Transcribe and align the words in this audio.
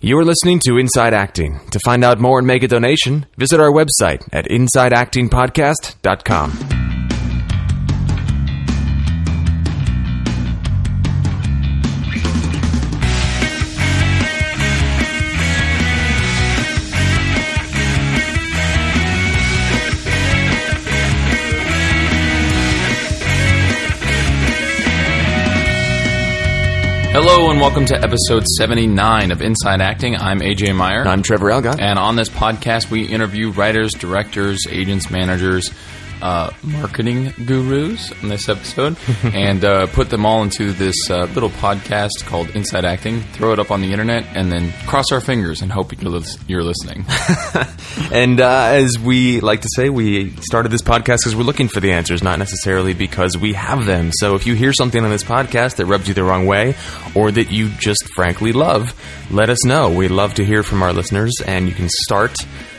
You're 0.00 0.24
listening 0.24 0.60
to 0.64 0.78
Inside 0.78 1.12
Acting. 1.12 1.58
To 1.72 1.80
find 1.84 2.04
out 2.04 2.20
more 2.20 2.38
and 2.38 2.46
make 2.46 2.62
a 2.62 2.68
donation, 2.68 3.26
visit 3.36 3.58
our 3.58 3.72
website 3.72 4.22
at 4.32 4.44
insideactingpodcast.com. 4.46 6.77
and 27.58 27.62
welcome 27.64 27.84
to 27.84 28.00
episode 28.00 28.44
79 28.46 29.32
of 29.32 29.42
Inside 29.42 29.80
Acting. 29.80 30.14
I'm 30.14 30.38
AJ 30.38 30.76
Meyer. 30.76 31.04
I'm 31.04 31.24
Trevor 31.24 31.50
Elgott. 31.50 31.80
And 31.80 31.98
on 31.98 32.14
this 32.14 32.28
podcast, 32.28 32.88
we 32.88 33.02
interview 33.02 33.50
writers, 33.50 33.94
directors, 33.94 34.60
agents, 34.70 35.10
managers, 35.10 35.72
uh, 36.22 36.50
marketing 36.62 37.32
gurus 37.46 38.12
on 38.22 38.28
this 38.28 38.48
episode, 38.48 38.96
and 39.22 39.64
uh, 39.64 39.86
put 39.88 40.10
them 40.10 40.24
all 40.26 40.42
into 40.42 40.72
this 40.72 40.96
uh, 41.10 41.24
little 41.34 41.50
podcast 41.50 42.24
called 42.26 42.50
Inside 42.50 42.84
Acting. 42.84 43.20
Throw 43.20 43.52
it 43.52 43.58
up 43.58 43.70
on 43.70 43.80
the 43.80 43.92
internet, 43.92 44.24
and 44.36 44.50
then 44.50 44.72
cross 44.86 45.12
our 45.12 45.20
fingers 45.20 45.62
and 45.62 45.70
hope 45.72 45.92
you're, 46.00 46.10
lis- 46.10 46.38
you're 46.46 46.62
listening. 46.64 47.04
And 48.12 48.40
uh, 48.40 48.70
as 48.72 48.98
we 48.98 49.40
like 49.40 49.60
to 49.62 49.68
say, 49.74 49.90
we 49.90 50.30
started 50.40 50.70
this 50.70 50.82
podcast 50.82 51.18
because 51.18 51.36
we're 51.36 51.42
looking 51.42 51.68
for 51.68 51.80
the 51.80 51.92
answers, 51.92 52.22
not 52.22 52.38
necessarily 52.38 52.94
because 52.94 53.36
we 53.36 53.52
have 53.54 53.86
them. 53.86 54.10
So 54.12 54.34
if 54.34 54.46
you 54.46 54.54
hear 54.54 54.72
something 54.72 55.04
on 55.04 55.10
this 55.10 55.24
podcast 55.24 55.76
that 55.76 55.86
rubs 55.86 56.08
you 56.08 56.14
the 56.14 56.24
wrong 56.24 56.46
way, 56.46 56.74
or 57.14 57.30
that 57.30 57.50
you 57.50 57.68
just 57.68 58.08
frankly 58.14 58.52
love, 58.52 58.94
let 59.30 59.50
us 59.50 59.64
know. 59.64 59.90
We 59.90 60.08
love 60.08 60.34
to 60.34 60.44
hear 60.44 60.62
from 60.62 60.82
our 60.82 60.92
listeners, 60.92 61.32
and 61.46 61.68
you 61.68 61.74
can 61.74 61.88
start 61.88 62.34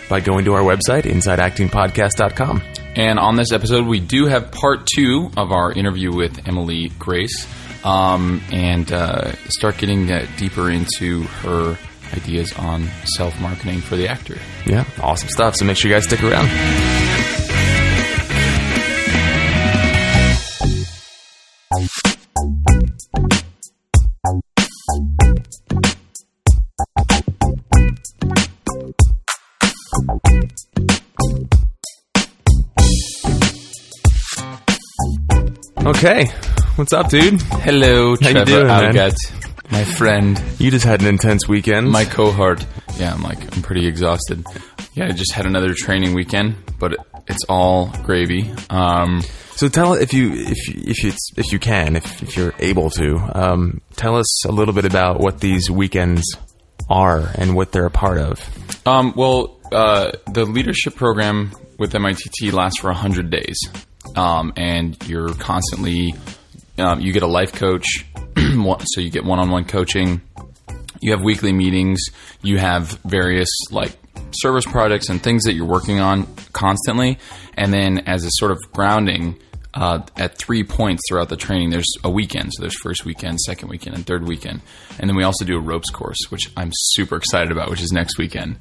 by 0.09 0.19
going 0.19 0.45
to 0.45 0.53
our 0.53 0.63
website, 0.63 1.03
insideactingpodcast.com. 1.03 2.64
And 3.00 3.17
on 3.17 3.38
this 3.38 3.53
episode, 3.53 3.88
we 3.88 4.02
do 4.02 4.25
have 4.25 4.52
part 4.52 4.86
two 4.86 5.31
of 5.38 5.53
our 5.53 5.72
interview 5.72 6.14
with 6.14 6.45
Emily 6.50 6.89
Grace, 7.00 7.47
um, 7.86 8.42
and 8.52 8.92
uh, 8.92 9.31
start 9.47 9.78
getting 9.78 10.11
uh, 10.11 10.28
deeper 10.36 10.69
into 10.69 11.22
her 11.22 11.77
ideas 12.14 12.52
on 12.58 12.89
self 13.05 13.39
marketing 13.39 13.80
for 13.80 13.95
the 13.95 14.09
actor. 14.09 14.38
Yeah, 14.66 14.83
awesome 15.02 15.30
stuff. 15.30 15.55
So 15.55 15.64
make 15.64 15.77
sure 15.77 15.89
you 15.89 15.95
guys 15.95 16.03
stick 16.03 16.22
around. 16.22 16.50
Okay, 35.90 36.28
what's 36.76 36.94
up, 36.94 37.09
dude? 37.09 37.42
Hello, 37.42 38.16
How 38.22 38.30
you 38.30 38.45
doing, 38.45 38.68
man? 38.68 38.95
Elgott, 38.95 39.16
my 39.72 39.84
friend, 39.84 40.40
You 40.59 40.70
just 40.70 40.86
had 40.86 41.02
an 41.02 41.08
intense 41.08 41.48
weekend. 41.48 41.90
my 41.90 42.06
cohort. 42.06 42.64
Yeah, 42.98 43.14
I'm 43.14 43.23
like 43.23 43.42
I'm 43.56 43.64
pretty 43.64 43.88
exhausted. 43.88 44.45
Yeah, 44.94 45.08
I 45.08 45.12
just 45.14 45.34
had 45.34 45.48
another 45.48 45.73
training 45.73 46.14
weekend, 46.14 46.56
but 46.80 46.94
it, 46.94 47.00
it's 47.28 47.44
all 47.50 47.88
gravy. 48.04 48.52
Um, 48.70 49.22
So 49.56 49.67
tell 49.67 49.94
if 49.94 50.14
you 50.14 50.32
if 50.34 50.67
you, 50.67 50.84
if 50.86 51.04
you, 51.04 51.12
if 51.38 51.52
you 51.52 51.58
can 51.60 51.95
if, 51.95 52.22
if 52.22 52.38
you're 52.38 52.54
able 52.60 52.92
to 52.92 53.17
um, 53.34 53.82
tell 53.95 54.16
us 54.16 54.45
a 54.45 54.52
little 54.52 54.76
bit 54.76 54.86
about 54.86 55.20
what 55.20 55.40
these 55.40 55.72
weekends 55.72 56.23
are 56.88 57.32
and 57.36 57.56
what 57.56 57.72
they're 57.72 57.88
a 57.88 57.92
part 57.92 58.20
of. 58.20 58.40
Um, 58.86 59.14
well, 59.16 59.60
uh, 59.72 60.12
the 60.32 60.45
leadership 60.45 60.95
program 60.95 61.52
with 61.80 61.94
MITT 61.95 62.54
lasts 62.54 62.80
for 62.80 62.88
100 62.92 63.32
days. 63.32 63.58
Um, 64.16 64.53
and 64.55 64.97
you're 65.08 65.33
constantly, 65.33 66.15
um, 66.77 66.99
you 67.02 67.14
get 67.14 67.23
a 67.23 67.27
life 67.27 67.54
coach, 67.54 68.05
so 68.37 69.02
you 69.02 69.10
get 69.10 69.23
one 69.23 69.39
on 69.39 69.49
one 69.49 69.65
coaching. 69.65 70.21
You 71.02 71.11
have 71.11 71.21
weekly 71.21 71.54
meetings. 71.54 72.02
You 72.42 72.58
have 72.58 72.89
various, 73.05 73.49
like, 73.71 73.92
service 74.32 74.65
projects 74.65 75.10
and 75.10 75.21
things 75.21 75.43
that 75.43 75.54
you're 75.54 75.65
working 75.65 75.99
on 75.99 76.27
constantly. 76.54 77.20
And 77.55 77.73
then, 77.73 77.99
as 77.99 78.26
a 78.26 78.30
sort 78.32 78.52
of 78.52 78.60
grounding, 78.73 79.37
uh, 79.73 80.02
at 80.17 80.37
three 80.37 80.63
points 80.63 81.02
throughout 81.07 81.30
the 81.30 81.37
training, 81.37 81.69
there's 81.69 81.85
a 82.03 82.09
weekend. 82.09 82.52
So 82.53 82.61
there's 82.61 82.77
first 82.80 83.05
weekend, 83.05 83.39
second 83.39 83.69
weekend, 83.69 83.95
and 83.95 84.05
third 84.05 84.27
weekend. 84.27 84.61
And 84.99 85.09
then 85.09 85.15
we 85.15 85.23
also 85.23 85.45
do 85.45 85.57
a 85.57 85.61
ropes 85.61 85.89
course, 85.89 86.17
which 86.30 86.52
I'm 86.57 86.71
super 86.73 87.15
excited 87.15 87.52
about, 87.52 87.69
which 87.69 87.81
is 87.81 87.91
next 87.91 88.17
weekend. 88.17 88.57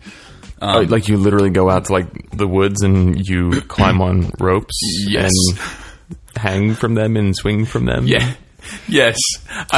Oh, 0.61 0.81
like 0.81 1.09
you 1.09 1.17
literally 1.17 1.51
go 1.51 1.71
out 1.71 1.85
to 1.87 1.93
like 1.93 2.31
the 2.33 2.47
woods 2.49 2.83
and 2.83 3.27
you 3.29 3.51
climb 3.69 4.01
on 4.03 4.31
ropes 4.41 4.75
Yes. 5.07 5.31
and 5.51 5.59
hang 6.37 6.75
from 6.75 6.95
them 6.95 7.17
and 7.17 7.35
swing 7.37 7.65
from 7.65 7.87
them. 7.87 8.07
Yeah. 8.07 8.35
Yes. 8.89 9.17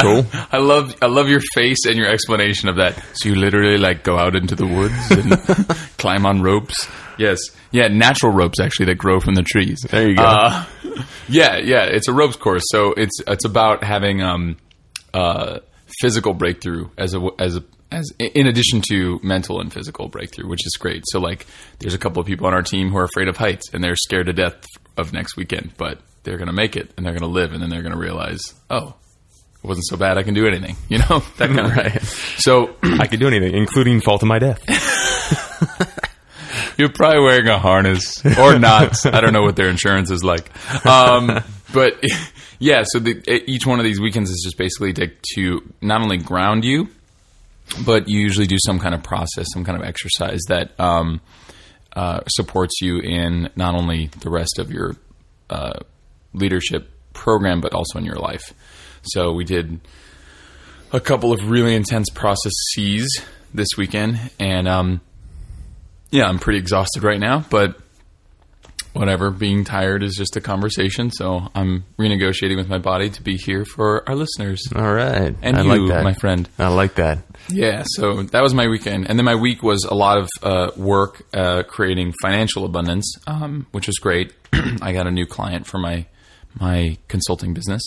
Cool. 0.01 0.25
I, 0.33 0.47
I 0.53 0.57
love 0.57 0.95
I 1.01 1.05
love 1.05 1.29
your 1.29 1.39
face 1.53 1.85
and 1.85 1.95
your 1.95 2.09
explanation 2.09 2.67
of 2.67 2.77
that. 2.77 3.01
So 3.13 3.29
you 3.29 3.35
literally 3.35 3.77
like 3.77 4.03
go 4.03 4.17
out 4.17 4.35
into 4.35 4.55
the 4.55 4.65
woods 4.65 5.11
and 5.11 5.77
climb 5.97 6.25
on 6.25 6.41
ropes. 6.41 6.87
Yes. 7.17 7.37
Yeah, 7.69 7.87
natural 7.87 8.33
ropes 8.33 8.59
actually 8.59 8.87
that 8.87 8.97
grow 8.97 9.19
from 9.19 9.35
the 9.35 9.43
trees. 9.43 9.79
There 9.89 10.09
you 10.09 10.15
go. 10.17 10.23
Uh, 10.23 10.65
yeah, 11.29 11.57
yeah, 11.57 11.83
it's 11.83 12.07
a 12.07 12.13
ropes 12.13 12.35
course. 12.35 12.63
So 12.67 12.93
it's 12.93 13.19
it's 13.27 13.45
about 13.45 13.83
having 13.83 14.21
um 14.21 14.57
uh 15.13 15.59
physical 16.01 16.33
breakthrough 16.33 16.89
as 16.97 17.13
a 17.13 17.29
as 17.39 17.57
a 17.57 17.63
as 17.91 18.09
in 18.19 18.47
addition 18.47 18.81
to 18.89 19.19
mental 19.21 19.59
and 19.59 19.71
physical 19.71 20.07
breakthrough, 20.07 20.47
which 20.47 20.65
is 20.65 20.77
great. 20.79 21.03
So 21.07 21.19
like 21.19 21.45
there's 21.79 21.93
a 21.93 21.97
couple 21.97 22.21
of 22.21 22.27
people 22.27 22.47
on 22.47 22.53
our 22.53 22.63
team 22.63 22.89
who 22.89 22.97
are 22.97 23.03
afraid 23.03 23.27
of 23.27 23.37
heights 23.37 23.73
and 23.73 23.83
they're 23.83 23.95
scared 23.97 24.27
to 24.27 24.33
death 24.33 24.65
of 24.97 25.11
next 25.13 25.35
weekend, 25.35 25.73
but 25.77 25.99
they're 26.23 26.37
going 26.37 26.47
to 26.47 26.53
make 26.53 26.75
it 26.77 26.91
and 26.95 27.05
they're 27.05 27.13
going 27.13 27.21
to 27.21 27.27
live 27.27 27.51
and 27.51 27.61
then 27.61 27.69
they're 27.69 27.81
going 27.81 27.93
to 27.93 27.99
realize, 27.99 28.41
"Oh, 28.69 28.95
it 29.63 29.67
wasn't 29.67 29.87
so 29.87 29.97
bad. 29.97 30.17
I 30.17 30.23
can 30.23 30.33
do 30.33 30.47
anything." 30.47 30.77
You 30.89 30.99
know? 30.99 31.23
That 31.37 31.49
kind 31.49 31.59
of 31.59 31.71
Right. 31.75 32.01
So 32.37 32.75
I 32.81 33.07
could 33.07 33.19
do 33.19 33.27
anything, 33.27 33.55
including 33.55 34.01
fall 34.01 34.19
to 34.19 34.25
my 34.25 34.39
death. 34.39 35.87
You're 36.77 36.89
probably 36.89 37.21
wearing 37.21 37.47
a 37.47 37.59
harness 37.59 38.23
or 38.37 38.57
not. 38.59 39.05
I 39.05 39.21
don't 39.21 39.33
know 39.33 39.43
what 39.43 39.55
their 39.55 39.69
insurance 39.69 40.11
is 40.11 40.23
like. 40.23 40.49
Um, 40.85 41.41
but 41.73 42.03
yeah, 42.59 42.83
so 42.85 42.99
the, 42.99 43.43
each 43.49 43.65
one 43.65 43.79
of 43.79 43.85
these 43.85 43.99
weekends 43.99 44.29
is 44.29 44.41
just 44.43 44.57
basically 44.57 44.93
to, 45.35 45.73
not 45.81 46.01
only 46.01 46.17
ground 46.17 46.63
you, 46.65 46.89
but 47.85 48.07
you 48.07 48.19
usually 48.19 48.47
do 48.47 48.57
some 48.65 48.79
kind 48.79 48.93
of 48.93 49.03
process, 49.03 49.47
some 49.53 49.63
kind 49.63 49.81
of 49.81 49.87
exercise 49.87 50.39
that 50.47 50.77
um, 50.79 51.21
uh, 51.95 52.21
supports 52.27 52.81
you 52.81 52.99
in 52.99 53.49
not 53.55 53.75
only 53.75 54.07
the 54.21 54.29
rest 54.29 54.59
of 54.59 54.71
your 54.71 54.95
uh, 55.49 55.79
leadership 56.33 56.89
program, 57.13 57.61
but 57.61 57.73
also 57.73 57.99
in 57.99 58.05
your 58.05 58.15
life. 58.15 58.53
So 59.03 59.31
we 59.33 59.43
did 59.43 59.79
a 60.91 60.99
couple 60.99 61.33
of 61.33 61.49
really 61.49 61.75
intense 61.75 62.09
processes 62.09 63.21
this 63.53 63.69
weekend, 63.77 64.19
and 64.39 64.67
um, 64.67 65.01
yeah, 66.11 66.25
I'm 66.25 66.39
pretty 66.39 66.59
exhausted 66.59 67.03
right 67.03 67.19
now, 67.19 67.45
but 67.49 67.81
whatever. 68.93 69.31
Being 69.31 69.63
tired 69.63 70.03
is 70.03 70.15
just 70.15 70.35
a 70.35 70.41
conversation, 70.41 71.11
so 71.11 71.49
I'm 71.55 71.85
renegotiating 71.97 72.57
with 72.57 72.69
my 72.69 72.77
body 72.77 73.09
to 73.09 73.23
be 73.23 73.37
here 73.37 73.65
for 73.65 74.07
our 74.07 74.15
listeners. 74.15 74.61
All 74.75 74.93
right. 74.93 75.35
And 75.41 75.57
I 75.57 75.61
you, 75.61 75.87
like 75.87 75.95
that. 75.95 76.03
my 76.03 76.13
friend. 76.13 76.47
I 76.59 76.67
like 76.67 76.95
that. 76.95 77.19
Yeah, 77.49 77.83
so 77.85 78.23
that 78.23 78.41
was 78.43 78.53
my 78.53 78.67
weekend, 78.67 79.09
and 79.09 79.17
then 79.17 79.25
my 79.25 79.35
week 79.35 79.63
was 79.63 79.83
a 79.85 79.95
lot 79.95 80.17
of 80.17 80.29
uh, 80.43 80.71
work 80.77 81.23
uh, 81.33 81.63
creating 81.63 82.13
financial 82.21 82.65
abundance, 82.65 83.15
um, 83.27 83.67
which 83.71 83.87
was 83.87 83.97
great. 83.97 84.33
I 84.81 84.93
got 84.93 85.07
a 85.07 85.11
new 85.11 85.25
client 85.25 85.65
for 85.65 85.79
my 85.79 86.05
my 86.59 86.97
consulting 87.07 87.53
business, 87.53 87.81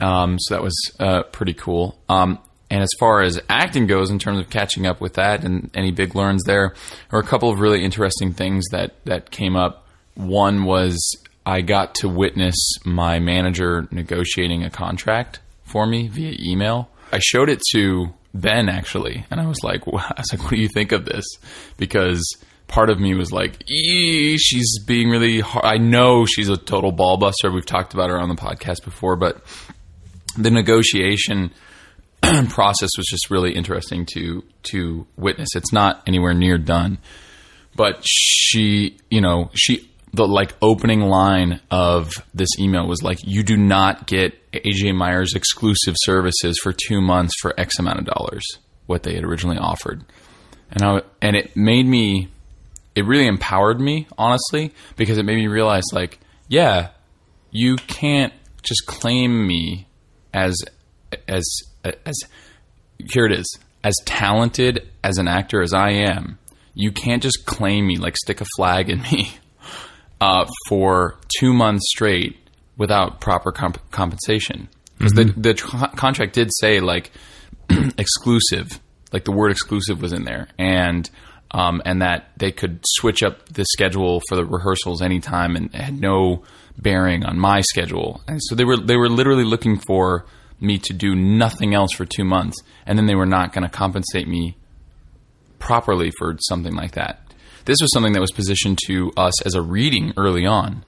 um, 0.00 0.38
so 0.40 0.54
that 0.54 0.62
was 0.62 0.74
uh, 0.98 1.22
pretty 1.24 1.54
cool. 1.54 1.98
Um, 2.08 2.38
and 2.70 2.82
as 2.82 2.90
far 2.98 3.20
as 3.20 3.40
acting 3.48 3.86
goes, 3.86 4.10
in 4.10 4.18
terms 4.18 4.38
of 4.38 4.48
catching 4.48 4.86
up 4.86 5.00
with 5.00 5.14
that 5.14 5.44
and 5.44 5.70
any 5.74 5.90
big 5.90 6.14
learns 6.14 6.44
there, 6.44 6.74
there 7.10 7.18
were 7.18 7.20
a 7.20 7.26
couple 7.26 7.50
of 7.50 7.58
really 7.58 7.84
interesting 7.84 8.32
things 8.32 8.64
that 8.70 9.04
that 9.04 9.30
came 9.30 9.56
up. 9.56 9.88
One 10.14 10.64
was 10.64 10.98
I 11.44 11.62
got 11.62 11.96
to 11.96 12.08
witness 12.08 12.56
my 12.84 13.18
manager 13.18 13.88
negotiating 13.90 14.62
a 14.64 14.70
contract 14.70 15.40
for 15.64 15.86
me 15.86 16.08
via 16.08 16.36
email. 16.38 16.88
I 17.12 17.18
showed 17.18 17.48
it 17.48 17.60
to 17.72 18.14
Ben 18.34 18.68
actually, 18.68 19.24
and 19.30 19.40
I 19.40 19.46
was 19.46 19.62
like, 19.64 19.82
I 19.88 20.14
was 20.16 20.32
like, 20.32 20.42
what 20.42 20.50
do 20.50 20.60
you 20.60 20.68
think 20.72 20.92
of 20.92 21.04
this? 21.04 21.24
Because 21.76 22.22
part 22.68 22.88
of 22.88 23.00
me 23.00 23.14
was 23.14 23.32
like, 23.32 23.64
she's 23.66 24.78
being 24.86 25.10
really 25.10 25.40
hard. 25.40 25.64
I 25.64 25.78
know 25.78 26.24
she's 26.24 26.48
a 26.48 26.56
total 26.56 26.92
ball 26.92 27.16
buster. 27.16 27.50
We've 27.50 27.66
talked 27.66 27.94
about 27.94 28.10
her 28.10 28.20
on 28.20 28.28
the 28.28 28.36
podcast 28.36 28.84
before, 28.84 29.16
but 29.16 29.42
the 30.38 30.52
negotiation 30.52 31.50
process 32.48 32.90
was 32.96 33.06
just 33.06 33.30
really 33.30 33.54
interesting 33.54 34.06
to 34.14 34.42
to 34.64 35.06
witness. 35.16 35.50
It's 35.54 35.72
not 35.72 36.02
anywhere 36.06 36.34
near 36.34 36.58
done, 36.58 36.98
but 37.76 38.02
she, 38.02 38.98
you 39.10 39.20
know, 39.20 39.50
she 39.54 39.90
the 40.12 40.26
like 40.26 40.54
opening 40.60 41.00
line 41.00 41.60
of 41.70 42.12
this 42.34 42.48
email 42.58 42.86
was 42.86 43.02
like, 43.02 43.18
"You 43.22 43.42
do 43.42 43.56
not 43.56 44.06
get 44.06 44.52
AJ 44.52 44.94
Meyer's 44.94 45.34
exclusive 45.34 45.94
services 45.98 46.58
for 46.62 46.72
two 46.72 47.00
months 47.00 47.34
for 47.40 47.58
X 47.58 47.78
amount 47.78 48.00
of 48.00 48.06
dollars." 48.06 48.44
what 48.90 49.04
they 49.04 49.14
had 49.14 49.22
originally 49.22 49.56
offered, 49.56 50.04
and 50.72 50.82
I 50.82 51.02
and 51.22 51.36
it 51.36 51.56
made 51.56 51.86
me, 51.86 52.28
it 52.96 53.06
really 53.06 53.28
empowered 53.28 53.80
me 53.80 54.08
honestly 54.18 54.72
because 54.96 55.16
it 55.16 55.24
made 55.24 55.36
me 55.36 55.46
realize 55.46 55.84
like 55.92 56.18
yeah, 56.48 56.88
you 57.52 57.76
can't 57.76 58.32
just 58.62 58.86
claim 58.86 59.46
me 59.46 59.86
as 60.34 60.56
as 61.28 61.46
as 61.84 62.16
here 62.98 63.26
it 63.26 63.32
is 63.32 63.58
as 63.82 63.94
talented 64.04 64.88
as 65.02 65.18
an 65.18 65.28
actor 65.28 65.62
as 65.62 65.72
I 65.72 65.90
am. 65.90 66.38
You 66.74 66.92
can't 66.92 67.22
just 67.22 67.46
claim 67.46 67.86
me 67.86 67.96
like 67.96 68.16
stick 68.16 68.40
a 68.40 68.46
flag 68.56 68.90
in 68.90 69.02
me 69.02 69.32
uh, 70.20 70.46
for 70.68 71.16
two 71.38 71.52
months 71.52 71.84
straight 71.88 72.36
without 72.76 73.20
proper 73.20 73.52
comp- 73.52 73.90
compensation. 73.90 74.68
Because 74.96 75.14
mm-hmm. 75.14 75.40
the 75.40 75.48
the 75.48 75.54
tr- 75.54 75.96
contract 75.96 76.34
did 76.34 76.50
say 76.60 76.80
like 76.80 77.10
exclusive, 77.98 78.68
like 79.12 79.24
the 79.24 79.32
word 79.32 79.50
exclusive 79.50 80.00
was 80.00 80.12
in 80.12 80.24
there, 80.24 80.48
and 80.58 81.08
um, 81.52 81.82
and 81.84 82.02
that 82.02 82.30
they 82.36 82.52
could 82.52 82.80
switch 82.86 83.22
up 83.22 83.48
the 83.48 83.64
schedule 83.64 84.20
for 84.28 84.36
the 84.36 84.44
rehearsals 84.44 85.02
anytime, 85.02 85.56
and 85.56 85.74
had 85.74 85.98
no 85.98 86.44
bearing 86.78 87.24
on 87.24 87.38
my 87.38 87.62
schedule. 87.62 88.20
And 88.28 88.40
so 88.42 88.54
they 88.54 88.64
were 88.64 88.76
they 88.76 88.96
were 88.96 89.08
literally 89.08 89.44
looking 89.44 89.78
for 89.78 90.26
me 90.60 90.78
to 90.78 90.92
do 90.92 91.14
nothing 91.14 91.74
else 91.74 91.92
for 91.92 92.04
two 92.04 92.24
months, 92.24 92.56
and 92.86 92.98
then 92.98 93.06
they 93.06 93.14
were 93.14 93.26
not 93.26 93.52
going 93.52 93.64
to 93.64 93.70
compensate 93.70 94.28
me 94.28 94.56
properly 95.58 96.10
for 96.18 96.36
something 96.48 96.74
like 96.74 96.92
that. 96.92 97.20
This 97.64 97.78
was 97.80 97.92
something 97.92 98.12
that 98.14 98.20
was 98.20 98.32
positioned 98.32 98.78
to 98.86 99.12
us 99.16 99.42
as 99.42 99.54
a 99.54 99.62
reading 99.62 100.12
early 100.16 100.46
on. 100.46 100.84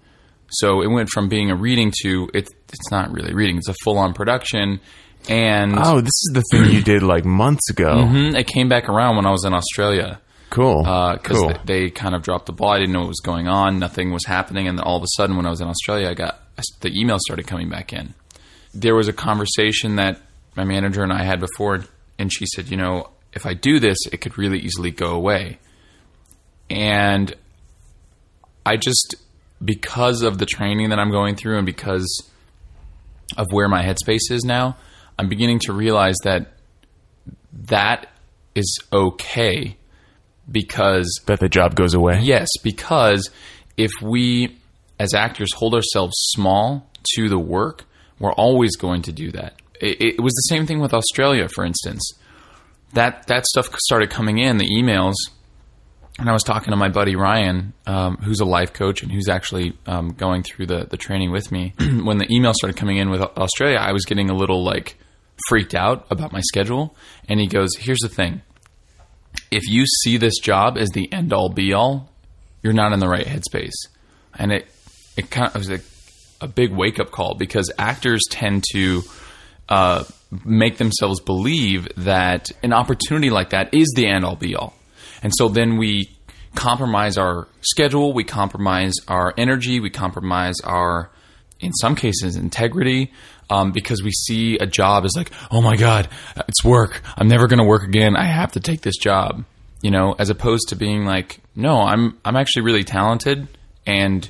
So 0.49 0.83
it 0.83 0.89
went 0.89 1.09
from 1.09 1.29
being 1.29 1.51
a 1.51 1.57
reading 1.57 1.93
to 2.03 2.29
it's 2.35 2.51
it's 2.69 2.91
not 2.91 3.11
really 3.11 3.35
reading; 3.35 3.57
it's 3.57 3.69
a 3.69 3.75
full 3.85 3.99
on 3.99 4.13
production. 4.13 4.81
And 5.29 5.79
oh, 5.79 6.01
this 6.01 6.09
is 6.09 6.31
the 6.35 6.43
thing 6.51 6.71
you 6.71 6.83
did 6.83 7.03
like 7.03 7.25
months 7.25 7.71
ago. 7.71 7.95
Mm-hmm, 7.95 8.37
it 8.37 8.47
came 8.47 8.69
back 8.69 8.89
around 8.89 9.17
when 9.17 9.27
I 9.27 9.31
was 9.31 9.45
in 9.45 9.55
Australia. 9.55 10.21
Cool. 10.51 10.83
Because 10.83 11.39
cool. 11.39 11.49
they, 11.65 11.85
they, 11.85 11.91
kind 11.91 12.15
of 12.15 12.23
dropped 12.23 12.45
the 12.45 12.53
ball. 12.53 12.73
I 12.73 12.79
didn't 12.79 12.93
know 12.93 13.01
what 13.01 13.09
was 13.09 13.21
going 13.21 13.49
on. 13.49 13.79
Nothing 13.79 14.13
was 14.13 14.27
happening. 14.27 14.69
And 14.69 14.79
then 14.79 14.85
all 14.85 14.99
of 14.99 15.03
a 15.03 15.07
sudden, 15.17 15.37
when 15.37 15.47
I 15.47 15.51
was 15.51 15.63
in 15.63 15.69
Australia, 15.69 16.11
I 16.11 16.15
got 16.15 16.43
the 16.81 16.91
email 16.95 17.17
started 17.19 17.47
coming 17.47 17.71
back 17.71 17.95
in. 17.95 18.15
There 18.75 18.95
was 18.95 19.09
a 19.09 19.13
conversation 19.13 19.97
that 19.97 20.21
my 20.57 20.65
manager 20.65 21.03
and 21.03 21.13
I 21.13 21.25
had 21.25 21.41
before, 21.41 21.85
and 22.19 22.33
she 22.33 22.47
said, 22.47 22.69
you 22.69 22.77
know, 22.77 23.11
if 23.33 23.47
I 23.47 23.55
do 23.55 23.79
this, 23.79 23.99
it 24.13 24.19
could 24.19 24.39
really 24.39 24.59
easily 24.59 24.91
go 24.91 25.15
away. 25.15 25.59
And 26.71 27.35
I 28.65 28.77
just, 28.77 29.17
because 29.65 30.23
of 30.23 30.39
the 30.39 30.47
training 30.47 30.91
that 30.91 30.99
I'm 30.99 31.11
going 31.11 31.37
through 31.37 31.57
and 31.59 31.67
because 31.67 32.07
of 33.37 33.47
where 33.51 33.69
my 33.69 33.83
headspace 33.83 34.31
is 34.31 34.45
now, 34.45 34.77
I'm 35.19 35.29
beginning 35.29 35.61
to 35.61 35.73
realize 35.73 36.17
that 36.25 36.53
that 37.53 38.09
is 38.55 38.79
okay 38.93 39.77
because 40.51 41.21
that 41.27 41.41
the 41.41 41.49
job 41.49 41.75
goes 41.75 41.95
away. 41.95 42.21
Yes, 42.23 42.49
because 42.63 43.31
if 43.77 43.91
we 44.03 44.59
as 44.99 45.15
actors 45.15 45.53
hold 45.55 45.75
ourselves 45.75 46.15
small 46.17 46.91
to 47.15 47.29
the 47.29 47.39
work, 47.39 47.85
we're 48.19 48.33
always 48.33 48.77
going 48.77 49.03
to 49.03 49.13
do 49.13 49.31
that. 49.33 49.55
It, 49.81 50.01
it, 50.01 50.21
was 50.21 50.33
the 50.33 50.55
same 50.55 50.67
thing 50.67 50.81
with 50.81 50.95
Australia, 50.95 51.49
for 51.49 51.65
instance. 51.65 52.13
That 52.93 53.27
that 53.29 53.47
stuff 53.47 53.75
started 53.79 54.11
coming 54.11 54.39
in, 54.39 54.59
the 54.59 54.69
emails, 54.69 55.15
and 56.19 56.29
I 56.29 56.33
was 56.33 56.43
talking 56.43 56.71
to 56.71 56.77
my 56.77 56.89
buddy 56.89 57.17
Ryan, 57.17 57.73
um, 57.87 58.19
who's 58.19 58.41
a 58.41 58.45
life 58.45 58.73
coach 58.75 59.03
and 59.03 59.11
who's 59.11 59.29
actually 59.29 59.77
um, 59.87 60.11
going 60.11 60.43
through 60.43 60.67
the 60.67 60.85
the 60.85 60.97
training 60.97 61.33
with 61.33 61.51
me. 61.51 61.75
when 61.79 62.19
the 62.19 62.27
email 62.31 62.53
started 62.55 62.77
coming 62.77 62.99
in 62.99 63.11
with 63.11 63.23
Australia, 63.23 63.79
I 63.79 63.93
was 63.93 64.05
getting 64.05 64.31
a 64.31 64.35
little 64.35 64.63
like 64.63 64.99
freaked 65.49 65.75
out 65.75 66.07
about 66.11 66.33
my 66.33 66.41
schedule, 66.41 66.95
and 67.29 67.41
he 67.41 67.47
goes, 67.47 67.71
"Here's 67.79 68.01
the 68.01 68.09
thing." 68.09 68.43
if 69.51 69.69
you 69.69 69.85
see 70.03 70.17
this 70.17 70.39
job 70.39 70.79
as 70.79 70.91
the 70.91 71.13
end 71.13 71.33
all 71.33 71.49
be 71.49 71.73
all, 71.73 72.11
you're 72.63 72.73
not 72.73 72.93
in 72.93 73.01
the 73.01 73.09
right 73.09 73.27
headspace. 73.27 73.73
And 74.35 74.53
it 74.53 74.67
it 75.17 75.31
kind 75.31 75.49
of 75.49 75.57
was 75.57 75.71
a, 75.71 75.81
a 76.43 76.49
big 76.49 76.73
wake 76.73 76.99
up 77.01 77.11
call 77.11 77.35
because 77.35 77.71
actors 77.79 78.21
tend 78.29 78.65
to 78.73 79.03
uh, 79.69 80.05
make 80.45 80.79
themselves 80.79 81.21
believe 81.21 81.89
that 81.97 82.51
an 82.63 82.73
opportunity 82.73 83.31
like 83.31 83.51
that 83.51 83.73
is 83.73 83.93
the 83.97 84.07
end 84.07 84.25
all 84.25 84.37
be 84.37 84.55
all, 84.55 84.75
and 85.23 85.33
so 85.35 85.49
then 85.49 85.79
we 85.79 86.11
compromise 86.55 87.17
our 87.17 87.49
schedule, 87.63 88.13
we 88.13 88.25
compromise 88.25 88.95
our 89.09 89.33
energy, 89.39 89.81
we 89.81 89.91
compromise 89.91 90.57
our 90.65 91.11
in 91.61 91.73
some 91.73 91.95
cases 91.95 92.37
integrity 92.37 93.13
um, 93.49 93.73
because 93.73 94.03
we 94.03 94.11
see 94.11 94.57
a 94.59 94.67
job 94.67 95.05
as 95.05 95.13
like, 95.17 95.31
oh 95.51 95.63
my 95.63 95.77
god, 95.77 96.09
it's 96.49 96.65
work. 96.65 97.03
I'm 97.17 97.29
never 97.29 97.47
going 97.47 97.59
to 97.59 97.65
work 97.65 97.85
again. 97.85 98.17
I 98.17 98.25
have 98.25 98.53
to 98.53 98.61
take 98.61 98.81
this 98.81 98.97
job, 98.97 99.45
you 99.81 99.91
know, 99.91 100.15
as 100.19 100.31
opposed 100.31 100.69
to 100.71 100.77
being 100.77 101.05
like, 101.05 101.41
no, 101.55 101.81
I'm 101.81 102.19
I'm 102.25 102.37
actually 102.37 102.63
really 102.63 102.85
talented, 102.85 103.47
and 103.87 104.29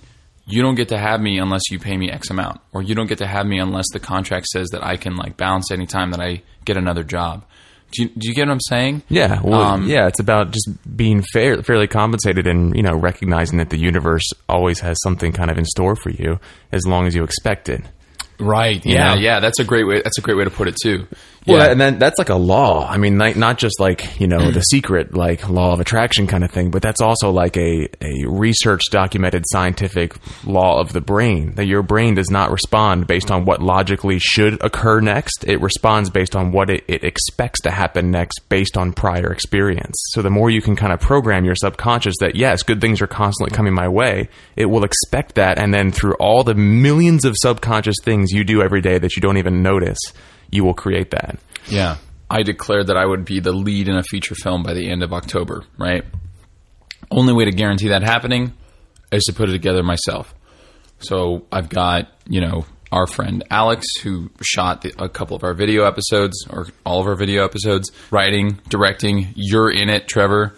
you 0.52 0.62
don't 0.62 0.74
get 0.74 0.88
to 0.88 0.98
have 0.98 1.20
me 1.20 1.38
unless 1.38 1.62
you 1.70 1.78
pay 1.78 1.96
me 1.96 2.10
X 2.10 2.28
amount, 2.30 2.60
or 2.72 2.82
you 2.82 2.94
don't 2.94 3.06
get 3.06 3.18
to 3.18 3.26
have 3.26 3.46
me 3.46 3.58
unless 3.58 3.86
the 3.92 4.00
contract 4.00 4.46
says 4.46 4.68
that 4.72 4.84
I 4.84 4.96
can 4.96 5.16
like 5.16 5.36
bounce 5.36 5.70
anytime 5.70 6.10
that 6.10 6.20
I 6.20 6.42
get 6.64 6.76
another 6.76 7.02
job. 7.02 7.44
Do 7.92 8.02
you, 8.02 8.08
do 8.08 8.28
you 8.28 8.34
get 8.34 8.46
what 8.46 8.54
I'm 8.54 8.60
saying? 8.60 9.02
Yeah, 9.08 9.40
well, 9.42 9.60
um, 9.60 9.86
yeah. 9.86 10.06
It's 10.08 10.20
about 10.20 10.50
just 10.50 10.68
being 10.96 11.22
fair, 11.32 11.62
fairly 11.62 11.86
compensated, 11.86 12.46
and 12.46 12.74
you 12.76 12.82
know, 12.82 12.94
recognizing 12.94 13.58
that 13.58 13.70
the 13.70 13.78
universe 13.78 14.28
always 14.48 14.80
has 14.80 14.98
something 15.02 15.32
kind 15.32 15.50
of 15.50 15.58
in 15.58 15.64
store 15.64 15.96
for 15.96 16.10
you 16.10 16.38
as 16.70 16.86
long 16.86 17.06
as 17.06 17.14
you 17.14 17.24
expect 17.24 17.68
it. 17.68 17.82
Right. 18.38 18.84
Yeah. 18.84 19.14
Know? 19.14 19.20
Yeah. 19.20 19.40
That's 19.40 19.58
a 19.58 19.64
great 19.64 19.86
way. 19.86 20.02
That's 20.02 20.18
a 20.18 20.22
great 20.22 20.36
way 20.36 20.44
to 20.44 20.50
put 20.50 20.68
it 20.68 20.76
too. 20.82 21.06
Well, 21.46 21.58
yeah. 21.58 21.72
and 21.72 21.80
then 21.80 21.98
that's 21.98 22.18
like 22.18 22.28
a 22.28 22.36
law. 22.36 22.86
I 22.88 22.98
mean, 22.98 23.16
not, 23.16 23.34
not 23.34 23.58
just 23.58 23.80
like 23.80 24.20
you 24.20 24.28
know 24.28 24.52
the 24.52 24.60
secret 24.60 25.14
like 25.14 25.48
law 25.48 25.72
of 25.72 25.80
attraction 25.80 26.28
kind 26.28 26.44
of 26.44 26.52
thing, 26.52 26.70
but 26.70 26.82
that's 26.82 27.00
also 27.00 27.30
like 27.30 27.56
a 27.56 27.88
a 28.00 28.26
research 28.28 28.82
documented 28.90 29.44
scientific 29.48 30.14
law 30.46 30.80
of 30.80 30.92
the 30.92 31.00
brain 31.00 31.54
that 31.56 31.66
your 31.66 31.82
brain 31.82 32.14
does 32.14 32.30
not 32.30 32.52
respond 32.52 33.08
based 33.08 33.32
on 33.32 33.44
what 33.44 33.60
logically 33.60 34.20
should 34.20 34.62
occur 34.62 35.00
next. 35.00 35.44
It 35.44 35.60
responds 35.60 36.10
based 36.10 36.36
on 36.36 36.52
what 36.52 36.70
it, 36.70 36.84
it 36.86 37.02
expects 37.02 37.60
to 37.62 37.72
happen 37.72 38.12
next 38.12 38.48
based 38.48 38.76
on 38.76 38.92
prior 38.92 39.32
experience. 39.32 39.96
So 40.10 40.22
the 40.22 40.30
more 40.30 40.48
you 40.48 40.62
can 40.62 40.76
kind 40.76 40.92
of 40.92 41.00
program 41.00 41.44
your 41.44 41.56
subconscious 41.56 42.14
that 42.20 42.36
yes, 42.36 42.62
good 42.62 42.80
things 42.80 43.02
are 43.02 43.08
constantly 43.08 43.54
coming 43.54 43.74
my 43.74 43.88
way, 43.88 44.28
it 44.54 44.66
will 44.66 44.84
expect 44.84 45.34
that, 45.34 45.58
and 45.58 45.74
then 45.74 45.90
through 45.90 46.14
all 46.14 46.44
the 46.44 46.54
millions 46.54 47.24
of 47.24 47.34
subconscious 47.36 47.96
things 48.04 48.30
you 48.30 48.44
do 48.44 48.62
every 48.62 48.80
day 48.80 48.98
that 48.98 49.16
you 49.16 49.20
don't 49.20 49.38
even 49.38 49.62
notice 49.62 49.98
you 50.52 50.62
will 50.64 50.74
create 50.74 51.10
that. 51.10 51.40
Yeah. 51.66 51.96
I 52.30 52.42
declared 52.42 52.86
that 52.86 52.96
I 52.96 53.04
would 53.04 53.24
be 53.24 53.40
the 53.40 53.52
lead 53.52 53.88
in 53.88 53.96
a 53.96 54.02
feature 54.02 54.34
film 54.34 54.62
by 54.62 54.74
the 54.74 54.88
end 54.88 55.02
of 55.02 55.12
October, 55.12 55.64
right? 55.76 56.04
Only 57.10 57.32
way 57.32 57.44
to 57.46 57.50
guarantee 57.50 57.88
that 57.88 58.02
happening 58.02 58.52
is 59.10 59.24
to 59.24 59.32
put 59.32 59.48
it 59.48 59.52
together 59.52 59.82
myself. 59.82 60.34
So 61.00 61.46
I've 61.50 61.68
got, 61.68 62.08
you 62.28 62.40
know, 62.40 62.64
our 62.90 63.06
friend 63.06 63.42
Alex, 63.50 63.86
who 64.02 64.30
shot 64.42 64.82
the, 64.82 64.94
a 64.98 65.08
couple 65.08 65.36
of 65.36 65.42
our 65.44 65.54
video 65.54 65.84
episodes, 65.84 66.46
or 66.48 66.68
all 66.84 67.00
of 67.00 67.06
our 67.06 67.16
video 67.16 67.44
episodes, 67.44 67.90
writing, 68.10 68.60
directing. 68.68 69.32
You're 69.34 69.70
in 69.70 69.88
it, 69.88 70.06
Trevor. 70.06 70.54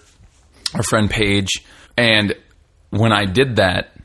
Our 0.75 0.83
friend 0.83 1.09
Paige. 1.09 1.65
And 1.97 2.35
when 2.91 3.13
I 3.13 3.25
did 3.25 3.57
that, 3.57 3.97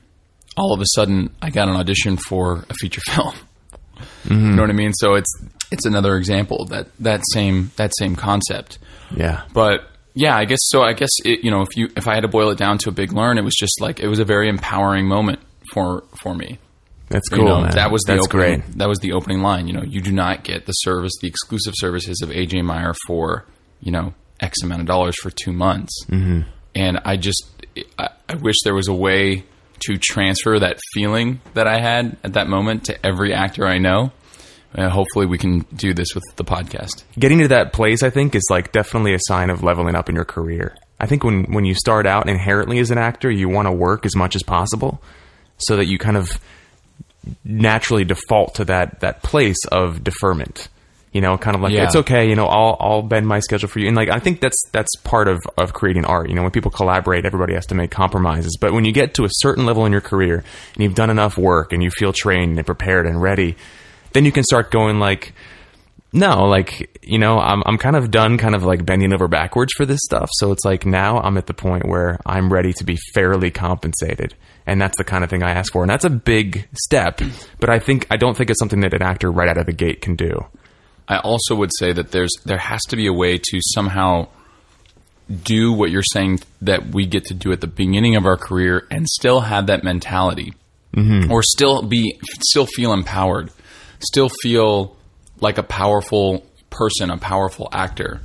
all 0.55 0.73
of 0.73 0.81
a 0.81 0.85
sudden 0.93 1.35
I 1.41 1.49
got 1.49 1.69
an 1.69 1.75
audition 1.75 2.17
for 2.17 2.65
a 2.69 2.73
feature 2.75 3.01
film. 3.05 3.33
Mm-hmm. 4.25 4.33
You 4.33 4.55
know 4.55 4.61
what 4.61 4.69
I 4.69 4.73
mean? 4.73 4.93
So 4.93 5.15
it's 5.15 5.33
it's 5.71 5.85
another 5.85 6.15
example 6.15 6.65
that 6.65 6.87
that 6.99 7.21
same 7.33 7.71
that 7.75 7.91
same 7.97 8.15
concept. 8.15 8.79
Yeah. 9.15 9.43
But 9.53 9.87
yeah, 10.13 10.35
I 10.35 10.45
guess 10.45 10.59
so. 10.63 10.81
I 10.81 10.93
guess 10.93 11.09
it, 11.23 11.43
you 11.43 11.51
know 11.51 11.61
if 11.61 11.75
you 11.77 11.89
if 11.95 12.07
I 12.07 12.15
had 12.15 12.21
to 12.21 12.27
boil 12.27 12.49
it 12.49 12.57
down 12.57 12.77
to 12.79 12.89
a 12.89 12.91
big 12.91 13.13
learn, 13.13 13.37
it 13.37 13.43
was 13.43 13.55
just 13.55 13.79
like 13.81 13.99
it 13.99 14.07
was 14.07 14.19
a 14.19 14.25
very 14.25 14.49
empowering 14.49 15.07
moment 15.07 15.39
for 15.73 16.03
for 16.21 16.33
me. 16.33 16.59
That's 17.09 17.27
cool. 17.29 17.39
You 17.39 17.45
know. 17.45 17.71
That 17.71 17.91
was 17.91 18.03
the 18.03 18.13
That's 18.13 18.27
opening, 18.27 18.61
great. 18.61 18.77
That 18.77 18.87
was 18.87 18.99
the 18.99 19.13
opening 19.13 19.41
line. 19.41 19.67
You 19.67 19.73
know, 19.73 19.83
you 19.83 19.99
do 19.99 20.11
not 20.11 20.43
get 20.43 20.65
the 20.65 20.73
service, 20.73 21.13
the 21.21 21.27
exclusive 21.27 21.73
services 21.75 22.21
of 22.21 22.29
AJ 22.29 22.63
Meyer 22.63 22.93
for 23.07 23.45
you 23.79 23.91
know 23.91 24.13
X 24.39 24.61
amount 24.63 24.81
of 24.81 24.87
dollars 24.87 25.15
for 25.21 25.31
two 25.31 25.51
months. 25.51 26.05
Mm-hmm. 26.07 26.41
And 26.75 26.99
I 27.03 27.17
just 27.17 27.43
I, 27.97 28.09
I 28.27 28.35
wish 28.35 28.55
there 28.63 28.75
was 28.75 28.87
a 28.87 28.93
way 28.93 29.43
to 29.81 29.97
transfer 29.97 30.59
that 30.59 30.79
feeling 30.93 31.41
that 31.53 31.67
I 31.67 31.79
had 31.79 32.17
at 32.23 32.33
that 32.33 32.47
moment 32.47 32.85
to 32.85 33.05
every 33.05 33.33
actor 33.33 33.65
I 33.65 33.77
know 33.77 34.11
uh, 34.75 34.89
hopefully 34.89 35.25
we 35.25 35.37
can 35.37 35.59
do 35.75 35.93
this 35.93 36.09
with 36.13 36.23
the 36.35 36.43
podcast. 36.43 37.03
Getting 37.17 37.39
to 37.39 37.47
that 37.49 37.73
place, 37.73 38.03
I 38.03 38.09
think, 38.09 38.35
is 38.35 38.45
like 38.49 38.71
definitely 38.71 39.13
a 39.13 39.19
sign 39.27 39.49
of 39.49 39.63
leveling 39.63 39.95
up 39.95 40.09
in 40.09 40.15
your 40.15 40.25
career. 40.25 40.75
I 40.99 41.05
think 41.05 41.23
when 41.23 41.45
when 41.53 41.65
you 41.65 41.73
start 41.75 42.05
out 42.05 42.27
inherently 42.29 42.79
as 42.79 42.91
an 42.91 42.97
actor, 42.97 43.31
you 43.31 43.47
want 43.49 43.67
to 43.67 43.71
work 43.71 44.05
as 44.05 44.15
much 44.15 44.35
as 44.35 44.43
possible, 44.43 45.01
so 45.57 45.77
that 45.77 45.85
you 45.87 45.97
kind 45.97 46.17
of 46.17 46.39
naturally 47.43 48.03
default 48.03 48.55
to 48.55 48.65
that 48.65 48.99
that 49.01 49.21
place 49.23 49.57
of 49.71 50.03
deferment. 50.03 50.67
You 51.11 51.21
know, 51.21 51.39
kind 51.39 51.55
of 51.55 51.61
like 51.63 51.73
Yeah. 51.73 51.85
it's 51.85 51.95
okay. 51.95 52.29
You 52.29 52.35
know, 52.35 52.45
I'll 52.45 52.77
I'll 52.79 53.01
bend 53.01 53.27
my 53.27 53.39
schedule 53.39 53.67
for 53.67 53.79
you. 53.79 53.87
And 53.87 53.95
like 53.95 54.09
I 54.09 54.19
think 54.19 54.41
that's 54.41 54.61
that's 54.71 54.95
part 55.03 55.27
of 55.27 55.39
of 55.57 55.73
creating 55.73 56.05
art. 56.05 56.29
You 56.29 56.35
know, 56.35 56.43
when 56.43 56.51
people 56.51 56.69
collaborate, 56.69 57.25
everybody 57.25 57.55
has 57.55 57.65
to 57.67 57.75
make 57.75 57.89
compromises. 57.89 58.57
But 58.61 58.73
when 58.73 58.85
you 58.85 58.91
get 58.91 59.15
to 59.15 59.23
a 59.25 59.29
certain 59.31 59.65
level 59.65 59.85
in 59.87 59.91
your 59.91 60.01
career 60.01 60.43
and 60.75 60.83
you've 60.83 60.93
done 60.95 61.09
enough 61.09 61.35
work 61.37 61.73
and 61.73 61.81
you 61.81 61.89
feel 61.89 62.13
trained 62.13 62.57
and 62.59 62.65
prepared 62.65 63.07
and 63.07 63.19
ready, 63.19 63.55
then 64.13 64.25
you 64.25 64.31
can 64.31 64.43
start 64.43 64.71
going 64.71 64.99
like 64.99 65.33
no, 66.11 66.45
like 66.45 66.99
you 67.03 67.19
know, 67.19 67.37
I'm 67.37 67.61
I'm 67.65 67.77
kind 67.77 67.95
of 67.95 68.09
done, 68.09 68.37
kind 68.37 68.55
of 68.55 68.63
like 68.63 68.85
bending 68.85 69.13
over 69.13 69.27
backwards 69.27 69.73
for 69.77 69.85
this 69.85 69.99
stuff. 70.03 70.29
So 70.33 70.51
it's 70.51 70.65
like 70.65 70.85
now 70.85 71.19
I'm 71.19 71.37
at 71.37 71.45
the 71.45 71.53
point 71.53 71.87
where 71.87 72.19
I'm 72.25 72.51
ready 72.51 72.73
to 72.73 72.83
be 72.83 72.97
fairly 73.13 73.51
compensated, 73.51 74.33
and 74.65 74.81
that's 74.81 74.97
the 74.97 75.03
kind 75.03 75.23
of 75.23 75.29
thing 75.29 75.43
I 75.43 75.51
ask 75.51 75.71
for, 75.71 75.83
and 75.83 75.89
that's 75.89 76.05
a 76.05 76.09
big 76.09 76.67
step. 76.73 77.21
But 77.59 77.69
I 77.69 77.79
think 77.79 78.07
I 78.09 78.17
don't 78.17 78.35
think 78.35 78.49
it's 78.49 78.59
something 78.59 78.81
that 78.81 78.93
an 78.93 79.03
actor 79.03 79.31
right 79.31 79.49
out 79.49 79.57
of 79.57 79.67
the 79.67 79.73
gate 79.73 80.01
can 80.01 80.15
do. 80.15 80.45
I 81.07 81.19
also 81.19 81.55
would 81.55 81.71
say 81.77 81.93
that 81.93 82.11
there's 82.11 82.31
there 82.45 82.57
has 82.57 82.81
to 82.89 82.95
be 82.95 83.07
a 83.07 83.13
way 83.13 83.37
to 83.37 83.59
somehow 83.61 84.29
do 85.43 85.73
what 85.73 85.91
you're 85.91 86.01
saying 86.01 86.39
that 86.61 86.87
we 86.87 87.05
get 87.05 87.25
to 87.25 87.35
do 87.35 87.51
at 87.51 87.61
the 87.61 87.67
beginning 87.67 88.15
of 88.15 88.25
our 88.25 88.37
career 88.37 88.87
and 88.89 89.07
still 89.07 89.41
have 89.41 89.67
that 89.67 89.83
mentality, 89.83 90.55
mm-hmm. 90.95 91.31
or 91.31 91.43
still 91.43 91.83
be 91.83 92.19
still 92.41 92.65
feel 92.65 92.93
empowered, 92.93 93.51
still 93.99 94.29
feel 94.41 94.95
like 95.41 95.57
a 95.57 95.63
powerful 95.63 96.45
person, 96.69 97.09
a 97.09 97.17
powerful 97.17 97.69
actor, 97.71 98.21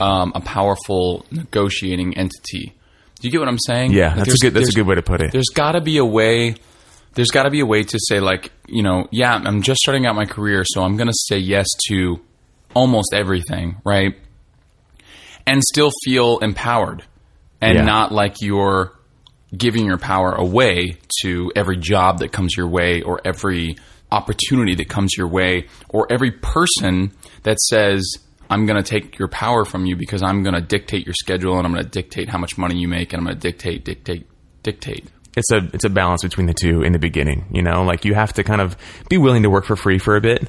um, 0.00 0.32
a 0.34 0.40
powerful 0.40 1.24
negotiating 1.30 2.16
entity. 2.16 2.74
Do 3.20 3.28
you 3.28 3.32
get 3.32 3.38
what 3.40 3.48
I'm 3.48 3.58
saying? 3.58 3.92
Yeah, 3.92 4.08
Like, 4.14 4.26
that's 4.26 4.34
a 4.34 4.38
good 4.38 4.54
that's 4.54 4.68
a 4.68 4.72
good 4.72 4.86
way 4.86 4.96
to 4.96 5.02
put 5.02 5.20
it. 5.22 5.32
there's 5.32 5.50
got 5.54 5.72
to 5.72 5.80
be 5.80 5.98
a 5.98 6.04
way 6.04 6.56
there's 7.14 7.30
got 7.30 7.44
to 7.44 7.50
be 7.50 7.60
a 7.60 7.66
way 7.66 7.84
to 7.84 7.98
say 8.08 8.18
like 8.18 8.50
you 8.66 8.82
know 8.82 9.06
yeah 9.12 9.34
i'm 9.36 9.62
just 9.62 9.78
starting 9.80 10.04
out 10.04 10.16
my 10.16 10.24
career 10.24 10.64
so 10.66 10.82
i'm 10.82 10.96
going 10.96 11.06
to 11.06 11.14
say 11.28 11.38
yes 11.38 11.64
to 11.88 12.18
almost 12.74 13.14
everything 13.14 13.76
right 13.84 14.16
and 15.46 15.62
still 15.62 15.90
feel 16.04 16.38
empowered 16.40 17.04
and 17.60 17.76
Yeah. 17.78 17.84
not 17.84 18.10
like 18.12 18.40
you're 18.42 18.92
giving 19.56 19.86
your 19.86 19.98
power 19.98 20.32
away 20.32 20.96
to 21.22 21.52
every 21.54 21.76
job 21.76 22.18
that 22.18 22.32
comes 22.32 22.54
your 22.56 22.66
way 22.68 23.02
or 23.02 23.20
every 23.24 23.76
opportunity 24.14 24.74
that 24.76 24.88
comes 24.88 25.16
your 25.16 25.28
way 25.28 25.66
or 25.88 26.06
every 26.10 26.30
person 26.30 27.12
that 27.42 27.58
says 27.60 28.02
I'm 28.48 28.66
going 28.66 28.82
to 28.82 28.88
take 28.88 29.18
your 29.18 29.28
power 29.28 29.64
from 29.64 29.86
you 29.86 29.96
because 29.96 30.22
I'm 30.22 30.42
going 30.42 30.54
to 30.54 30.60
dictate 30.60 31.06
your 31.06 31.14
schedule 31.14 31.56
and 31.56 31.66
I'm 31.66 31.72
going 31.72 31.84
to 31.84 31.90
dictate 31.90 32.28
how 32.28 32.38
much 32.38 32.56
money 32.56 32.76
you 32.78 32.88
make 32.88 33.12
and 33.12 33.20
I'm 33.20 33.24
going 33.26 33.36
to 33.36 33.40
dictate 33.40 33.84
dictate 33.84 34.26
dictate 34.62 35.06
it's 35.36 35.50
a 35.50 35.68
it's 35.72 35.84
a 35.84 35.90
balance 35.90 36.22
between 36.22 36.46
the 36.46 36.54
two 36.54 36.82
in 36.82 36.92
the 36.92 36.98
beginning. 36.98 37.46
You 37.52 37.62
know, 37.62 37.82
like 37.82 38.04
you 38.04 38.14
have 38.14 38.32
to 38.34 38.44
kind 38.44 38.60
of 38.60 38.76
be 39.08 39.18
willing 39.18 39.42
to 39.42 39.50
work 39.50 39.64
for 39.64 39.76
free 39.76 39.98
for 39.98 40.16
a 40.16 40.20
bit, 40.20 40.48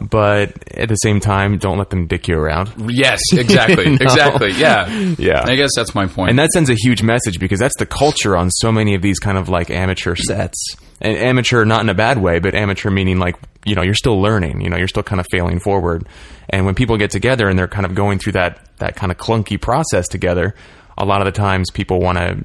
but 0.00 0.52
at 0.76 0.88
the 0.88 0.94
same 0.96 1.20
time, 1.20 1.58
don't 1.58 1.78
let 1.78 1.90
them 1.90 2.06
dick 2.06 2.28
you 2.28 2.36
around. 2.36 2.72
Yes, 2.88 3.20
exactly. 3.32 3.96
Exactly. 4.06 4.52
Yeah. 4.52 4.88
Yeah. 5.18 5.42
I 5.44 5.56
guess 5.56 5.70
that's 5.74 5.94
my 5.94 6.06
point. 6.06 6.30
And 6.30 6.38
that 6.38 6.50
sends 6.50 6.70
a 6.70 6.74
huge 6.74 7.02
message 7.02 7.40
because 7.40 7.58
that's 7.58 7.76
the 7.78 7.86
culture 7.86 8.36
on 8.36 8.50
so 8.50 8.70
many 8.70 8.94
of 8.94 9.02
these 9.02 9.18
kind 9.18 9.38
of 9.38 9.48
like 9.48 9.70
amateur 9.70 10.14
sets. 10.14 10.76
And 11.00 11.16
amateur, 11.16 11.64
not 11.64 11.82
in 11.82 11.88
a 11.88 11.94
bad 11.94 12.18
way, 12.18 12.38
but 12.38 12.54
amateur 12.54 12.90
meaning 12.90 13.18
like, 13.18 13.36
you 13.64 13.74
know, 13.74 13.82
you're 13.82 13.94
still 13.94 14.20
learning, 14.20 14.62
you 14.62 14.70
know, 14.70 14.76
you're 14.76 14.88
still 14.88 15.02
kind 15.02 15.20
of 15.20 15.26
failing 15.30 15.58
forward. 15.58 16.08
And 16.48 16.64
when 16.64 16.74
people 16.74 16.96
get 16.96 17.10
together 17.10 17.48
and 17.48 17.58
they're 17.58 17.68
kind 17.68 17.84
of 17.84 17.94
going 17.94 18.18
through 18.18 18.32
that, 18.32 18.66
that 18.78 18.96
kind 18.96 19.12
of 19.12 19.18
clunky 19.18 19.60
process 19.60 20.08
together, 20.08 20.54
a 20.96 21.04
lot 21.04 21.20
of 21.20 21.26
the 21.26 21.32
times 21.32 21.70
people 21.70 22.00
want 22.00 22.18
to, 22.18 22.44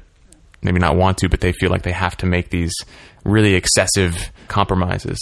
maybe 0.62 0.78
not 0.78 0.96
want 0.96 1.18
to, 1.18 1.28
but 1.28 1.40
they 1.40 1.52
feel 1.52 1.70
like 1.70 1.82
they 1.82 1.92
have 1.92 2.16
to 2.18 2.26
make 2.26 2.50
these 2.50 2.74
really 3.24 3.54
excessive 3.54 4.30
compromises, 4.48 5.18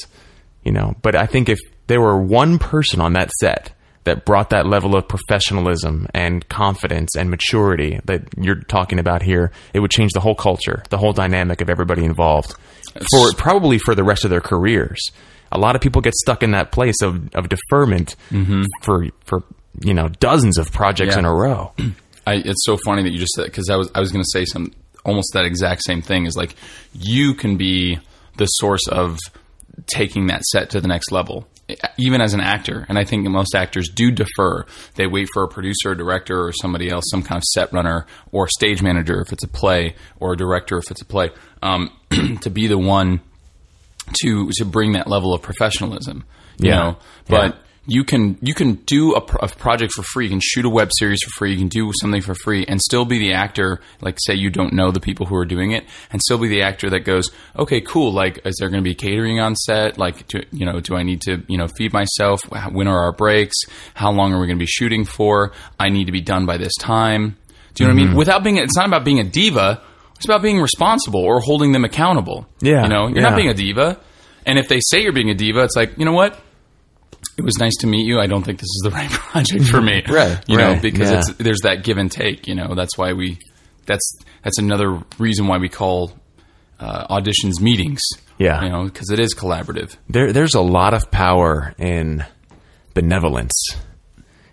you 0.65 0.73
know. 0.73 0.97
But 1.03 1.15
I 1.15 1.27
think 1.27 1.49
if 1.49 1.59
there 1.87 2.01
were 2.01 2.21
one 2.21 2.59
person 2.59 3.01
on 3.01 3.13
that 3.13 3.31
set 3.41 3.73
that 4.05 4.25
brought 4.25 4.51
that 4.51 4.67
level 4.67 4.97
of 4.97 5.07
professionalism 5.09 6.07
and 6.15 6.49
confidence 6.49 7.15
and 7.17 7.31
maturity 7.31 8.01
that 8.07 8.23
you're 8.37 8.61
talking 8.63 8.99
about 8.99 9.23
here, 9.23 9.53
it 9.75 9.81
would 9.81 9.91
change 9.91 10.13
the 10.13 10.21
whole 10.21 10.35
culture, 10.35 10.83
the 10.91 10.99
whole 10.99 11.13
dynamic 11.13 11.61
of 11.61 11.69
everybody 11.69 12.05
involved, 12.05 12.55
for 13.13 13.33
probably 13.37 13.79
for 13.79 13.95
the 13.95 14.05
rest 14.05 14.25
of 14.25 14.31
their 14.31 14.41
careers. 14.41 14.99
A 15.53 15.59
lot 15.59 15.75
of 15.77 15.83
people 15.83 16.01
get 16.01 16.15
stuck 16.15 16.43
in 16.43 16.53
that 16.53 16.73
place 16.73 17.03
of, 17.03 17.35
of 17.35 17.49
deferment 17.49 18.17
mm-hmm. 18.31 18.63
for 18.83 19.07
for 19.25 19.43
you 19.85 19.95
know 19.95 20.09
dozens 20.09 20.59
of 20.59 20.73
projects 20.73 21.15
Yeah. 21.15 21.21
in 21.21 21.25
a 21.25 21.35
row. 21.35 21.73
I, 22.27 22.35
it's 22.35 22.65
so 22.65 22.77
funny 22.85 23.03
that 23.03 23.11
you 23.11 23.19
just 23.19 23.33
said 23.33 23.47
because 23.47 23.69
I 23.69 23.77
was 23.77 23.91
I 23.95 24.01
was 24.01 24.13
going 24.13 24.23
to 24.23 24.31
say 24.33 24.45
some 24.45 24.73
almost 25.05 25.33
that 25.35 25.45
exact 25.45 25.83
same 25.85 26.03
thing 26.03 26.27
is 26.27 26.37
like 26.37 26.55
you 26.93 27.35
can 27.35 27.57
be 27.57 27.99
the 28.37 28.47
source 28.47 28.87
of 28.89 29.19
taking 29.87 30.27
that 30.29 30.43
set 30.45 30.71
to 30.71 30.81
the 30.81 30.89
next 30.89 31.11
level 31.11 31.47
even 31.99 32.21
as 32.21 32.35
an 32.35 32.41
actor 32.41 32.87
and 32.89 32.99
I 32.99 33.05
think 33.05 33.27
most 33.29 33.55
actors 33.55 33.89
do 33.95 34.11
defer 34.11 34.65
they 34.95 35.07
wait 35.07 35.29
for 35.33 35.43
a 35.45 35.49
producer 35.49 35.91
or 35.91 35.95
director 35.95 36.47
or 36.47 36.53
somebody 36.53 36.89
else 36.91 37.05
some 37.11 37.23
kind 37.23 37.39
of 37.39 37.45
set 37.45 37.73
runner 37.73 38.07
or 38.33 38.49
stage 38.49 38.83
manager 38.83 39.21
if 39.21 39.33
it's 39.33 39.45
a 39.45 39.49
play 39.49 39.95
or 40.19 40.33
a 40.33 40.37
director 40.37 40.79
if 40.79 40.91
it's 40.91 41.03
a 41.03 41.07
play 41.07 41.31
um, 41.63 41.91
to 42.41 42.51
be 42.51 42.67
the 42.67 42.79
one 42.79 43.21
to 44.23 44.51
to 44.55 44.65
bring 44.65 44.93
that 44.93 45.07
level 45.07 45.33
of 45.35 45.43
professionalism 45.43 46.25
you 46.59 46.69
Yeah. 46.71 46.77
know 46.77 46.97
but 47.29 47.55
Yeah. 47.55 47.61
You 47.87 48.05
can 48.05 48.39
you 48.43 48.55
can 48.55 48.75
do 48.75 49.15
a, 49.15 49.19
a 49.19 49.49
project 49.49 49.93
for 49.95 50.03
free. 50.03 50.27
You 50.27 50.31
can 50.31 50.41
shoot 50.43 50.65
a 50.65 50.71
web 50.71 50.91
series 50.93 51.23
for 51.23 51.31
free. 51.31 51.53
You 51.53 51.59
can 51.59 51.69
do 51.69 51.91
something 52.01 52.21
for 52.21 52.35
free 52.35 52.65
and 52.69 52.81
still 52.81 53.05
be 53.05 53.19
the 53.19 53.33
actor. 53.33 53.81
Like 54.01 54.19
say 54.21 54.35
you 54.35 54.51
don't 54.51 54.75
know 54.75 54.91
the 54.91 55.01
people 55.01 55.27
who 55.27 55.35
are 55.37 55.47
doing 55.47 55.73
it, 55.73 55.85
and 56.11 56.21
still 56.21 56.39
be 56.39 56.49
the 56.49 56.63
actor 56.63 56.91
that 56.91 57.01
goes, 57.01 57.31
okay, 57.59 57.81
cool. 57.81 58.13
Like, 58.13 58.41
is 58.45 58.57
there 58.61 58.69
going 58.69 58.83
to 58.83 58.89
be 58.89 58.95
catering 58.95 59.41
on 59.41 59.57
set? 59.57 59.99
Like, 59.99 60.29
do, 60.29 60.43
you 60.53 60.67
know, 60.67 60.81
do 60.81 60.95
I 60.95 61.03
need 61.03 61.23
to 61.23 61.43
you 61.49 61.57
know 61.57 61.69
feed 61.69 61.93
myself? 61.93 62.43
When 62.71 62.87
are 62.87 63.01
our 63.01 63.13
breaks? 63.13 63.57
How 63.95 64.13
long 64.13 64.33
are 64.35 64.41
we 64.41 64.47
going 64.47 64.59
to 64.59 64.63
be 64.63 64.71
shooting 64.71 65.05
for? 65.05 65.53
I 65.79 65.89
need 65.89 66.05
to 66.05 66.13
be 66.13 66.21
done 66.21 66.47
by 66.47 66.59
this 66.59 66.75
time. 66.79 67.37
Do 67.75 67.85
you 67.85 67.89
know 67.89 67.95
what 67.95 68.01
I 68.01 68.03
mean? 68.03 68.09
Mm-hmm. 68.09 68.19
Without 68.19 68.45
being, 68.45 68.57
it's 68.57 68.77
not 68.77 68.87
about 68.87 69.05
being 69.05 69.21
a 69.21 69.25
diva. 69.25 69.83
It's 70.17 70.27
about 70.27 70.43
being 70.43 70.61
responsible 70.61 71.21
or 71.21 71.41
holding 71.41 71.73
them 71.73 71.85
accountable. 71.85 72.47
Yeah, 72.61 72.83
you 72.83 72.89
know, 72.89 73.09
you're 73.09 73.23
yeah. 73.23 73.31
not 73.31 73.37
being 73.37 73.49
a 73.49 73.55
diva. 73.55 73.99
And 74.45 74.59
if 74.59 74.69
they 74.69 74.81
say 74.81 75.03
you're 75.03 75.13
being 75.13 75.31
a 75.31 75.35
diva, 75.35 75.63
it's 75.63 75.77
like, 75.77 75.97
you 75.99 76.05
know 76.05 76.13
what? 76.13 76.39
It 77.41 77.45
was 77.45 77.59
nice 77.59 77.77
to 77.81 77.87
meet 77.87 78.07
you. 78.07 78.21
I 78.21 78.27
don't 78.27 78.45
think 78.45 78.59
this 78.61 78.69
is 78.69 78.81
the 78.85 78.91
right 79.01 79.11
project 79.11 79.65
for 79.65 79.81
me. 79.81 80.03
Right, 80.09 80.39
You 80.49 80.57
know, 80.59 80.79
because 80.81 81.11
yeah. 81.11 81.19
it's 81.19 81.33
there's 81.35 81.61
that 81.63 81.83
give 81.85 81.97
and 81.99 82.11
take, 82.11 82.47
you 82.47 82.55
know. 82.55 82.75
That's 82.75 82.97
why 82.99 83.13
we 83.15 83.39
that's 83.87 84.07
that's 84.45 84.59
another 84.59 85.03
reason 85.19 85.47
why 85.49 85.59
we 85.59 85.69
call 85.69 86.13
uh, 86.79 87.07
auditions 87.17 87.61
meetings. 87.61 88.01
Yeah. 88.39 88.63
You 88.65 88.69
know, 88.71 88.85
because 88.85 89.11
it 89.11 89.19
is 89.21 89.35
collaborative. 89.35 89.97
there 90.09 90.33
there's 90.33 90.55
a 90.55 90.61
lot 90.63 90.95
of 90.95 91.11
power 91.11 91.75
in 91.79 92.25
benevolence, 92.95 93.55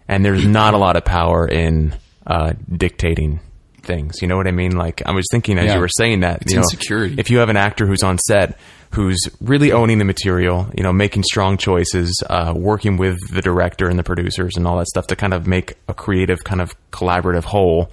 and 0.08 0.24
there's 0.26 0.46
not 0.60 0.74
a 0.74 0.78
lot 0.78 0.96
of 0.96 1.06
power 1.06 1.48
in 1.48 1.96
uh, 2.26 2.54
dictating 2.72 3.40
things. 3.84 4.22
You 4.22 4.28
know 4.28 4.36
what 4.36 4.48
I 4.48 4.52
mean? 4.52 4.76
Like 4.76 5.02
I 5.06 5.12
was 5.14 5.26
thinking 5.32 5.58
as 5.58 5.66
Yeah. 5.68 5.76
you 5.76 5.80
were 5.80 5.88
saying 5.98 6.20
that, 6.22 6.42
It's 6.42 6.52
you 6.52 6.58
know, 6.58 6.64
insecurity. 6.64 7.16
If 7.18 7.30
you 7.30 7.38
have 7.40 7.50
an 7.50 7.58
actor 7.58 7.86
who's 7.88 8.04
on 8.04 8.18
set 8.18 8.60
who's 8.92 9.20
really 9.42 9.72
owning 9.72 9.98
the 9.98 10.06
material, 10.06 10.70
you 10.76 10.84
know, 10.84 10.94
making 10.94 11.24
strong 11.24 11.58
choices, 11.58 12.22
uh, 12.30 12.54
working 12.56 12.98
with 12.98 13.18
the 13.34 13.42
director 13.42 13.88
and 13.90 14.00
the 14.00 14.04
producers 14.04 14.56
and 14.56 14.68
all 14.68 14.78
that 14.78 14.88
stuff 14.88 15.08
to 15.08 15.16
kind 15.16 15.34
of 15.34 15.48
make 15.48 15.76
a 15.88 15.94
creative 15.94 16.44
kind 16.44 16.62
of 16.62 16.74
collaborative 16.92 17.44
whole, 17.44 17.92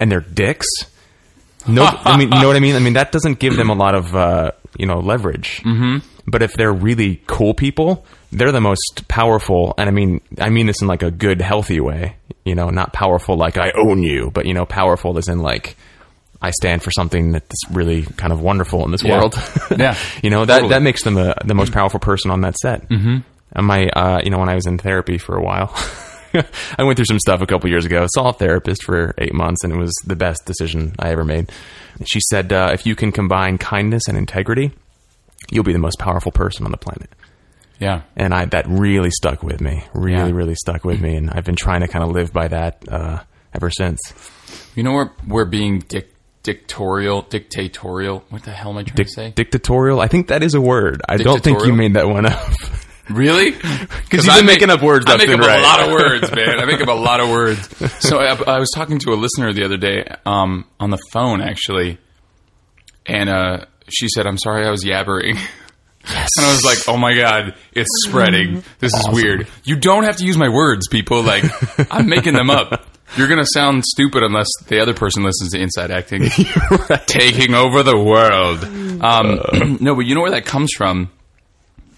and 0.00 0.10
they're 0.10 0.20
dicks. 0.20 0.66
No, 1.66 1.84
I 2.04 2.16
mean, 2.16 2.32
you 2.32 2.40
know 2.40 2.48
what 2.48 2.56
I 2.56 2.60
mean. 2.60 2.76
I 2.76 2.80
mean 2.80 2.94
that 2.94 3.12
doesn't 3.12 3.38
give 3.38 3.56
them 3.56 3.70
a 3.70 3.74
lot 3.74 3.94
of 3.94 4.14
uh, 4.14 4.52
you 4.76 4.86
know 4.86 4.98
leverage. 4.98 5.62
Mm-hmm. 5.64 6.08
But 6.26 6.42
if 6.42 6.54
they're 6.54 6.72
really 6.72 7.20
cool 7.26 7.52
people, 7.52 8.04
they're 8.30 8.52
the 8.52 8.60
most 8.60 9.08
powerful. 9.08 9.74
And 9.76 9.88
I 9.88 9.92
mean, 9.92 10.20
I 10.38 10.50
mean 10.50 10.66
this 10.66 10.80
in 10.80 10.88
like 10.88 11.02
a 11.02 11.10
good, 11.10 11.40
healthy 11.40 11.80
way. 11.80 12.16
You 12.44 12.54
know, 12.54 12.70
not 12.70 12.92
powerful 12.92 13.36
like 13.36 13.56
I 13.56 13.72
own 13.72 14.02
you, 14.02 14.30
but 14.32 14.46
you 14.46 14.54
know, 14.54 14.66
powerful 14.66 15.18
as 15.18 15.28
in 15.28 15.40
like 15.40 15.76
I 16.42 16.50
stand 16.50 16.82
for 16.82 16.90
something 16.90 17.32
that's 17.32 17.70
really 17.70 18.02
kind 18.02 18.32
of 18.32 18.40
wonderful 18.42 18.84
in 18.84 18.90
this 18.90 19.02
Yeah. 19.04 19.18
world. 19.18 19.34
Yeah. 19.78 19.96
you 20.22 20.30
know 20.30 20.44
that 20.44 20.54
Totally. 20.56 20.70
that 20.74 20.82
makes 20.82 21.02
them 21.04 21.16
a, 21.16 21.34
the 21.44 21.54
most 21.54 21.72
powerful 21.72 22.00
person 22.00 22.30
on 22.30 22.40
that 22.42 22.56
set. 22.58 22.88
Mm-hmm. 22.88 23.18
And 23.54 23.66
my, 23.66 23.86
uh, 23.88 24.20
you 24.24 24.30
know, 24.30 24.38
when 24.38 24.48
I 24.48 24.54
was 24.54 24.66
in 24.66 24.78
therapy 24.78 25.18
for 25.18 25.36
a 25.36 25.42
while. 25.42 25.74
I 26.78 26.82
went 26.84 26.96
through 26.96 27.04
some 27.04 27.18
stuff 27.18 27.42
a 27.42 27.46
couple 27.46 27.68
years 27.68 27.84
ago. 27.84 28.06
Saw 28.14 28.30
a 28.30 28.32
therapist 28.32 28.84
for 28.84 29.14
eight 29.18 29.34
months, 29.34 29.64
and 29.64 29.72
it 29.72 29.76
was 29.76 29.92
the 30.06 30.16
best 30.16 30.46
decision 30.46 30.94
I 30.98 31.10
ever 31.10 31.24
made. 31.24 31.52
She 32.06 32.20
said, 32.30 32.50
uh, 32.54 32.70
"If 32.72 32.86
you 32.86 32.96
can 32.96 33.12
combine 33.12 33.58
kindness 33.58 34.08
and 34.08 34.16
integrity, 34.16 34.72
you'll 35.50 35.64
be 35.64 35.74
the 35.74 35.78
most 35.78 35.98
powerful 35.98 36.32
person 36.32 36.64
on 36.64 36.70
the 36.72 36.78
planet." 36.78 37.10
Yeah. 37.78 38.00
And 38.16 38.32
I 38.32 38.46
that 38.46 38.66
really 38.66 39.10
stuck 39.10 39.42
with 39.42 39.60
me. 39.60 39.84
Really, 39.92 40.30
Yeah. 40.30 40.34
really 40.34 40.54
stuck 40.54 40.84
with 40.84 41.02
me, 41.02 41.16
and 41.16 41.28
I've 41.30 41.44
been 41.44 41.54
trying 41.56 41.82
to 41.82 41.88
kind 41.88 42.02
of 42.02 42.10
live 42.12 42.32
by 42.32 42.48
that 42.48 42.82
uh, 42.90 43.20
ever 43.52 43.68
since. 43.68 44.00
You 44.74 44.84
know, 44.84 44.92
we're 44.94 45.10
we're 45.28 45.44
being 45.44 45.80
dic- 45.80 46.11
dictatorial, 46.42 47.22
dictatorial. 47.22 48.24
What 48.30 48.42
the 48.42 48.50
hell 48.50 48.70
am 48.70 48.78
I 48.78 48.82
trying 48.82 49.04
to 49.04 49.08
say? 49.10 49.30
Dictatorial. 49.30 50.00
I 50.00 50.08
think 50.08 50.28
that 50.28 50.42
is 50.42 50.54
a 50.54 50.60
word. 50.60 51.02
I 51.08 51.16
don't 51.16 51.42
think 51.42 51.64
you 51.64 51.72
made 51.72 51.94
that 51.94 52.08
one 52.08 52.26
up. 52.26 52.40
Really? 53.10 53.50
Because 53.50 54.24
you've 54.24 54.36
been 54.36 54.46
making 54.46 54.70
up 54.70 54.80
words 54.80 55.06
I 55.08 55.16
make 55.16 55.28
up 55.28 55.40
right. 55.40 55.58
a 55.58 55.62
lot 55.62 55.80
of 55.82 55.90
words, 55.90 56.32
man. 56.34 56.60
I 56.60 56.64
make 56.64 56.80
up 56.80 56.88
a 56.88 56.92
lot 56.92 57.20
of 57.20 57.30
words. 57.30 57.68
So 57.98 58.18
I, 58.18 58.34
I 58.54 58.58
was 58.58 58.70
talking 58.74 59.00
to 59.00 59.10
a 59.10 59.16
listener 59.16 59.52
the 59.52 59.64
other 59.64 59.76
day 59.76 60.04
um, 60.24 60.66
on 60.78 60.90
the 60.90 60.98
phone, 61.10 61.40
actually, 61.42 61.98
and 63.04 63.28
uh, 63.28 63.66
she 63.88 64.08
said, 64.08 64.26
"I'm 64.26 64.38
sorry, 64.38 64.66
I 64.66 64.70
was 64.70 64.84
yabbering." 64.84 65.36
And 66.04 66.46
I 66.46 66.52
was 66.52 66.64
like, 66.64 66.78
"Oh 66.88 66.96
my 66.96 67.14
god, 67.14 67.56
it's 67.72 67.90
spreading. 68.06 68.62
This 68.78 68.94
is 68.94 69.08
weird. 69.08 69.48
You 69.64 69.76
don't 69.76 70.04
have 70.04 70.16
to 70.18 70.24
use 70.24 70.38
my 70.38 70.48
words, 70.48 70.88
people. 70.88 71.22
Like, 71.22 71.44
I'm 71.92 72.08
making 72.08 72.34
them 72.34 72.50
up. 72.50 72.86
You're 73.16 73.28
gonna 73.28 73.46
sound 73.52 73.84
stupid 73.84 74.22
unless 74.22 74.48
the 74.66 74.80
other 74.80 74.94
person 74.94 75.22
listens 75.22 75.52
to 75.52 75.60
Inside 75.60 75.90
Acting, 75.90 76.22
taking 77.06 77.54
over 77.54 77.82
the 77.82 77.98
world. 77.98 78.64
Um, 79.02 79.76
no, 79.80 79.94
but 79.94 80.06
you 80.06 80.14
know 80.14 80.22
where 80.22 80.30
that 80.30 80.46
comes 80.46 80.72
from? 80.76 81.10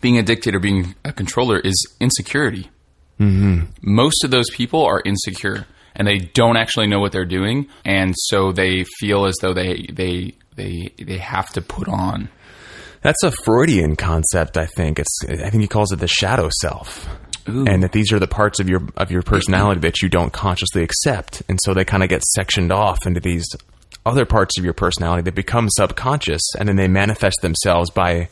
Being 0.01 0.19
a 0.19 0.23
dictator, 0.23 0.59
being 0.59 0.95
a 1.05 1.13
controller, 1.13 1.59
is 1.59 1.75
insecurity. 2.01 2.71
Mm-hmm. 3.21 3.67
Most 3.83 4.25
of 4.25 4.31
those 4.31 4.51
people 4.51 4.85
are 4.85 5.01
insecure 5.05 5.67
and 5.95 6.07
they 6.07 6.19
don't 6.19 6.57
actually 6.57 6.89
know 6.89 6.99
what 6.99 7.13
they're 7.13 7.25
doing, 7.25 7.69
and 7.85 8.15
so 8.17 8.53
they 8.53 8.85
feel 8.99 9.27
as 9.27 9.35
though 9.41 9.55
they 9.55 9.87
they 9.93 10.35
they 10.57 10.93
they 10.99 11.19
have 11.19 11.51
to 11.51 11.63
put 11.63 11.89
on. 11.89 12.29
That's 13.03 13.23
a 13.23 13.31
Freudian 13.31 13.97
concept, 13.97 14.57
I 14.57 14.67
think. 14.67 14.99
It's 14.99 15.19
I 15.29 15.51
think 15.51 15.61
he 15.61 15.69
calls 15.69 15.93
it 15.93 16.01
the 16.01 16.09
shadow 16.09 16.49
self. 16.61 17.09
Ooh. 17.49 17.67
And 17.67 17.83
that 17.83 17.93
these 17.93 18.13
are 18.13 18.19
the 18.19 18.27
parts 18.27 18.59
of 18.61 18.69
your 18.69 18.83
of 18.97 19.11
your 19.11 19.23
personality 19.23 19.81
that 19.81 20.01
you 20.03 20.09
don't 20.09 20.33
consciously 20.33 20.83
accept, 20.83 21.43
and 21.49 21.59
so 21.63 21.75
they 21.75 21.85
kind 21.85 22.03
of 22.03 22.09
get 22.09 22.23
sectioned 22.25 22.73
off 22.73 22.99
into 23.07 23.21
these 23.21 23.45
other 24.07 24.25
parts 24.25 24.59
of 24.59 24.65
your 24.65 24.75
personality 24.75 25.23
that 25.23 25.35
become 25.35 25.69
subconscious, 25.71 26.43
and 26.59 26.69
then 26.69 26.77
they 26.77 26.89
manifest 26.89 27.37
themselves 27.43 27.91
by 27.91 28.29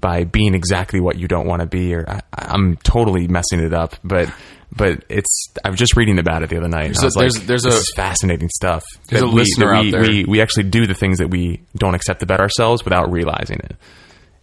by 0.00 0.22
being 0.22 0.54
exactly 0.54 1.00
what 1.00 1.18
you 1.18 1.26
don't 1.26 1.46
want 1.48 1.60
to 1.60 1.66
be. 1.66 1.94
Or 1.94 2.08
I, 2.08 2.20
I'm 2.32 2.76
totally 2.78 3.26
messing 3.26 3.58
it 3.60 3.72
up, 3.74 3.96
but 4.04 4.32
but 4.70 5.02
it's 5.08 5.48
I 5.64 5.70
was 5.70 5.78
just 5.78 5.96
reading 5.96 6.18
about 6.20 6.42
it 6.44 6.50
the 6.50 6.58
other 6.58 6.68
night. 6.68 6.96
I 6.96 7.02
a- 7.02 7.04
like, 7.06 7.14
there's- 7.14 7.38
there's 7.46 7.62
this 7.64 7.74
a- 7.74 7.78
is 7.78 7.92
fascinating 7.96 8.50
stuff. 8.54 8.84
there's 9.08 9.22
That 9.22 9.28
a 9.28 9.30
listener 9.30 9.66
that 9.70 9.74
out 9.76 9.90
there- 9.90 10.00
We, 10.02 10.24
we 10.26 10.40
actually 10.40 10.64
do 10.64 10.86
the 10.86 10.94
things 10.94 11.18
that 11.18 11.28
we 11.30 11.60
don't 11.76 11.94
accept 11.94 12.22
about 12.22 12.38
ourselves 12.38 12.84
without 12.84 13.10
realizing 13.10 13.56
it. 13.58 13.76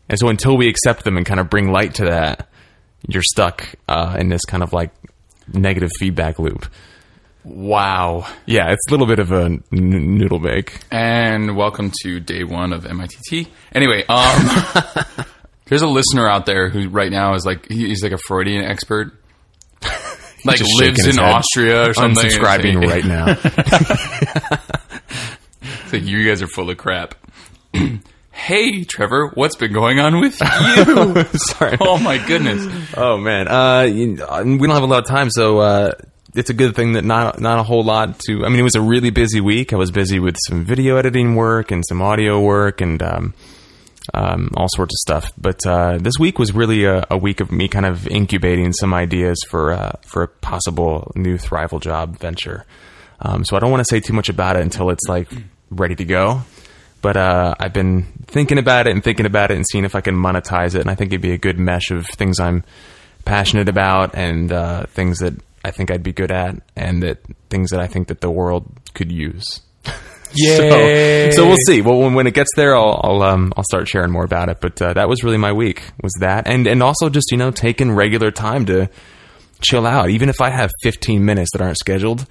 And 0.09 0.19
so 0.19 0.27
until 0.27 0.57
we 0.57 0.67
accept 0.67 1.03
them 1.05 1.15
and 1.15 1.25
kind 1.25 1.39
of 1.39 1.49
bring 1.49 1.71
light 1.71 1.93
to 1.95 2.05
that, 2.05 2.49
you're 3.07 3.23
stuck 3.23 3.65
uh, 3.87 4.15
in 4.19 4.29
this 4.29 4.43
kind 4.45 4.63
of 4.63 4.73
like 4.73 4.91
negative 5.53 5.89
feedback 5.99 6.39
loop. 6.39 6.65
Wow. 7.43 8.25
Yeah, 8.47 8.71
it's 8.71 8.87
a 8.87 8.91
little 8.91 9.05
bit 9.05 9.19
of 9.19 9.31
a 9.31 9.43
n- 9.45 9.63
noodle 9.71 10.39
bake. 10.39 10.79
And 10.91 11.55
welcome 11.55 11.91
to 12.03 12.19
day 12.19 12.43
one 12.43 12.73
of 12.73 12.85
MITT. 12.85 13.47
Anyway, 13.73 14.03
um, 14.09 14.49
there's 15.65 15.83
a 15.83 15.87
listener 15.87 16.27
out 16.27 16.47
there 16.47 16.69
who 16.69 16.89
right 16.89 17.11
now 17.11 17.35
is 17.35 17.45
like 17.45 17.67
he's 17.69 18.01
like 18.01 18.13
a 18.13 18.17
Freudian 18.27 18.63
expert. 18.65 19.13
Like 20.43 20.59
lives 20.77 21.07
in. 21.07 21.17
Austria 21.17 21.89
or 21.89 21.93
something. 21.95 22.23
Unsubscribing 22.29 22.87
right 22.87 23.03
now. 23.03 23.35
It's 25.83 25.91
like 25.91 26.03
you 26.03 26.23
guys 26.27 26.43
are 26.43 26.47
full 26.47 26.69
of 26.69 26.77
crap. 26.77 27.15
hey, 28.35 28.83
Trevor, 28.83 29.31
what's 29.33 29.55
been 29.55 29.73
going 29.73 29.99
on 29.99 30.19
with 30.19 30.39
you? 30.77 31.23
Sorry. 31.39 31.77
oh 31.81 31.97
my 31.97 32.17
goodness. 32.27 32.67
Oh 32.95 33.17
man, 33.17 33.47
uh, 33.47 33.81
you, 33.81 34.23
uh, 34.23 34.43
we 34.45 34.57
don't 34.59 34.71
have 34.75 34.83
a 34.83 34.87
lot 34.87 34.99
of 35.03 35.07
time, 35.07 35.29
so 35.31 35.59
uh, 35.59 35.91
it's 36.35 36.49
a 36.49 36.53
good 36.53 36.75
thing 36.75 36.93
that 36.93 37.03
not 37.03 37.39
not 37.39 37.59
a 37.59 37.63
whole 37.63 37.83
lot 37.83 38.19
to. 38.27 38.45
I 38.45 38.49
mean, 38.49 38.59
it 38.59 38.63
was 38.63 38.75
a 38.75 38.81
really 38.81 39.09
busy 39.09 39.41
week. 39.41 39.73
I 39.73 39.77
was 39.77 39.89
busy 39.91 40.19
with 40.19 40.35
some 40.47 40.65
video 40.65 40.97
editing 40.97 41.35
work 41.35 41.71
and 41.71 41.83
some 41.87 42.01
audio 42.01 42.39
work 42.41 42.81
and 42.81 43.01
um, 43.01 43.33
um, 44.13 44.51
all 44.55 44.67
sorts 44.69 44.93
of 44.93 44.97
stuff. 44.99 45.31
But 45.37 45.65
uh, 45.65 45.97
this 45.99 46.13
week 46.19 46.37
was 46.37 46.53
really 46.53 46.83
a, 46.83 47.05
a 47.09 47.17
week 47.17 47.39
of 47.39 47.51
me 47.51 47.67
kind 47.67 47.85
of 47.85 48.05
incubating 48.07 48.73
some 48.73 48.93
ideas 48.93 49.37
for 49.47 49.71
uh, 49.71 49.93
for 50.05 50.23
a 50.23 50.27
possible 50.27 51.11
new 51.15 51.37
Thrival 51.37 51.81
job 51.81 52.19
venture. 52.19 52.65
Um, 53.21 53.45
so 53.45 53.55
I 53.55 53.59
don't 53.59 53.71
want 53.71 53.79
to 53.79 53.89
say 53.89 54.01
too 54.01 54.13
much 54.13 54.27
about 54.27 54.57
it 54.57 54.61
until 54.61 54.89
it's 54.89 55.07
like 55.07 55.29
ready 55.71 55.95
to 55.95 56.05
go. 56.05 56.41
But 57.05 57.17
uh, 57.17 57.53
I've 57.59 57.71
been 57.71 58.01
thinking 58.25 58.57
about 58.57 58.87
it 58.87 58.91
and 58.91 59.03
thinking 59.03 59.27
about 59.27 59.51
it 59.51 59.57
and 59.57 59.65
seeing 59.71 59.85
if 59.85 59.93
I 59.93 60.01
can 60.01 60.15
monetize 60.15 60.73
it. 60.73 60.81
And 60.81 60.89
I 60.89 60.95
think 60.95 61.11
it'd 61.11 61.21
be 61.21 61.33
a 61.33 61.37
good 61.37 61.59
mesh 61.59 61.91
of 61.91 62.07
things 62.07 62.39
I'm 62.39 62.63
passionate 63.25 63.69
about 63.69 64.15
and 64.15 64.51
uh, 64.51 64.87
things 64.87 65.19
that 65.19 65.35
I 65.63 65.69
think 65.69 65.91
I'd 65.91 66.01
be 66.01 66.13
good 66.13 66.31
at, 66.31 66.55
and 66.75 67.03
that 67.03 67.19
things 67.51 67.69
that 67.69 67.79
I 67.79 67.85
think 67.85 68.07
that 68.07 68.21
the 68.21 68.31
world 68.31 68.65
could 68.95 69.11
use. 69.11 69.61
Yay. 70.33 71.29
So, 71.31 71.43
so 71.43 71.47
we'll 71.47 71.57
see. 71.67 71.83
Well, 71.83 71.99
when, 71.99 72.15
when 72.15 72.25
it 72.25 72.33
gets 72.33 72.49
there, 72.55 72.75
I'll 72.75 72.99
I'll, 73.03 73.21
um, 73.21 73.53
I'll 73.55 73.63
start 73.63 73.87
sharing 73.87 74.11
more 74.11 74.25
about 74.25 74.49
it. 74.49 74.59
But 74.59 74.81
uh, 74.81 74.93
that 74.93 75.07
was 75.07 75.23
really 75.23 75.37
my 75.37 75.51
week. 75.51 75.83
Was 76.01 76.13
that 76.21 76.47
and 76.47 76.65
and 76.65 76.81
also 76.81 77.09
just 77.09 77.29
you 77.29 77.37
know 77.37 77.51
taking 77.51 77.91
regular 77.91 78.31
time 78.31 78.65
to 78.65 78.89
chill 79.61 79.85
out. 79.85 80.09
Even 80.09 80.29
if 80.29 80.41
I 80.41 80.49
have 80.49 80.71
15 80.81 81.23
minutes 81.23 81.51
that 81.53 81.61
aren't 81.61 81.77
scheduled, 81.77 82.25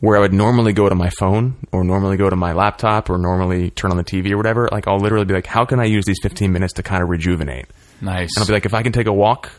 where 0.00 0.16
I 0.16 0.20
would 0.20 0.32
normally 0.32 0.72
go 0.72 0.88
to 0.88 0.94
my 0.94 1.10
phone 1.10 1.56
or 1.72 1.82
normally 1.82 2.16
go 2.16 2.28
to 2.28 2.36
my 2.36 2.52
laptop 2.52 3.08
or 3.08 3.18
normally 3.18 3.70
turn 3.70 3.90
on 3.90 3.96
the 3.96 4.04
TV 4.04 4.30
or 4.30 4.36
whatever, 4.36 4.68
like 4.70 4.86
I'll 4.86 4.98
literally 4.98 5.24
be 5.24 5.34
like, 5.34 5.46
how 5.46 5.64
can 5.64 5.80
I 5.80 5.84
use 5.84 6.04
these 6.04 6.18
15 6.22 6.52
minutes 6.52 6.74
to 6.74 6.82
kind 6.82 7.02
of 7.02 7.08
rejuvenate? 7.08 7.66
Nice. 8.00 8.28
And 8.36 8.42
I'll 8.42 8.46
be 8.46 8.52
like, 8.52 8.66
if 8.66 8.74
I 8.74 8.82
can 8.82 8.92
take 8.92 9.06
a 9.06 9.12
walk, 9.12 9.50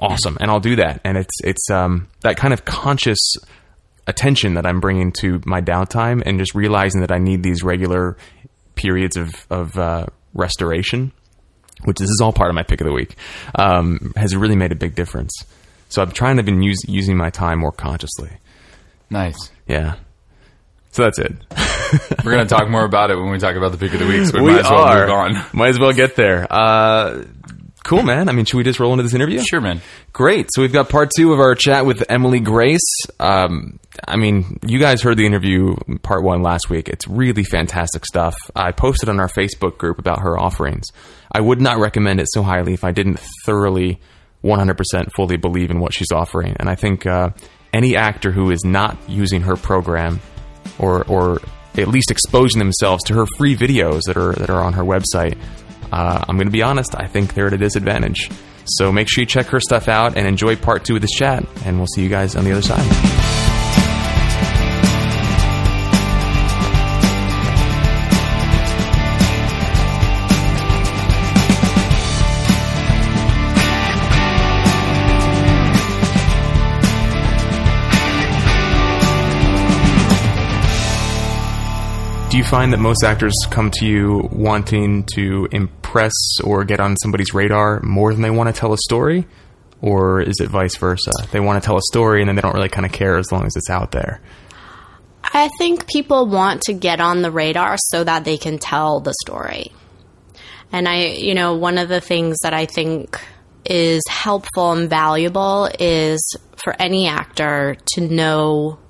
awesome, 0.00 0.36
and 0.40 0.50
I'll 0.50 0.60
do 0.60 0.76
that. 0.76 1.00
And 1.04 1.16
it's 1.16 1.34
it's 1.42 1.70
um, 1.70 2.08
that 2.20 2.36
kind 2.36 2.52
of 2.52 2.64
conscious 2.64 3.18
attention 4.06 4.54
that 4.54 4.66
I'm 4.66 4.80
bringing 4.80 5.12
to 5.20 5.40
my 5.46 5.60
downtime, 5.62 6.22
and 6.26 6.38
just 6.38 6.54
realizing 6.54 7.00
that 7.00 7.10
I 7.10 7.18
need 7.18 7.42
these 7.42 7.62
regular 7.62 8.16
periods 8.74 9.16
of 9.16 9.32
of 9.50 9.78
uh, 9.78 10.06
restoration, 10.34 11.12
which 11.84 11.98
this 11.98 12.10
is 12.10 12.20
all 12.22 12.32
part 12.32 12.50
of 12.50 12.54
my 12.54 12.62
pick 12.64 12.80
of 12.80 12.86
the 12.86 12.92
week, 12.92 13.16
um, 13.54 14.12
has 14.16 14.36
really 14.36 14.56
made 14.56 14.72
a 14.72 14.76
big 14.76 14.94
difference. 14.94 15.32
So 15.88 16.02
I'm 16.02 16.10
trying 16.10 16.36
to 16.38 16.42
been 16.42 16.62
use, 16.62 16.82
using 16.88 17.16
my 17.16 17.30
time 17.30 17.60
more 17.60 17.72
consciously. 17.72 18.30
nice. 19.10 19.50
Yeah. 19.66 19.94
So 20.92 21.02
that's 21.02 21.18
it. 21.18 21.32
We're 22.24 22.32
going 22.32 22.46
to 22.46 22.54
talk 22.54 22.68
more 22.68 22.84
about 22.84 23.10
it 23.10 23.16
when 23.16 23.30
we 23.30 23.38
talk 23.38 23.56
about 23.56 23.72
the 23.72 23.78
pick 23.78 23.92
of 23.94 23.98
the 23.98 24.06
week, 24.06 24.26
so 24.26 24.38
we, 24.38 24.44
we 24.44 24.52
might 24.52 24.60
as 24.60 24.70
well 24.70 24.84
are. 24.84 25.00
move 25.00 25.10
on. 25.10 25.46
Might 25.52 25.68
as 25.70 25.78
well 25.80 25.92
get 25.92 26.14
there. 26.14 26.46
Uh, 26.48 27.24
cool, 27.82 28.02
man. 28.02 28.28
I 28.28 28.32
mean, 28.32 28.44
should 28.44 28.58
we 28.58 28.62
just 28.62 28.78
roll 28.78 28.92
into 28.92 29.02
this 29.02 29.14
interview? 29.14 29.40
Sure, 29.40 29.60
man. 29.60 29.80
Great. 30.12 30.48
So 30.54 30.62
we've 30.62 30.72
got 30.72 30.88
part 30.88 31.10
two 31.16 31.32
of 31.32 31.40
our 31.40 31.56
chat 31.56 31.84
with 31.84 32.04
Emily 32.08 32.38
Grace. 32.38 32.80
Um, 33.18 33.80
I 34.06 34.16
mean, 34.16 34.58
you 34.66 34.78
guys 34.78 35.02
heard 35.02 35.16
the 35.16 35.26
interview 35.26 35.74
part 36.02 36.22
one 36.22 36.42
last 36.42 36.70
week. 36.70 36.88
It's 36.88 37.08
really 37.08 37.44
fantastic 37.44 38.04
stuff. 38.06 38.36
I 38.54 38.70
posted 38.70 39.08
on 39.08 39.18
our 39.18 39.28
Facebook 39.28 39.78
group 39.78 39.98
about 39.98 40.20
her 40.20 40.38
offerings. 40.38 40.86
I 41.32 41.40
would 41.40 41.60
not 41.60 41.78
recommend 41.78 42.20
it 42.20 42.28
so 42.30 42.42
highly 42.42 42.72
if 42.72 42.84
I 42.84 42.92
didn't 42.92 43.18
thoroughly, 43.44 44.00
100% 44.44 45.10
fully 45.16 45.36
believe 45.38 45.70
in 45.70 45.80
what 45.80 45.92
she's 45.94 46.12
offering. 46.12 46.54
And 46.60 46.68
I 46.68 46.74
think 46.74 47.06
uh, 47.06 47.30
any 47.74 47.96
actor 47.96 48.30
who 48.30 48.50
is 48.50 48.64
not 48.64 48.96
using 49.08 49.42
her 49.42 49.56
program 49.56 50.20
or, 50.78 51.04
or 51.04 51.40
at 51.76 51.88
least 51.88 52.10
exposing 52.10 52.60
themselves 52.60 53.02
to 53.04 53.14
her 53.14 53.26
free 53.36 53.56
videos 53.56 54.02
that 54.06 54.16
are, 54.16 54.32
that 54.34 54.48
are 54.48 54.62
on 54.62 54.72
her 54.74 54.84
website, 54.84 55.36
uh, 55.92 56.24
I'm 56.26 56.36
going 56.36 56.46
to 56.46 56.52
be 56.52 56.62
honest, 56.62 56.94
I 56.96 57.06
think 57.06 57.34
they're 57.34 57.48
at 57.48 57.52
a 57.52 57.58
disadvantage. 57.58 58.30
So 58.66 58.90
make 58.90 59.08
sure 59.10 59.22
you 59.22 59.26
check 59.26 59.46
her 59.46 59.60
stuff 59.60 59.88
out 59.88 60.16
and 60.16 60.26
enjoy 60.26 60.56
part 60.56 60.84
two 60.84 60.94
of 60.94 61.02
this 61.02 61.10
chat. 61.10 61.44
And 61.64 61.76
we'll 61.76 61.88
see 61.88 62.02
you 62.02 62.08
guys 62.08 62.36
on 62.36 62.44
the 62.44 62.52
other 62.52 62.62
side. 62.62 63.43
Do 82.34 82.38
you 82.38 82.44
find 82.44 82.72
that 82.72 82.80
most 82.80 83.04
actors 83.04 83.32
come 83.48 83.70
to 83.74 83.86
you 83.86 84.28
wanting 84.32 85.04
to 85.14 85.46
impress 85.52 86.12
or 86.42 86.64
get 86.64 86.80
on 86.80 86.96
somebody's 86.96 87.32
radar 87.32 87.78
more 87.82 88.12
than 88.12 88.22
they 88.22 88.30
want 88.30 88.52
to 88.52 88.60
tell 88.60 88.72
a 88.72 88.76
story? 88.76 89.24
Or 89.80 90.20
is 90.20 90.40
it 90.40 90.48
vice 90.48 90.76
versa? 90.76 91.12
They 91.30 91.38
want 91.38 91.62
to 91.62 91.64
tell 91.64 91.76
a 91.76 91.82
story 91.92 92.22
and 92.22 92.28
then 92.28 92.34
they 92.34 92.42
don't 92.42 92.54
really 92.54 92.68
kind 92.68 92.84
of 92.84 92.90
care 92.90 93.18
as 93.18 93.30
long 93.30 93.46
as 93.46 93.54
it's 93.54 93.70
out 93.70 93.92
there. 93.92 94.20
I 95.22 95.48
think 95.58 95.86
people 95.86 96.26
want 96.26 96.62
to 96.62 96.72
get 96.72 97.00
on 97.00 97.22
the 97.22 97.30
radar 97.30 97.76
so 97.78 98.02
that 98.02 98.24
they 98.24 98.36
can 98.36 98.58
tell 98.58 98.98
the 98.98 99.14
story. 99.22 99.70
And 100.72 100.88
I, 100.88 101.04
you 101.04 101.36
know, 101.36 101.54
one 101.54 101.78
of 101.78 101.88
the 101.88 102.00
things 102.00 102.38
that 102.42 102.52
I 102.52 102.66
think 102.66 103.16
is 103.64 104.02
helpful 104.08 104.72
and 104.72 104.90
valuable 104.90 105.70
is 105.78 106.36
for 106.56 106.74
any 106.82 107.06
actor 107.06 107.76
to 107.94 108.00
know 108.00 108.80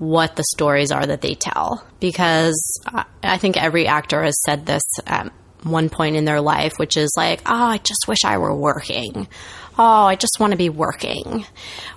what 0.00 0.34
the 0.34 0.44
stories 0.44 0.90
are 0.90 1.04
that 1.04 1.20
they 1.20 1.34
tell. 1.34 1.84
Because 2.00 2.80
I- 3.22 3.36
think 3.36 3.56
every 3.56 3.86
actor 3.86 4.22
has 4.24 4.40
said 4.42 4.64
this 4.64 4.82
at 5.06 5.30
one 5.62 5.90
point 5.90 6.16
in 6.16 6.24
their 6.24 6.40
life, 6.40 6.78
which 6.78 6.96
is 6.96 7.12
like, 7.18 7.42
oh, 7.44 7.54
I 7.54 7.76
just 7.78 8.08
wish 8.08 8.24
I 8.24 8.38
were 8.38 8.54
working. 8.54 9.28
Oh, 9.82 10.04
I 10.04 10.14
just 10.14 10.36
want 10.38 10.50
to 10.50 10.58
be 10.58 10.68
working, 10.68 11.46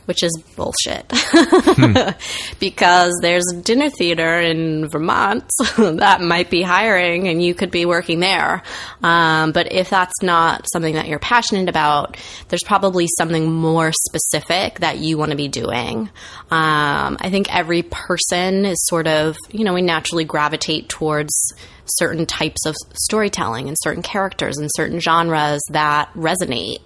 which 0.06 0.24
is 0.24 0.41
bullshit. 0.56 1.06
because 2.62 3.12
there's 3.22 3.43
a 3.52 3.58
dinner 3.58 3.89
theater 3.89 4.39
in 4.39 4.88
Vermont 4.88 5.43
that 5.78 6.22
might 6.22 6.50
be 6.50 6.62
hiring 6.62 7.28
and 7.28 7.43
you 7.43 7.54
could 7.54 7.72
be 7.72 7.86
working 7.86 8.22
there. 8.22 8.63
Um, 9.04 9.52
but 9.52 9.74
if 9.74 9.89
that's 9.89 10.22
not 10.22 10.65
something 10.72 10.93
that 10.93 11.10
you're 11.10 11.19
passionate 11.19 11.67
about, 11.67 12.15
there's 12.48 12.63
probably 12.63 13.06
something 13.17 13.52
more 13.52 13.91
specific 13.91 14.80
that 14.80 15.00
you 15.00 15.17
want 15.17 15.32
to 15.32 15.38
be 15.38 15.50
doing. 15.50 16.10
Um, 16.50 17.17
I 17.19 17.30
think 17.32 17.54
every 17.54 17.84
person 17.84 18.63
is 18.63 18.78
sort 18.86 19.08
of, 19.08 19.36
you 19.52 19.65
know, 19.65 19.74
we 19.74 19.82
naturally 19.82 20.24
gravitate 20.24 20.88
towards 20.88 21.52
certain 21.86 22.26
types 22.26 22.65
of 22.65 22.76
storytelling 22.93 23.67
and 23.67 23.78
certain 23.82 24.04
characters 24.04 24.58
and 24.58 24.69
certain 24.76 25.00
genres 25.00 25.62
that 25.72 26.12
resonate. 26.13 26.82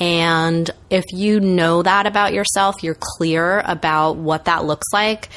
And 0.00 0.68
if 0.90 1.04
you 1.12 1.40
know 1.40 1.82
that 1.82 2.06
about 2.06 2.32
yourself, 2.32 2.82
you're 2.82 2.98
clear 2.98 3.60
about 3.64 4.16
what 4.16 4.46
that 4.46 4.64
looks 4.64 4.88
like, 4.92 5.28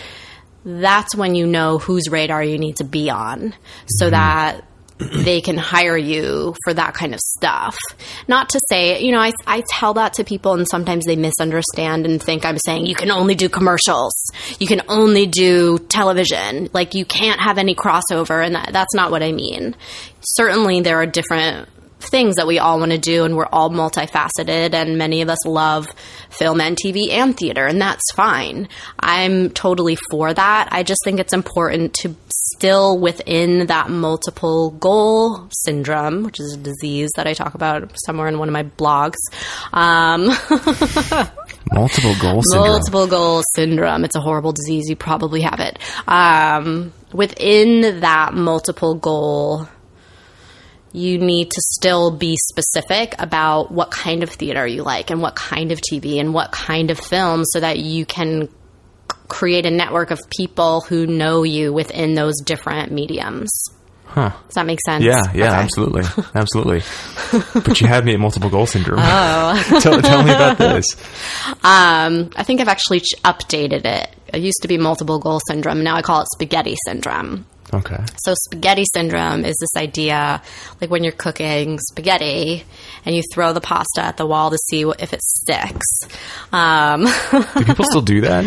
that's 0.66 1.16
when 1.16 1.36
you 1.36 1.46
know 1.46 1.78
whose 1.78 2.10
radar 2.10 2.44
you 2.44 2.58
need 2.58 2.78
to 2.78 2.84
be 2.84 3.10
on 3.10 3.54
so 3.88 4.06
mm-hmm. 4.06 4.12
that 4.12 4.66
they 4.98 5.42
can 5.42 5.58
hire 5.58 5.98
you 5.98 6.56
for 6.64 6.74
that 6.74 6.94
kind 6.94 7.14
of 7.14 7.20
stuff. 7.20 7.76
Not 8.28 8.50
to 8.50 8.60
say, 8.70 9.02
you 9.02 9.12
know, 9.12 9.20
I, 9.20 9.34
I 9.46 9.64
tell 9.70 9.96
that 9.96 10.14
to 10.14 10.24
people 10.24 10.54
and 10.54 10.68
sometimes 10.70 11.06
they 11.06 11.16
misunderstand 11.16 12.06
and 12.06 12.22
think 12.22 12.46
I'm 12.46 12.58
saying 12.66 12.86
you 12.86 12.96
can 12.96 13.12
only 13.12 13.36
do 13.36 13.50
commercials. 13.50 14.14
You 14.60 14.68
can 14.68 14.82
only 14.88 15.28
do 15.28 15.80
television. 15.80 16.70
Like 16.72 16.94
you 16.94 17.06
can't 17.06 17.42
have 17.42 17.58
any 17.58 17.76
crossover 17.76 18.46
and 18.46 18.56
that, 18.56 18.70
that's 18.72 18.94
not 18.94 19.12
what 19.12 19.22
I 19.22 19.32
mean. 19.32 19.76
Certainly 20.22 20.82
there 20.82 20.98
are 20.98 21.06
different 21.06 21.68
things 22.00 22.36
that 22.36 22.48
we 22.48 22.60
all 22.60 22.80
want 22.80 22.92
to 22.92 22.98
do 22.98 23.24
and 23.24 23.36
we're 23.36 23.48
all 23.48 23.70
multifaceted 23.70 24.74
and 24.74 24.98
many 24.98 25.22
of 25.22 25.30
us 25.30 25.46
love 25.46 25.88
film 26.30 26.62
and 26.62 26.78
TV 26.78 27.10
and 27.10 27.36
theater 27.38 27.66
and 27.66 27.82
that's 27.82 28.12
fine. 28.14 28.68
I'm 29.00 29.50
totally 29.52 29.98
for 30.12 30.34
that. 30.34 30.70
I 30.72 30.84
just 30.84 31.02
think 31.04 31.20
it's 31.20 31.34
important 31.34 31.94
to 32.02 32.16
still 32.54 32.98
within 33.00 33.68
that 33.68 33.90
multiple 33.90 34.72
goal 34.72 35.48
syndrome, 35.64 36.24
which 36.24 36.40
is 36.40 36.54
a 36.54 36.58
disease 36.58 37.10
that 37.16 37.28
I 37.28 37.34
talk 37.34 37.56
about 37.56 37.92
somewhere 38.06 38.28
in 38.28 38.40
one 38.40 38.48
of 38.48 38.54
my 38.54 38.64
blogs. 38.64 39.16
Um, 39.74 40.26
multiple 41.72 42.16
goal 42.22 42.42
syndrome. 42.44 42.68
Multiple 42.68 43.08
goal 43.08 43.44
syndrome. 43.56 44.06
It's 44.06 44.16
a 44.16 44.22
horrible 44.22 44.52
disease. 44.52 44.90
You 44.90 44.96
probably 44.96 45.42
have 45.42 45.60
it. 45.60 45.80
Um, 46.08 46.94
within 47.14 48.02
that 48.02 48.34
multiple 48.34 48.96
goal 48.96 49.68
you 50.96 51.18
need 51.18 51.52
to 51.52 51.62
still 51.62 52.10
be 52.10 52.38
specific 52.38 53.16
about 53.20 53.72
what 53.72 53.92
kind 53.92 54.24
of 54.24 54.30
theater 54.30 54.66
you 54.66 54.82
like 54.82 55.10
and 55.10 55.22
what 55.22 55.36
kind 55.36 55.72
of 55.72 55.82
TV 55.82 56.20
and 56.20 56.34
what 56.34 56.52
kind 56.52 56.90
of 56.90 56.98
film 56.98 57.44
so 57.44 57.60
that 57.60 57.80
you 57.80 58.06
can 58.06 58.48
create 59.28 59.66
a 59.66 59.72
network 59.72 60.12
of 60.12 60.20
people 60.30 60.82
who 60.82 61.06
know 61.06 61.44
you 61.44 61.74
within 61.74 62.16
those 62.16 62.36
different 62.44 62.92
mediums. 62.92 63.52
Huh. 64.06 64.32
Does 64.46 64.54
that 64.54 64.66
make 64.66 64.80
sense? 64.86 65.04
Yeah, 65.04 65.24
yeah, 65.34 65.48
okay. 65.48 65.56
absolutely. 65.56 66.04
Absolutely. 66.36 66.82
but 67.54 67.82
you 67.82 67.88
had 67.88 68.06
me 68.06 68.14
at 68.14 68.20
multiple 68.20 68.50
goal 68.50 68.66
syndrome. 68.66 69.00
Oh. 69.02 69.80
tell, 69.82 70.02
tell, 70.02 70.24
me 70.24 70.32
about 70.32 70.58
this. 70.58 70.86
Um, 71.64 72.30
I 72.38 72.44
think 72.44 72.62
I've 72.62 72.70
actually 72.70 73.02
updated 73.26 73.84
it. 73.84 74.16
It 74.34 74.42
used 74.42 74.62
to 74.62 74.70
be 74.70 74.78
multiple 74.78 75.20
goal 75.20 75.42
syndrome. 75.50 75.84
Now 75.84 75.96
I 75.98 76.02
call 76.02 76.22
it 76.22 76.28
spaghetti 76.34 76.78
syndrome. 76.86 77.46
Okay. 77.76 78.04
So 78.18 78.34
spaghetti 78.46 78.86
syndrome 78.94 79.44
is 79.44 79.58
this 79.58 79.76
idea, 79.76 80.42
like 80.80 80.90
when 80.90 81.04
you're 81.04 81.14
cooking 81.14 81.80
spaghetti 81.80 82.64
and 83.06 83.16
you 83.16 83.22
throw 83.34 83.54
the 83.54 83.62
pasta 83.62 84.02
at 84.02 84.18
the 84.18 84.26
wall 84.26 84.52
to 84.52 84.58
see 84.70 84.82
if 84.82 85.14
it 85.14 85.22
sticks. 85.22 86.00
Um, 86.52 87.06
do 87.32 87.66
people 87.66 87.86
still 87.86 88.02
do 88.02 88.22
that? 88.22 88.46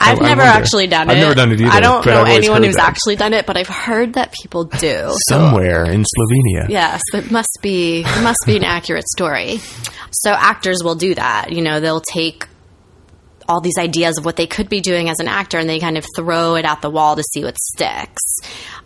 I've 0.00 0.20
I, 0.20 0.28
never 0.28 0.42
I 0.42 0.46
actually 0.46 0.86
done 0.86 1.10
it. 1.10 1.12
I've 1.12 1.18
never 1.18 1.34
done 1.34 1.52
it 1.52 1.60
either. 1.60 1.70
I 1.70 1.80
don't 1.80 2.04
know 2.06 2.24
anyone 2.24 2.62
who's 2.62 2.76
that. 2.76 2.88
actually 2.88 3.16
done 3.16 3.34
it, 3.34 3.46
but 3.46 3.58
I've 3.58 3.68
heard 3.68 4.14
that 4.14 4.32
people 4.32 4.64
do. 4.64 5.14
Somewhere 5.28 5.86
so, 5.86 5.92
in 5.92 6.04
Slovenia. 6.04 6.68
Yes, 6.70 7.02
it 7.12 7.30
must 7.30 7.58
be 7.60 8.00
it 8.00 8.22
must 8.22 8.40
be 8.46 8.56
an 8.56 8.64
accurate 8.64 9.06
story. 9.08 9.58
So 10.10 10.30
actors 10.30 10.82
will 10.82 10.94
do 10.94 11.14
that. 11.14 11.52
You 11.52 11.60
know, 11.60 11.80
they'll 11.80 12.00
take 12.00 12.48
all 13.50 13.60
these 13.60 13.78
ideas 13.78 14.16
of 14.16 14.24
what 14.24 14.36
they 14.36 14.46
could 14.46 14.68
be 14.68 14.80
doing 14.80 15.08
as 15.08 15.18
an 15.18 15.26
actor 15.26 15.58
and 15.58 15.68
they 15.68 15.80
kind 15.80 15.98
of 15.98 16.06
throw 16.14 16.54
it 16.54 16.64
at 16.64 16.80
the 16.82 16.88
wall 16.88 17.16
to 17.16 17.22
see 17.32 17.42
what 17.42 17.58
sticks. 17.58 18.36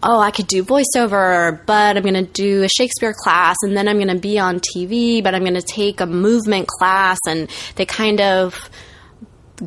Oh, 0.03 0.18
I 0.18 0.31
could 0.31 0.46
do 0.46 0.64
voiceover, 0.64 1.64
but 1.66 1.98
I'm 1.98 2.03
going 2.03 2.14
to 2.14 2.22
do 2.22 2.62
a 2.62 2.68
Shakespeare 2.68 3.12
class 3.12 3.57
and 3.62 3.77
then 3.77 3.88
I'm 3.88 3.96
going 3.96 4.09
to 4.09 4.18
be 4.18 4.38
on 4.38 4.61
TV, 4.61 5.22
but 5.22 5.35
I'm 5.35 5.42
going 5.42 5.55
to 5.55 5.62
take 5.62 6.00
a 6.00 6.07
movement 6.07 6.66
class 6.66 7.18
and 7.29 7.50
they 7.77 7.85
kind 7.85 8.22
of 8.22 8.70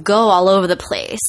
go 0.01 0.17
all 0.17 0.49
over 0.49 0.65
the 0.65 0.75
place. 0.75 1.19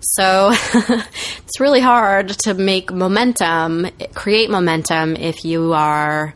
So 0.00 0.50
it's 0.74 1.60
really 1.60 1.80
hard 1.80 2.28
to 2.40 2.52
make 2.52 2.92
momentum, 2.92 3.86
create 4.12 4.50
momentum 4.50 5.16
if 5.16 5.46
you 5.46 5.72
are 5.72 6.34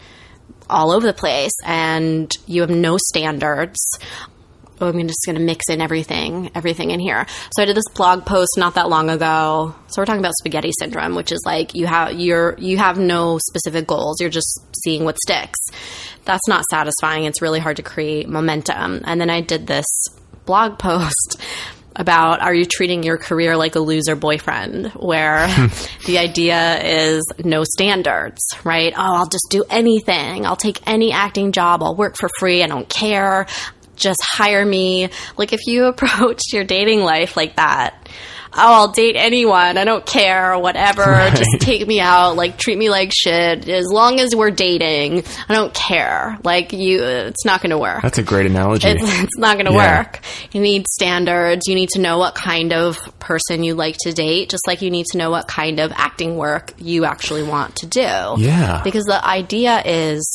all 0.71 0.91
over 0.91 1.07
the 1.07 1.13
place 1.13 1.53
and 1.67 2.33
you 2.47 2.63
have 2.63 2.71
no 2.71 2.97
standards 2.97 3.79
oh, 4.81 4.89
I'm 4.89 5.07
just 5.07 5.23
going 5.25 5.37
to 5.37 5.43
mix 5.43 5.69
in 5.69 5.81
everything, 5.81 6.51
everything 6.55 6.91
in 6.91 7.01
here. 7.01 7.27
So 7.55 7.63
I 7.63 7.67
did 7.67 7.77
this 7.77 7.89
blog 7.95 8.27
post 8.27 8.51
not 8.57 8.75
that 8.75 8.89
long 8.89 9.11
ago. 9.11 9.75
So 9.89 10.01
we're 10.01 10.07
talking 10.07 10.21
about 10.21 10.35
spaghetti 10.39 10.73
syndrome, 10.79 11.15
which 11.15 11.33
is 11.33 11.43
like 11.47 11.75
you 11.75 11.87
have 11.87 12.13
you're 12.15 12.57
you 12.59 12.79
have 12.79 12.99
no 12.99 13.39
specific 13.39 13.87
goals. 13.87 14.21
You're 14.21 14.31
just 14.31 14.61
seeing 14.85 15.05
what 15.05 15.19
sticks. 15.19 15.59
That's 16.25 16.47
not 16.49 16.65
satisfying. 16.71 17.25
It's 17.25 17.43
really 17.43 17.61
hard 17.61 17.77
to 17.77 17.83
create 17.83 18.29
momentum. 18.29 19.03
And 19.05 19.21
then 19.21 19.31
I 19.31 19.41
did 19.41 19.67
this 19.67 19.87
blog 20.45 20.79
post 20.79 21.41
about 21.99 22.43
are 22.43 22.55
you 22.55 22.67
treating 22.67 23.03
your 23.03 23.17
career 23.17 23.57
like 23.57 23.75
a 23.75 23.81
loser 23.81 24.15
boyfriend 24.15 24.89
where 24.89 25.47
the 26.07 26.19
idea 26.19 26.79
is 26.83 27.25
no 27.43 27.65
standards, 27.65 28.43
right? 28.65 28.93
Oh, 28.95 29.17
I'll 29.17 29.29
just 29.29 29.47
do 29.49 29.65
anything. 29.71 30.45
I'll 30.45 30.57
take 30.57 30.87
any 30.87 31.13
acting 31.13 31.53
job. 31.53 31.83
I'll 31.83 31.97
work 31.97 32.17
for 32.19 32.29
free. 32.39 32.63
I 32.63 32.67
don't 32.67 32.89
care 32.89 33.47
just 33.97 34.21
hire 34.23 34.65
me. 34.65 35.11
Like 35.37 35.53
if 35.53 35.67
you 35.67 35.85
approach 35.87 36.43
your 36.53 36.65
dating 36.65 37.01
life 37.01 37.37
like 37.37 37.57
that, 37.57 38.09
oh, 38.57 38.73
I'll 38.73 38.89
date 38.89 39.17
anyone. 39.17 39.77
I 39.77 39.85
don't 39.85 40.05
care, 40.05 40.59
whatever. 40.59 41.03
Right. 41.03 41.35
Just 41.37 41.61
take 41.61 41.87
me 41.87 42.01
out. 42.01 42.37
Like 42.37 42.59
treat 42.59 42.79
me 42.79 42.91
like 42.91 43.13
shit. 43.15 43.69
As 43.69 43.87
long 43.91 44.21
as 44.21 44.35
we're 44.35 44.51
dating, 44.51 45.25
I 45.49 45.55
don't 45.55 45.73
care. 45.73 46.39
Like 46.43 46.73
you, 46.73 47.03
it's 47.03 47.45
not 47.45 47.61
going 47.61 47.71
to 47.71 47.79
work. 47.79 48.03
That's 48.03 48.19
a 48.19 48.23
great 48.23 48.47
analogy. 48.47 48.89
It's, 48.89 49.03
it's 49.23 49.39
not 49.39 49.55
going 49.55 49.67
to 49.67 49.73
yeah. 49.73 49.99
work. 49.99 50.21
You 50.53 50.61
need 50.61 50.87
standards. 50.89 51.67
You 51.67 51.75
need 51.75 51.91
to 51.91 52.01
know 52.01 52.19
what 52.19 52.35
kind 52.35 52.73
of 52.73 52.99
person 53.19 53.63
you 53.63 53.75
like 53.75 53.97
to 54.01 54.13
date, 54.13 54.49
just 54.49 54.67
like 54.67 54.83
you 54.83 54.91
need 54.91 55.07
to 55.13 55.19
know 55.19 55.31
what 55.31 55.49
kind 55.49 55.81
of 55.81 55.93
acting 55.95 56.37
work 56.37 56.73
you 56.79 57.05
actually 57.05 57.43
want 57.43 57.77
to 57.77 57.87
do. 57.87 58.01
Yeah. 58.01 58.81
Because 58.83 59.05
the 59.05 59.25
idea 59.25 59.83
is 59.85 60.29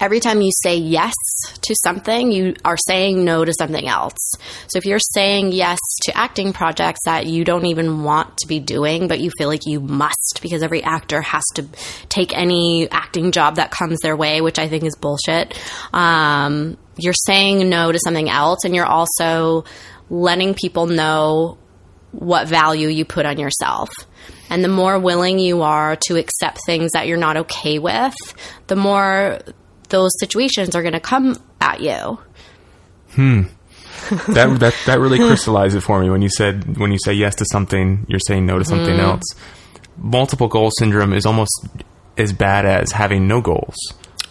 every 0.00 0.18
time 0.18 0.40
you 0.40 0.50
say 0.62 0.76
yes 0.76 1.14
to 1.60 1.74
something, 1.82 2.32
you 2.32 2.54
are 2.64 2.76
saying 2.76 3.24
no 3.24 3.44
to 3.44 3.52
something 3.58 3.86
else. 3.86 4.32
So 4.68 4.78
if 4.78 4.86
you're 4.86 4.98
saying 4.98 5.52
yes 5.52 5.78
to 6.02 6.16
acting 6.16 6.52
projects 6.52 7.00
that 7.04 7.26
you 7.26 7.44
don't 7.44 7.66
even 7.66 8.02
want 8.02 8.38
to 8.38 8.48
be 8.48 8.58
doing, 8.58 9.08
but 9.08 9.20
you 9.20 9.30
feel 9.36 9.48
like 9.48 9.66
you 9.66 9.80
must 9.80 10.40
because 10.42 10.62
every 10.62 10.82
actor 10.82 11.20
has 11.20 11.44
to 11.54 11.66
take 12.08 12.36
any 12.36 12.90
acting 12.90 13.30
job 13.30 13.56
that 13.56 13.70
comes 13.70 13.98
their 14.00 14.16
way, 14.16 14.40
which 14.40 14.58
I 14.58 14.68
think 14.68 14.84
is 14.84 14.96
bullshit, 14.96 15.56
um, 15.92 16.78
you're 16.96 17.12
saying 17.12 17.68
no 17.68 17.92
to 17.92 17.98
something 18.02 18.28
else 18.28 18.64
and 18.64 18.74
you're 18.74 18.86
also 18.86 19.64
letting 20.08 20.54
people 20.54 20.86
know 20.86 21.58
what 22.12 22.48
value 22.48 22.88
you 22.88 23.04
put 23.04 23.26
on 23.26 23.38
yourself. 23.38 23.88
And 24.48 24.64
the 24.64 24.68
more 24.68 24.98
willing 24.98 25.38
you 25.38 25.62
are 25.62 25.96
to 26.08 26.16
accept 26.16 26.58
things 26.66 26.90
that 26.92 27.06
you're 27.06 27.16
not 27.16 27.36
okay 27.36 27.78
with, 27.78 28.14
the 28.66 28.74
more 28.74 29.38
those 29.90 30.10
situations 30.18 30.74
are 30.74 30.82
going 30.82 30.94
to 30.94 31.00
come 31.00 31.36
at 31.60 31.80
you. 31.80 32.18
Hmm. 33.12 33.42
that 34.28 34.58
that 34.60 34.74
that 34.86 34.98
really 34.98 35.18
crystallized 35.18 35.76
it 35.76 35.82
for 35.82 36.00
me 36.00 36.08
when 36.08 36.22
you 36.22 36.28
said 36.28 36.78
when 36.78 36.90
you 36.90 36.98
say 37.04 37.12
yes 37.12 37.34
to 37.36 37.44
something, 37.52 38.06
you're 38.08 38.20
saying 38.20 38.46
no 38.46 38.58
to 38.58 38.64
something 38.64 38.96
mm. 38.96 39.00
else. 39.00 39.22
Multiple 39.98 40.48
goal 40.48 40.70
syndrome 40.78 41.12
is 41.12 41.26
almost 41.26 41.66
as 42.16 42.32
bad 42.32 42.64
as 42.64 42.92
having 42.92 43.28
no 43.28 43.40
goals. 43.40 43.76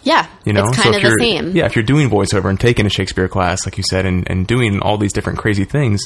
Yeah, 0.02 0.26
you 0.44 0.52
know, 0.52 0.66
it's 0.66 0.76
kind 0.76 0.94
so 0.94 0.96
of 0.96 1.02
the 1.02 1.18
same. 1.20 1.56
Yeah, 1.56 1.66
if 1.66 1.76
you're 1.76 1.84
doing 1.84 2.10
voiceover 2.10 2.50
and 2.50 2.58
taking 2.58 2.84
a 2.84 2.90
Shakespeare 2.90 3.28
class, 3.28 3.66
like 3.66 3.76
you 3.76 3.84
said, 3.88 4.06
and, 4.06 4.28
and 4.30 4.46
doing 4.46 4.80
all 4.80 4.96
these 4.96 5.12
different 5.12 5.38
crazy 5.38 5.64
things, 5.64 6.02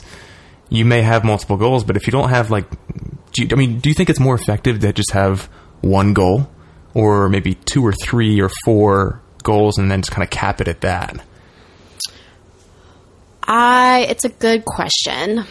you 0.69 0.85
may 0.85 1.03
have 1.03 1.25
multiple 1.25 1.57
goals. 1.57 1.85
But 1.85 1.97
if 1.97 2.07
you 2.07 2.11
don't 2.11 2.29
have 2.29 2.51
like, 2.51 2.69
do 3.33 3.43
you, 3.43 3.49
I 3.53 3.55
mean, 3.55 3.79
do 3.79 3.88
you 3.88 3.95
think 3.95 4.11
it's 4.11 4.21
more 4.21 4.35
effective 4.35 4.81
to 4.81 4.93
just 4.93 5.12
have 5.12 5.45
one 5.81 6.12
goal, 6.12 6.51
or 6.93 7.29
maybe 7.29 7.55
two 7.55 7.85
or 7.85 7.93
three 7.93 8.40
or 8.40 8.51
four 8.64 9.23
goals 9.44 9.78
and 9.78 9.88
then 9.90 10.02
just 10.02 10.11
kind 10.11 10.24
of 10.24 10.30
cap 10.30 10.61
it 10.61 10.66
at 10.66 10.80
that? 10.80 11.24
I 13.46 14.07
it's 14.09 14.24
a 14.24 14.28
good 14.28 14.64
question. 14.64 15.44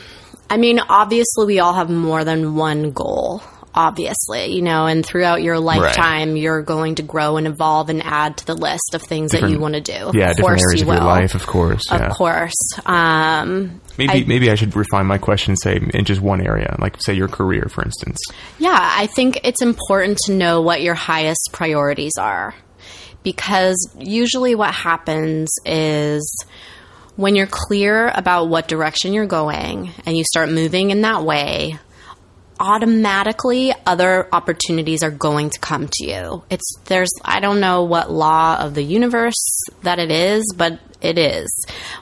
I 0.49 0.57
mean, 0.57 0.79
obviously 0.79 1.45
we 1.45 1.59
all 1.59 1.73
have 1.73 1.89
more 1.89 2.23
than 2.23 2.55
one 2.55 2.91
goal. 2.91 3.41
Obviously, 3.75 4.53
you 4.53 4.61
know, 4.61 4.85
and 4.85 5.03
throughout 5.03 5.41
your 5.41 5.59
lifetime, 5.59 6.33
right. 6.33 6.37
you're 6.39 6.61
going 6.61 6.95
to 6.95 7.01
grow 7.01 7.37
and 7.37 7.47
evolve 7.47 7.89
and 7.89 8.03
add 8.03 8.37
to 8.37 8.45
the 8.45 8.53
list 8.53 8.93
of 8.93 9.01
things 9.01 9.31
different, 9.31 9.49
that 9.49 9.55
you 9.55 9.59
want 9.59 9.73
to 9.73 9.81
do. 9.81 10.11
Yeah, 10.13 10.29
of 10.29 10.37
different 10.37 10.61
areas 10.61 10.81
of 10.83 10.87
your 10.89 10.97
life, 10.97 11.33
of 11.33 11.47
course. 11.47 11.81
Yeah. 11.89 12.05
Of 12.05 12.13
course. 12.15 12.53
Um, 12.85 13.81
maybe 13.97 14.11
I, 14.11 14.23
maybe 14.25 14.51
I 14.51 14.55
should 14.55 14.75
refine 14.75 15.07
my 15.07 15.17
question. 15.17 15.55
Say 15.55 15.79
in 15.91 16.05
just 16.05 16.21
one 16.21 16.45
area, 16.45 16.75
like 16.77 17.01
say 17.01 17.15
your 17.15 17.27
career, 17.27 17.65
for 17.67 17.83
instance. 17.83 18.19
Yeah, 18.59 18.77
I 18.79 19.07
think 19.07 19.39
it's 19.43 19.63
important 19.63 20.19
to 20.25 20.33
know 20.33 20.61
what 20.61 20.83
your 20.83 20.93
highest 20.93 21.49
priorities 21.51 22.13
are 22.19 22.53
because 23.23 23.89
usually 23.97 24.55
what 24.55 24.73
happens 24.73 25.49
is 25.65 26.45
when 27.15 27.35
you're 27.35 27.47
clear 27.47 28.09
about 28.13 28.49
what 28.49 28.67
direction 28.67 29.13
you're 29.13 29.25
going 29.25 29.91
and 30.05 30.17
you 30.17 30.23
start 30.23 30.49
moving 30.49 30.89
in 30.89 31.01
that 31.01 31.23
way, 31.23 31.77
automatically 32.59 33.73
other 33.85 34.27
opportunities 34.31 35.03
are 35.03 35.11
going 35.11 35.49
to 35.49 35.59
come 35.59 35.89
to 35.91 36.05
you. 36.05 36.43
It's 36.49 36.75
there's 36.85 37.11
I 37.23 37.39
don't 37.39 37.59
know 37.59 37.83
what 37.83 38.11
law 38.11 38.57
of 38.59 38.73
the 38.73 38.83
universe 38.83 39.61
that 39.83 39.99
it 39.99 40.11
is, 40.11 40.43
but 40.55 40.79
it 41.01 41.17
is. 41.17 41.49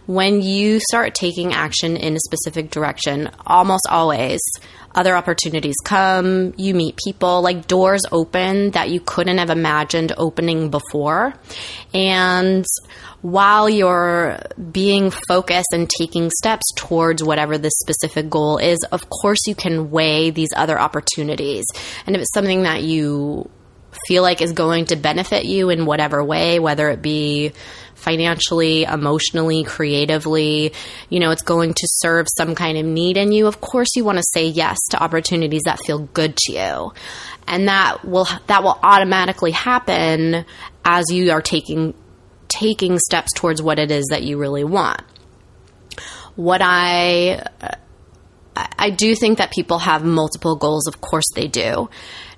When 0.06 0.42
you 0.42 0.80
start 0.80 1.16
taking 1.16 1.54
action 1.54 1.98
in 1.98 2.16
a 2.16 2.20
specific 2.20 2.70
direction, 2.70 3.32
almost 3.46 3.88
always 3.90 4.40
other 4.96 5.16
opportunities 5.16 5.76
come, 5.84 6.54
you 6.58 6.74
meet 6.74 6.98
people, 7.04 7.42
like 7.42 7.68
doors 7.68 8.02
open 8.12 8.72
that 8.72 8.90
you 8.90 9.00
couldn't 9.00 9.38
have 9.38 9.50
imagined 9.50 10.14
opening 10.18 10.70
before. 10.70 11.34
And 11.94 12.66
while 13.22 13.70
you're 13.70 14.40
being 14.72 15.12
focused 15.12 15.70
and 15.74 15.90
taking 15.90 16.30
steps 16.32 16.66
towards 16.76 17.24
whatever 17.24 17.58
this 17.58 17.74
specific 17.80 18.30
goal 18.30 18.58
is, 18.58 18.80
of 18.92 19.10
course 19.10 19.40
you 19.48 19.56
can 19.56 19.92
weigh 19.92 20.32
these 20.32 20.50
other 20.56 20.80
opportunities. 20.80 21.66
And 22.06 22.16
if 22.16 22.22
it's 22.22 22.34
something 22.34 22.64
that 22.64 22.84
you 22.84 23.50
feel 24.08 24.24
like 24.24 24.42
is 24.42 24.54
going 24.54 24.86
to 24.86 24.96
benefit 24.96 25.46
you 25.46 25.70
in 25.70 25.86
whatever 25.86 26.24
way, 26.24 26.60
whether 26.60 26.90
it 26.90 27.02
be 27.02 27.52
financially, 28.02 28.84
emotionally, 28.84 29.64
creatively, 29.64 30.74
you 31.10 31.20
know, 31.20 31.32
it's 31.32 31.44
going 31.44 31.74
to 31.74 31.88
serve 31.88 32.28
some 32.36 32.56
kind 32.56 32.78
of 32.78 32.86
need 32.86 33.18
in 33.18 33.32
you. 33.32 33.48
Of 33.48 33.62
course, 33.62 33.90
you 33.96 34.04
want 34.04 34.18
to 34.18 34.24
say 34.34 34.48
yes 34.48 34.78
to 34.92 35.02
opportunities 35.02 35.62
that 35.66 35.80
feel 35.86 36.00
good 36.00 36.36
to 36.36 36.54
you. 36.54 36.94
And 37.48 37.68
that 37.68 38.04
will 38.06 38.28
that 38.48 38.64
will 38.64 38.80
automatically 38.82 39.52
happen 39.52 40.46
as 40.84 41.06
you 41.12 41.32
are 41.32 41.42
taking 41.42 41.94
taking 42.48 43.00
steps 43.00 43.32
towards 43.34 43.62
what 43.62 43.80
it 43.80 43.92
is 43.92 44.08
that 44.12 44.24
you 44.24 44.38
really 44.38 44.64
want. 44.64 45.02
What 46.36 46.62
I 46.62 47.46
I 48.56 48.90
do 48.90 49.16
think 49.16 49.38
that 49.38 49.52
people 49.52 49.80
have 49.80 50.04
multiple 50.04 50.56
goals, 50.56 50.88
of 50.88 51.02
course 51.02 51.26
they 51.36 51.48
do. 51.48 51.90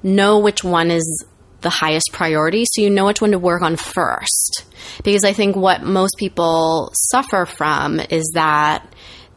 Know 0.03 0.39
which 0.39 0.63
one 0.63 0.91
is 0.91 1.25
the 1.63 1.69
highest 1.69 2.11
priority 2.13 2.65
so 2.65 2.81
you 2.81 2.89
know 2.89 3.05
which 3.05 3.21
one 3.21 3.31
to 3.31 3.39
work 3.39 3.61
on 3.61 3.75
first. 3.75 4.65
Because 5.03 5.23
I 5.23 5.33
think 5.33 5.55
what 5.55 5.83
most 5.83 6.15
people 6.17 6.91
suffer 6.93 7.45
from 7.45 7.99
is 7.99 8.31
that 8.35 8.85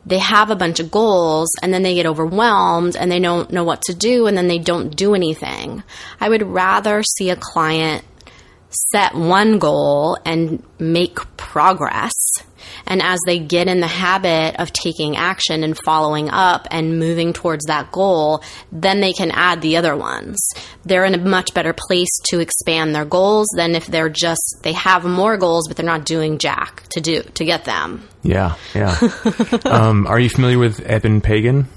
they 0.05 0.19
have 0.19 0.51
a 0.51 0.57
bunch 0.57 0.79
of 0.79 0.91
goals 0.91 1.49
and 1.63 1.75
then 1.75 1.83
they 1.83 1.95
get 1.95 2.07
overwhelmed 2.07 2.97
and 2.97 3.11
they 3.11 3.19
don't 3.19 3.51
know 3.51 3.65
what 3.65 3.83
to 3.83 3.95
do 3.95 4.27
and 4.27 4.37
then 4.37 4.47
they 4.47 4.59
don't 4.59 4.95
do 4.95 5.15
anything. 5.15 5.83
I 6.21 6.29
would 6.29 6.43
rather 6.43 7.03
see 7.03 7.31
a 7.31 7.37
client 7.37 8.05
set 8.71 9.15
one 9.15 9.59
goal 9.59 10.19
and 10.25 10.63
make 10.79 11.19
progress. 11.37 12.13
And 12.87 13.03
as 13.03 13.19
they 13.27 13.39
get 13.39 13.69
in 13.69 13.81
the 13.81 13.87
habit 13.87 14.57
of 14.61 14.73
taking 14.73 15.17
action 15.17 15.63
and 15.65 15.77
following 15.85 16.29
up 16.31 16.67
and 16.71 16.99
moving 16.99 17.33
towards 17.33 17.65
that 17.67 17.93
goal, 17.93 18.43
then 18.73 19.01
they 19.01 19.13
can 19.13 19.31
add 19.33 19.61
the 19.63 19.77
other 19.77 19.97
ones. 19.97 20.39
They're 20.85 21.05
in 21.05 21.15
a 21.15 21.19
much 21.19 21.53
better 21.55 21.73
place 21.73 22.09
to 22.31 22.41
expand 22.41 22.95
their 22.95 23.05
goals 23.05 23.47
than 23.57 23.75
if 23.75 23.87
they're 23.87 24.09
just, 24.09 24.61
they 24.63 24.73
have 24.73 25.05
more 25.05 25.37
goals, 25.37 25.69
but 25.69 25.77
they're 25.77 25.87
not 25.87 26.05
doing 26.05 26.39
jack 26.39 26.85
to 26.91 27.01
do, 27.01 27.23
to 27.23 27.45
get 27.45 27.65
them. 27.65 28.09
Yeah, 28.23 28.55
yeah. 28.75 28.97
um, 29.65 30.07
are 30.07 30.19
you 30.21 30.29
familiar 30.31 30.59
with 30.59 30.81
Eben 30.81 31.21
Pagan? 31.21 31.69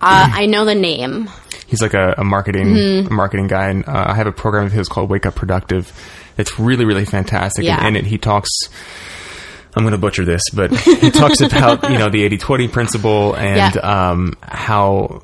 Uh, 0.00 0.28
I 0.32 0.46
know 0.46 0.64
the 0.66 0.74
name. 0.74 1.28
He's 1.66 1.80
like 1.82 1.94
a, 1.94 2.14
a 2.18 2.24
marketing 2.24 2.66
Mm-hmm. 2.66 3.14
marketing 3.14 3.46
guy, 3.48 3.70
and 3.70 3.88
uh, 3.88 4.04
I 4.08 4.14
have 4.14 4.26
a 4.26 4.32
program 4.32 4.66
of 4.66 4.72
his 4.72 4.88
called 4.88 5.10
Wake 5.10 5.26
Up 5.26 5.34
Productive. 5.34 5.90
It's 6.38 6.58
really 6.60 6.84
really 6.84 7.06
fantastic, 7.06 7.64
Yeah. 7.64 7.78
and 7.84 7.96
in 7.96 8.04
it 8.04 8.08
he 8.08 8.18
talks. 8.18 8.50
I'm 9.76 9.82
going 9.82 9.92
to 9.92 9.98
butcher 9.98 10.24
this, 10.24 10.42
but 10.54 10.74
he 10.76 11.10
talks 11.10 11.40
about 11.42 11.90
you 11.90 11.98
know 11.98 12.08
the 12.08 12.28
80-20 12.28 12.72
principle 12.72 13.34
and 13.36 13.74
Yeah. 13.74 14.10
um, 14.10 14.32
how 14.42 15.22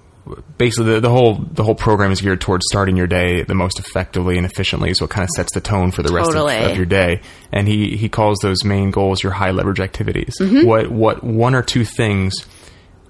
basically 0.57 0.93
the, 0.95 1.01
the 1.01 1.11
whole 1.11 1.35
the 1.35 1.65
whole 1.65 1.75
program 1.75 2.13
is 2.13 2.21
geared 2.21 2.41
towards 2.41 2.65
starting 2.71 2.97
your 2.97 3.09
day 3.09 3.43
the 3.43 3.55
most 3.55 3.81
effectively 3.81 4.37
and 4.37 4.47
efficiently, 4.47 4.95
so 4.95 5.07
it 5.07 5.11
kind 5.11 5.25
of 5.25 5.31
sets 5.35 5.53
the 5.55 5.61
tone 5.61 5.91
for 5.91 6.03
the 6.03 6.13
rest 6.13 6.31
of, 6.31 6.37
of 6.71 6.77
your 6.77 6.87
day. 6.87 7.21
And 7.51 7.67
he 7.67 7.97
he 7.97 8.09
calls 8.09 8.39
those 8.43 8.63
main 8.65 8.91
goals 8.93 9.23
your 9.23 9.33
high 9.33 9.51
leverage 9.51 9.81
activities. 9.81 10.35
Mm-hmm. 10.39 10.67
What 10.67 10.91
what 10.93 11.25
one 11.25 11.55
or 11.55 11.63
two 11.63 11.85
things 11.85 12.35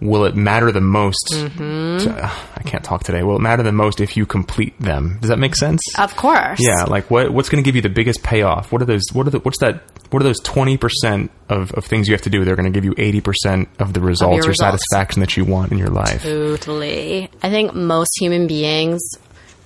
will 0.02 0.24
it 0.24 0.36
matter 0.36 0.70
the 0.72 0.80
most? 0.80 1.28
Mm-hmm. 1.32 1.98
to- 2.04 2.24
I 2.56 2.62
can't 2.64 2.84
talk 2.84 3.04
today. 3.04 3.22
Will 3.22 3.36
it 3.36 3.40
matter 3.40 3.62
the 3.62 3.72
most 3.72 4.00
if 4.00 4.16
you 4.16 4.26
complete 4.26 4.78
them? 4.80 5.18
Does 5.20 5.28
that 5.30 5.38
make 5.38 5.54
sense? 5.56 5.80
Of 5.98 6.14
course. 6.16 6.58
yeah, 6.60 6.84
like 6.84 7.10
what 7.10 7.32
what's 7.32 7.48
going 7.48 7.62
to 7.62 7.66
give 7.66 7.74
you 7.76 7.82
the 7.82 7.88
biggest 7.88 8.22
payoff? 8.22 8.70
What 8.72 8.82
are 8.82 8.84
those? 8.86 9.02
What 9.12 9.26
are 9.26 9.30
the? 9.30 9.38
What's 9.40 9.58
that? 9.58 9.82
What 10.10 10.20
are 10.20 10.24
those 10.24 10.40
twenty 10.40 10.76
percent 10.76 11.30
of, 11.48 11.72
of 11.72 11.84
things 11.84 12.06
you 12.08 12.14
have 12.14 12.22
to 12.22 12.30
do? 12.30 12.44
They're 12.44 12.56
going 12.56 12.70
to 12.72 12.76
give 12.76 12.84
you 12.84 12.94
eighty 12.98 13.20
percent 13.20 13.68
of 13.78 13.94
the 13.94 14.00
results 14.00 14.46
or 14.46 14.50
results. 14.50 14.58
satisfaction 14.90 15.20
that 15.20 15.36
you 15.36 15.44
want 15.44 15.72
in 15.72 15.78
your 15.78 15.88
life. 15.88 16.22
Totally. 16.22 17.30
I 17.42 17.50
think 17.50 17.74
most 17.74 18.10
human 18.20 18.46
beings, 18.46 19.00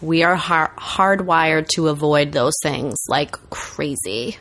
we 0.01 0.23
are 0.23 0.37
har- 0.37 0.73
hardwired 0.79 1.67
to 1.75 1.89
avoid 1.89 2.33
those 2.33 2.55
things 2.63 2.97
like 3.09 3.33
crazy. 3.51 4.37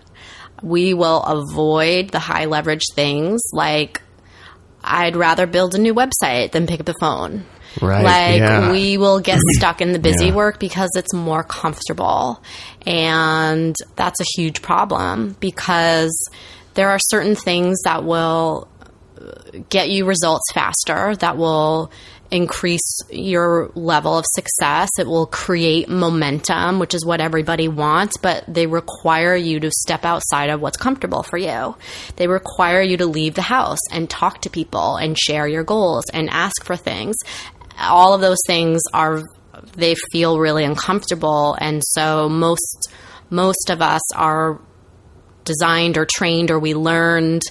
We 0.61 0.93
will 0.93 1.21
avoid 1.23 2.09
the 2.09 2.19
high 2.19 2.45
leverage 2.45 2.83
things 2.93 3.41
like 3.51 4.01
I'd 4.85 5.15
rather 5.15 5.47
build 5.47 5.75
a 5.75 5.77
new 5.77 5.93
website 5.93 6.51
than 6.51 6.67
pick 6.67 6.79
up 6.79 6.85
the 6.85 6.95
phone. 6.99 7.45
Right, 7.81 8.03
Like 8.03 8.39
yeah. 8.39 8.71
we 8.71 8.97
will 8.97 9.19
get 9.19 9.39
stuck 9.57 9.81
in 9.81 9.91
the 9.91 9.99
busy 9.99 10.27
Yeah. 10.27 10.35
work 10.35 10.59
because 10.59 10.89
it's 10.95 11.13
more 11.13 11.43
comfortable. 11.43 12.41
And 12.85 13.75
that's 13.95 14.21
a 14.21 14.25
huge 14.37 14.61
problem 14.61 15.35
because 15.39 16.13
there 16.75 16.89
are 16.89 16.99
certain 16.99 17.35
things 17.35 17.81
that 17.83 18.03
will 18.05 18.67
uh, 19.19 19.59
get 19.69 19.89
you 19.89 20.05
results 20.05 20.45
faster, 20.53 21.15
that 21.17 21.37
will 21.37 21.91
increase 22.31 22.99
your 23.09 23.71
level 23.75 24.17
of 24.17 24.25
success. 24.33 24.89
It 24.99 25.07
will 25.07 25.25
create 25.25 25.89
momentum, 25.89 26.79
which 26.79 26.93
is 26.93 27.05
what 27.05 27.21
everybody 27.21 27.67
wants, 27.67 28.17
but 28.17 28.43
they 28.47 28.67
require 28.67 29.35
you 29.35 29.59
to 29.59 29.71
step 29.71 30.05
outside 30.05 30.49
of 30.49 30.61
what's 30.61 30.77
comfortable 30.77 31.23
for 31.23 31.37
you. 31.37 31.75
They 32.15 32.27
require 32.27 32.81
you 32.81 32.97
to 32.97 33.05
leave 33.05 33.35
the 33.35 33.41
house 33.41 33.79
and 33.91 34.09
talk 34.09 34.41
to 34.41 34.49
people 34.49 34.97
and 34.97 35.17
share 35.17 35.47
your 35.47 35.63
goals 35.63 36.05
and 36.13 36.29
ask 36.29 36.63
for 36.63 36.75
things. 36.75 37.15
All 37.79 38.13
of 38.13 38.21
those 38.21 38.39
things 38.47 38.81
are 38.93 39.23
they 39.75 39.95
feel 40.11 40.39
really 40.39 40.63
uncomfortable 40.63 41.55
and 41.59 41.81
so 41.83 42.29
most 42.29 42.91
most 43.29 43.69
of 43.69 43.81
us 43.81 44.01
are 44.13 44.59
designed 45.45 45.97
or 45.97 46.05
trained 46.05 46.51
or 46.51 46.59
we 46.59 46.73
learned 46.73 47.41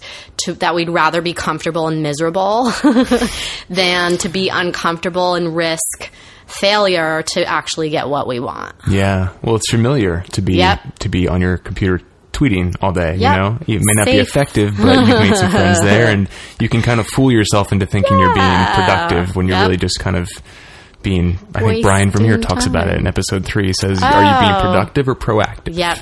to 0.44 0.52
that 0.54 0.74
we'd 0.74 0.90
rather 0.90 1.22
be 1.22 1.32
comfortable 1.32 1.88
and 1.88 2.02
miserable 2.02 2.70
than 3.70 4.18
to 4.18 4.28
be 4.28 4.48
uncomfortable 4.48 5.34
and 5.34 5.56
risk 5.56 6.10
failure 6.46 7.22
to 7.22 7.44
actually 7.46 7.90
get 7.90 8.08
what 8.08 8.26
we 8.26 8.38
want. 8.40 8.74
Yeah. 8.88 9.30
Well, 9.42 9.56
it's 9.56 9.70
familiar 9.70 10.22
to 10.32 10.42
be 10.42 10.56
Yep. 10.56 10.98
to 11.00 11.08
be 11.08 11.26
on 11.28 11.40
your 11.40 11.56
computer 11.56 12.00
tweeting 12.32 12.74
all 12.82 12.92
day. 12.92 13.16
Yep. 13.16 13.34
You 13.36 13.40
know, 13.42 13.58
it 13.66 13.80
may 13.82 13.92
not 13.94 14.06
be 14.06 14.18
effective, 14.18 14.76
but 14.76 14.98
you've 15.06 15.20
made 15.20 15.36
some 15.36 15.50
friends 15.50 15.80
there, 15.82 16.10
and 16.10 16.28
you 16.60 16.68
can 16.68 16.82
kind 16.82 17.00
of 17.00 17.06
fool 17.06 17.30
yourself 17.32 17.72
into 17.72 17.86
thinking 17.86 18.18
you're 18.18 18.34
being 18.34 18.64
productive 18.74 19.36
when 19.36 19.46
you're 19.46 19.56
Yep. 19.56 19.66
really 19.66 19.76
just 19.76 20.00
kind 20.00 20.16
of 20.16 20.28
being. 21.02 21.38
I 21.54 21.60
think 21.60 21.82
Brian 21.82 22.10
from 22.10 22.24
here 22.24 22.38
talks 22.38 22.66
about 22.66 22.88
it 22.88 22.98
in 22.98 23.06
episode 23.06 23.44
three. 23.44 23.66
He 23.68 23.72
says, 23.72 24.02
"Are 24.02 24.22
you 24.24 24.40
being 24.40 24.52
Oh. 24.52 24.60
productive 24.62 25.08
or 25.08 25.14
proactive?" 25.14 25.76
Yep. 25.76 25.98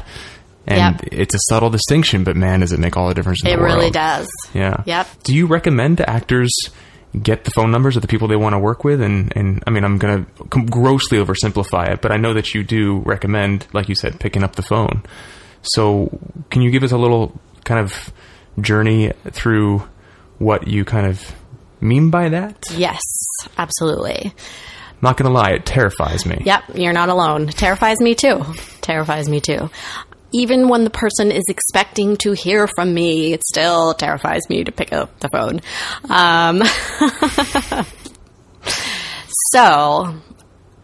And 0.66 1.00
Yep. 1.02 1.08
it's 1.12 1.34
a 1.34 1.38
subtle 1.48 1.70
distinction, 1.70 2.22
but 2.24 2.36
man, 2.36 2.60
does 2.60 2.72
it 2.72 2.78
make 2.78 2.96
all 2.96 3.08
the 3.08 3.14
difference 3.14 3.42
in 3.42 3.50
It 3.50 3.56
the 3.56 3.62
world. 3.62 3.74
really 3.74 3.90
does. 3.90 4.28
Yeah. 4.54 4.82
Yep. 4.86 5.08
Do 5.24 5.34
you 5.34 5.46
recommend 5.46 5.96
to 5.98 6.08
actors 6.08 6.52
get 7.20 7.44
the 7.44 7.50
phone 7.50 7.70
numbers 7.72 7.96
of 7.96 8.02
the 8.02 8.08
people 8.08 8.28
they 8.28 8.36
want 8.36 8.54
to 8.54 8.58
work 8.60 8.84
with? 8.84 9.00
And, 9.02 9.32
and 9.36 9.62
I 9.66 9.70
mean, 9.70 9.84
I'm 9.84 9.98
going 9.98 10.24
to 10.24 10.60
grossly 10.70 11.18
oversimplify 11.18 11.88
it, 11.90 12.00
but 12.00 12.12
I 12.12 12.16
know 12.16 12.32
that 12.34 12.54
you 12.54 12.62
do 12.62 12.98
recommend, 13.04 13.66
like 13.72 13.88
you 13.88 13.94
said, 13.96 14.20
picking 14.20 14.44
up 14.44 14.54
the 14.54 14.62
phone. 14.62 15.02
So 15.62 16.16
can 16.50 16.62
you 16.62 16.70
give 16.70 16.82
us 16.84 16.92
a 16.92 16.98
little 16.98 17.38
kind 17.64 17.80
of 17.80 18.12
journey 18.60 19.12
through 19.30 19.82
what 20.38 20.68
you 20.68 20.84
kind 20.84 21.06
of 21.06 21.34
mean 21.80 22.10
by 22.10 22.28
that? 22.28 22.56
Yes, 22.76 23.00
absolutely. 23.58 24.32
Not 25.00 25.16
going 25.16 25.28
to 25.28 25.36
lie, 25.36 25.50
it 25.50 25.66
terrifies 25.66 26.24
me. 26.24 26.40
Yep, 26.44 26.62
you're 26.76 26.92
not 26.92 27.08
alone. 27.08 27.48
Terrifies 27.48 28.00
me 28.00 28.14
too. 28.14 28.42
Terrifies 28.80 29.28
me 29.28 29.40
too. 29.40 29.68
Even 30.32 30.68
when 30.68 30.84
the 30.84 30.90
person 30.90 31.30
is 31.30 31.44
expecting 31.48 32.16
to 32.18 32.32
hear 32.32 32.66
from 32.66 32.92
me, 32.94 33.32
it 33.32 33.44
still 33.44 33.94
terrifies 33.94 34.48
me 34.48 34.64
to 34.64 34.72
pick 34.72 34.92
up 34.92 35.20
the 35.20 35.28
phone. 35.28 35.60
Um, 36.08 36.62
so, 39.52 40.14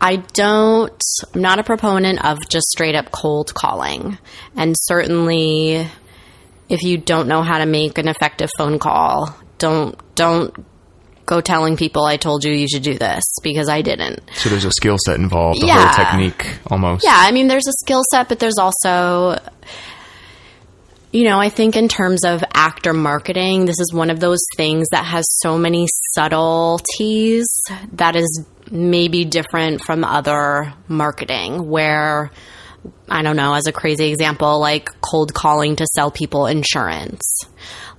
I 0.00 0.16
don't, 0.16 1.02
I'm 1.34 1.40
not 1.40 1.58
a 1.58 1.64
proponent 1.64 2.24
of 2.24 2.38
just 2.48 2.68
straight 2.68 2.94
up 2.94 3.11
cold 3.11 3.52
calling. 3.54 4.18
And 4.56 4.74
certainly, 4.78 5.88
if 6.68 6.82
you 6.82 6.98
don't 6.98 7.28
know 7.28 7.42
how 7.42 7.58
to 7.58 7.66
make 7.66 7.98
an 7.98 8.08
effective 8.08 8.50
phone 8.56 8.78
call, 8.78 9.37
don't, 9.58 9.96
don't 10.14 10.54
go 11.28 11.40
telling 11.40 11.76
people 11.76 12.04
I 12.04 12.16
told 12.16 12.42
you 12.44 12.52
you 12.52 12.66
should 12.66 12.82
do 12.82 12.94
this 12.94 13.22
because 13.42 13.68
I 13.68 13.82
didn't. 13.82 14.20
So 14.34 14.48
there's 14.48 14.64
a 14.64 14.72
skill 14.72 14.96
set 15.04 15.16
involved, 15.16 15.62
a 15.62 15.66
Yeah. 15.66 15.86
whole 15.86 16.04
technique 16.04 16.46
almost. 16.70 17.04
Yeah, 17.04 17.14
I 17.16 17.30
mean, 17.32 17.46
there's 17.48 17.68
a 17.68 17.72
skill 17.84 18.02
set, 18.10 18.28
but 18.28 18.38
there's 18.38 18.58
also, 18.58 19.38
you 21.12 21.24
know, 21.24 21.38
I 21.38 21.50
think 21.50 21.76
in 21.76 21.86
terms 21.88 22.24
of 22.24 22.42
actor 22.54 22.92
marketing, 22.94 23.66
this 23.66 23.76
is 23.78 23.92
one 23.92 24.10
of 24.10 24.20
those 24.20 24.40
things 24.56 24.86
that 24.90 25.04
has 25.04 25.24
so 25.40 25.58
many 25.58 25.86
subtleties 26.14 27.46
that 27.92 28.16
is 28.16 28.44
maybe 28.70 29.24
different 29.24 29.82
from 29.84 30.04
other 30.04 30.72
marketing 30.88 31.68
where. 31.68 32.30
I 33.10 33.22
don't 33.22 33.36
know, 33.36 33.54
as 33.54 33.66
a 33.66 33.72
crazy 33.72 34.10
example, 34.10 34.60
like 34.60 34.88
cold 35.00 35.34
calling 35.34 35.76
to 35.76 35.86
sell 35.94 36.10
people 36.12 36.46
insurance. 36.46 37.40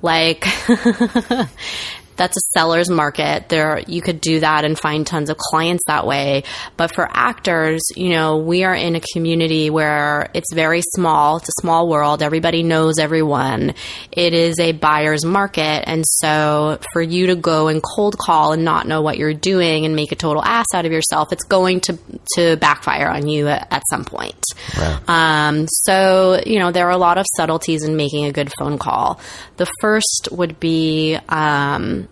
Like, 0.02 0.48
that's 2.20 2.36
a 2.36 2.42
seller's 2.54 2.90
market. 2.90 3.48
There, 3.48 3.80
you 3.88 4.02
could 4.02 4.20
do 4.20 4.42
that 4.42 4.66
and 4.66 4.78
find 4.78 5.08
tons 5.08 5.30
of 5.30 5.38
clients 5.38 5.84
that 5.88 6.06
way. 6.06 6.44
But 6.76 6.94
for 6.94 7.08
actors, 7.10 7.82
you 7.96 8.10
know, 8.10 8.38
we 8.38 8.66
are 8.66 8.76
in 8.76 8.96
a 8.96 9.00
community 9.14 9.70
where 9.70 10.30
it's 10.34 10.54
very 10.54 10.82
small. 10.94 11.38
It's 11.38 11.48
a 11.48 11.62
small 11.62 11.88
world. 11.88 12.22
Everybody 12.22 12.62
knows 12.62 13.00
everyone. 13.00 13.74
It 14.12 14.34
is 14.34 14.60
a 14.60 14.74
buyer's 14.74 15.24
market. 15.24 15.86
And 15.88 16.04
so 16.06 16.80
for 16.92 17.02
you 17.02 17.28
to 17.28 17.36
go 17.36 17.70
and 17.70 17.82
cold 17.82 18.18
call 18.18 18.52
and 18.52 18.66
not 18.66 18.86
know 18.86 19.02
what 19.02 19.18
you're 19.18 19.34
doing 19.34 19.86
and 19.86 19.96
make 19.96 20.12
a 20.12 20.16
total 20.16 20.44
ass 20.44 20.68
out 20.76 20.86
of 20.86 20.92
yourself, 20.92 21.32
it's 21.32 21.46
going 21.46 21.80
to, 21.82 21.98
to 22.36 22.58
backfire 22.58 23.08
on 23.08 23.30
you 23.30 23.48
at, 23.48 23.66
at 23.72 23.84
some 23.90 24.04
point. 24.04 24.44
Right. 24.78 25.00
Um, 25.08 25.68
so, 25.70 26.42
you 26.46 26.60
know, 26.60 26.74
there 26.74 26.88
are 26.88 26.92
a 26.92 26.98
lot 26.98 27.18
of 27.18 27.26
subtleties 27.38 27.86
in 27.86 27.96
making 27.96 28.26
a 28.26 28.34
good 28.34 28.52
phone 28.60 28.78
call. 28.78 29.22
The 29.56 29.72
first 29.80 30.28
would 30.32 30.60
be, 30.60 31.18
um, 31.30 32.09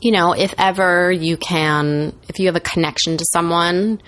you 0.00 0.12
know, 0.12 0.32
if 0.32 0.54
ever 0.58 1.10
you 1.12 1.36
can, 1.36 2.14
if 2.28 2.38
you 2.38 2.46
have 2.46 2.56
a 2.56 2.60
connection 2.60 3.16
to 3.16 3.24
someone 3.32 4.00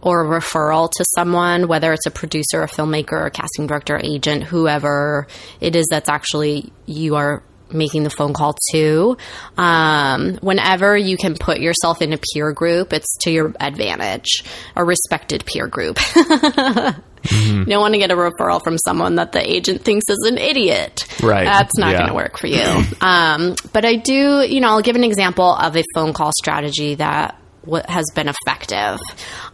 or 0.00 0.24
a 0.24 0.40
referral 0.40 0.90
to 0.90 1.04
someone, 1.14 1.68
whether 1.68 1.92
it's 1.92 2.06
a 2.06 2.10
producer, 2.10 2.62
a 2.62 2.66
filmmaker, 2.66 3.26
a 3.26 3.30
casting 3.30 3.66
director, 3.66 4.00
agent, 4.02 4.42
whoever 4.42 5.28
it 5.60 5.76
is 5.76 5.86
that's 5.90 6.08
actually 6.08 6.72
you 6.86 7.14
are 7.14 7.42
making 7.72 8.02
the 8.04 8.10
phone 8.10 8.32
call 8.34 8.56
to. 8.72 9.16
Um, 9.56 10.34
whenever 10.42 10.96
you 10.96 11.16
can 11.16 11.34
put 11.34 11.60
yourself 11.60 12.02
in 12.02 12.12
a 12.12 12.18
peer 12.18 12.52
group, 12.52 12.92
it's 12.92 13.16
to 13.22 13.30
your 13.30 13.54
advantage, 13.60 14.44
a 14.76 14.84
respected 14.84 15.44
peer 15.46 15.66
group. 15.66 15.98
You 17.30 17.64
don't 17.66 17.80
want 17.80 17.94
to 17.94 17.98
get 18.00 18.10
a 18.10 18.16
referral 18.16 18.60
from 18.64 18.76
someone 18.78 19.14
that 19.14 19.30
the 19.30 19.48
agent 19.48 19.82
thinks 19.84 20.06
is 20.08 20.26
an 20.28 20.38
idiot. 20.38 21.06
Right. 21.22 21.44
That's 21.44 21.78
not 21.78 21.92
Yeah. 21.92 21.98
going 21.98 22.08
to 22.08 22.14
work 22.14 22.36
for 22.36 22.48
you. 22.48 22.64
um, 23.00 23.54
but 23.72 23.84
I 23.84 23.94
do, 23.94 24.40
you 24.42 24.58
know, 24.60 24.70
I'll 24.70 24.82
give 24.82 24.96
an 24.96 25.04
example 25.04 25.44
of 25.54 25.76
a 25.76 25.84
phone 25.94 26.14
call 26.14 26.32
strategy 26.32 26.96
that 26.96 27.40
w- 27.64 27.84
has 27.86 28.06
been 28.16 28.26
effective. 28.28 28.98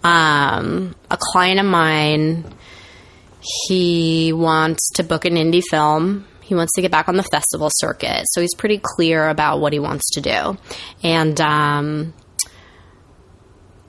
Um, 0.02 0.94
a 1.10 1.18
client 1.20 1.60
of 1.60 1.66
mine, 1.66 2.44
he 3.66 4.32
wants 4.32 4.90
to 4.94 5.02
book 5.02 5.24
an 5.24 5.34
indie 5.34 5.62
film. 5.70 6.26
He 6.48 6.54
wants 6.54 6.72
to 6.74 6.82
get 6.82 6.90
back 6.90 7.08
on 7.08 7.16
the 7.16 7.22
festival 7.22 7.68
circuit. 7.70 8.24
So 8.30 8.40
he's 8.40 8.54
pretty 8.54 8.80
clear 8.82 9.28
about 9.28 9.60
what 9.60 9.74
he 9.74 9.78
wants 9.78 10.08
to 10.12 10.22
do. 10.22 10.56
And, 11.02 11.38
um, 11.40 12.14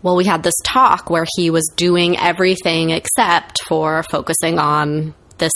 well, 0.01 0.17
we 0.17 0.25
had 0.25 0.43
this 0.43 0.55
talk 0.65 1.09
where 1.09 1.25
he 1.37 1.49
was 1.49 1.71
doing 1.75 2.17
everything 2.17 2.89
except 2.89 3.61
for 3.67 4.03
focusing 4.11 4.59
on 4.59 5.13
this 5.37 5.53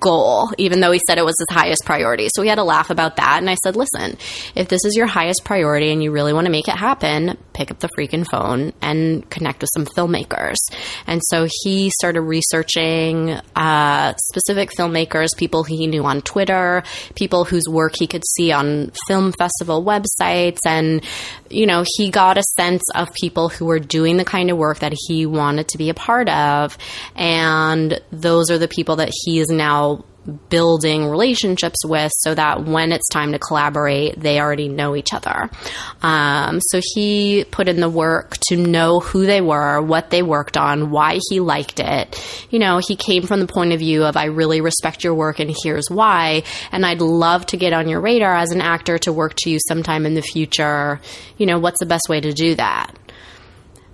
goal, 0.00 0.50
even 0.58 0.80
though 0.80 0.92
he 0.92 1.00
said 1.06 1.18
it 1.18 1.24
was 1.24 1.36
his 1.38 1.54
highest 1.54 1.84
priority. 1.84 2.28
So 2.30 2.42
we 2.42 2.48
had 2.48 2.58
a 2.58 2.64
laugh 2.64 2.90
about 2.90 3.16
that. 3.16 3.38
And 3.38 3.48
I 3.50 3.56
said, 3.62 3.76
listen, 3.76 4.16
if 4.54 4.68
this 4.68 4.84
is 4.84 4.96
your 4.96 5.06
highest 5.06 5.44
priority 5.44 5.92
and 5.92 6.02
you 6.02 6.12
really 6.12 6.32
want 6.32 6.46
to 6.46 6.50
make 6.50 6.68
it 6.68 6.76
happen, 6.76 7.36
pick 7.58 7.72
up 7.72 7.80
the 7.80 7.88
freaking 7.98 8.24
phone 8.30 8.72
and 8.80 9.28
connect 9.30 9.60
with 9.60 9.70
some 9.74 9.84
filmmakers. 9.84 10.56
And 11.08 11.20
so 11.24 11.48
he 11.62 11.90
started 11.90 12.20
researching 12.20 13.30
uh, 13.56 14.14
specific 14.16 14.70
filmmakers, 14.78 15.36
people 15.36 15.64
he 15.64 15.88
knew 15.88 16.04
on 16.04 16.22
Twitter, 16.22 16.84
people 17.16 17.44
whose 17.44 17.64
work 17.68 17.94
he 17.98 18.06
could 18.06 18.22
see 18.36 18.52
on 18.52 18.92
film 19.08 19.32
festival 19.32 19.84
websites. 19.84 20.58
And, 20.64 21.04
you 21.50 21.66
know, 21.66 21.84
he 21.96 22.10
got 22.10 22.38
a 22.38 22.42
sense 22.56 22.84
of 22.94 23.08
people 23.20 23.48
who 23.48 23.66
were 23.66 23.80
doing 23.80 24.16
the 24.18 24.24
kind 24.24 24.50
of 24.50 24.56
work 24.56 24.78
that 24.78 24.94
he 25.08 25.26
wanted 25.26 25.66
to 25.68 25.78
be 25.78 25.90
a 25.90 25.94
part 25.94 26.28
of. 26.28 26.78
And 27.16 28.00
those 28.12 28.50
are 28.50 28.58
the 28.58 28.68
people 28.68 28.96
that 28.96 29.10
he 29.24 29.40
is 29.40 29.48
now 29.48 30.04
building 30.48 31.06
relationships 31.06 31.78
with 31.84 32.12
so 32.16 32.34
that 32.34 32.64
when 32.64 32.92
it's 32.92 33.08
time 33.08 33.32
to 33.32 33.38
collaborate, 33.38 34.18
they 34.18 34.40
already 34.40 34.68
know 34.68 34.94
each 34.96 35.12
other. 35.12 35.50
Um, 36.02 36.60
so 36.60 36.80
he 36.94 37.44
put 37.50 37.68
in 37.68 37.80
the 37.80 37.88
work 37.88 38.36
to 38.48 38.56
know 38.56 39.00
who 39.00 39.26
they 39.26 39.40
were, 39.40 39.80
what 39.80 40.10
they 40.10 40.22
worked 40.22 40.56
on, 40.56 40.90
why 40.90 41.18
he 41.28 41.40
liked 41.40 41.80
it. 41.80 42.46
You 42.50 42.58
know, 42.58 42.80
he 42.86 42.96
came 42.96 43.22
from 43.22 43.40
the 43.40 43.46
point 43.46 43.72
of 43.72 43.78
view 43.78 44.04
of, 44.04 44.16
I 44.16 44.26
really 44.26 44.60
respect 44.60 45.04
your 45.04 45.14
work 45.14 45.38
and 45.38 45.54
here's 45.62 45.90
why. 45.90 46.42
And 46.72 46.84
I'd 46.84 47.00
love 47.00 47.46
to 47.46 47.56
get 47.56 47.72
on 47.72 47.88
your 47.88 48.00
radar 48.00 48.36
as 48.36 48.50
an 48.50 48.60
actor 48.60 48.98
to 48.98 49.12
work 49.12 49.34
to 49.38 49.50
you 49.50 49.58
sometime 49.68 50.06
in 50.06 50.14
the 50.14 50.22
future. 50.22 51.00
You 51.36 51.46
know, 51.46 51.58
what's 51.58 51.78
the 51.80 51.86
best 51.86 52.08
way 52.08 52.20
to 52.20 52.32
do 52.32 52.54
that? 52.56 52.94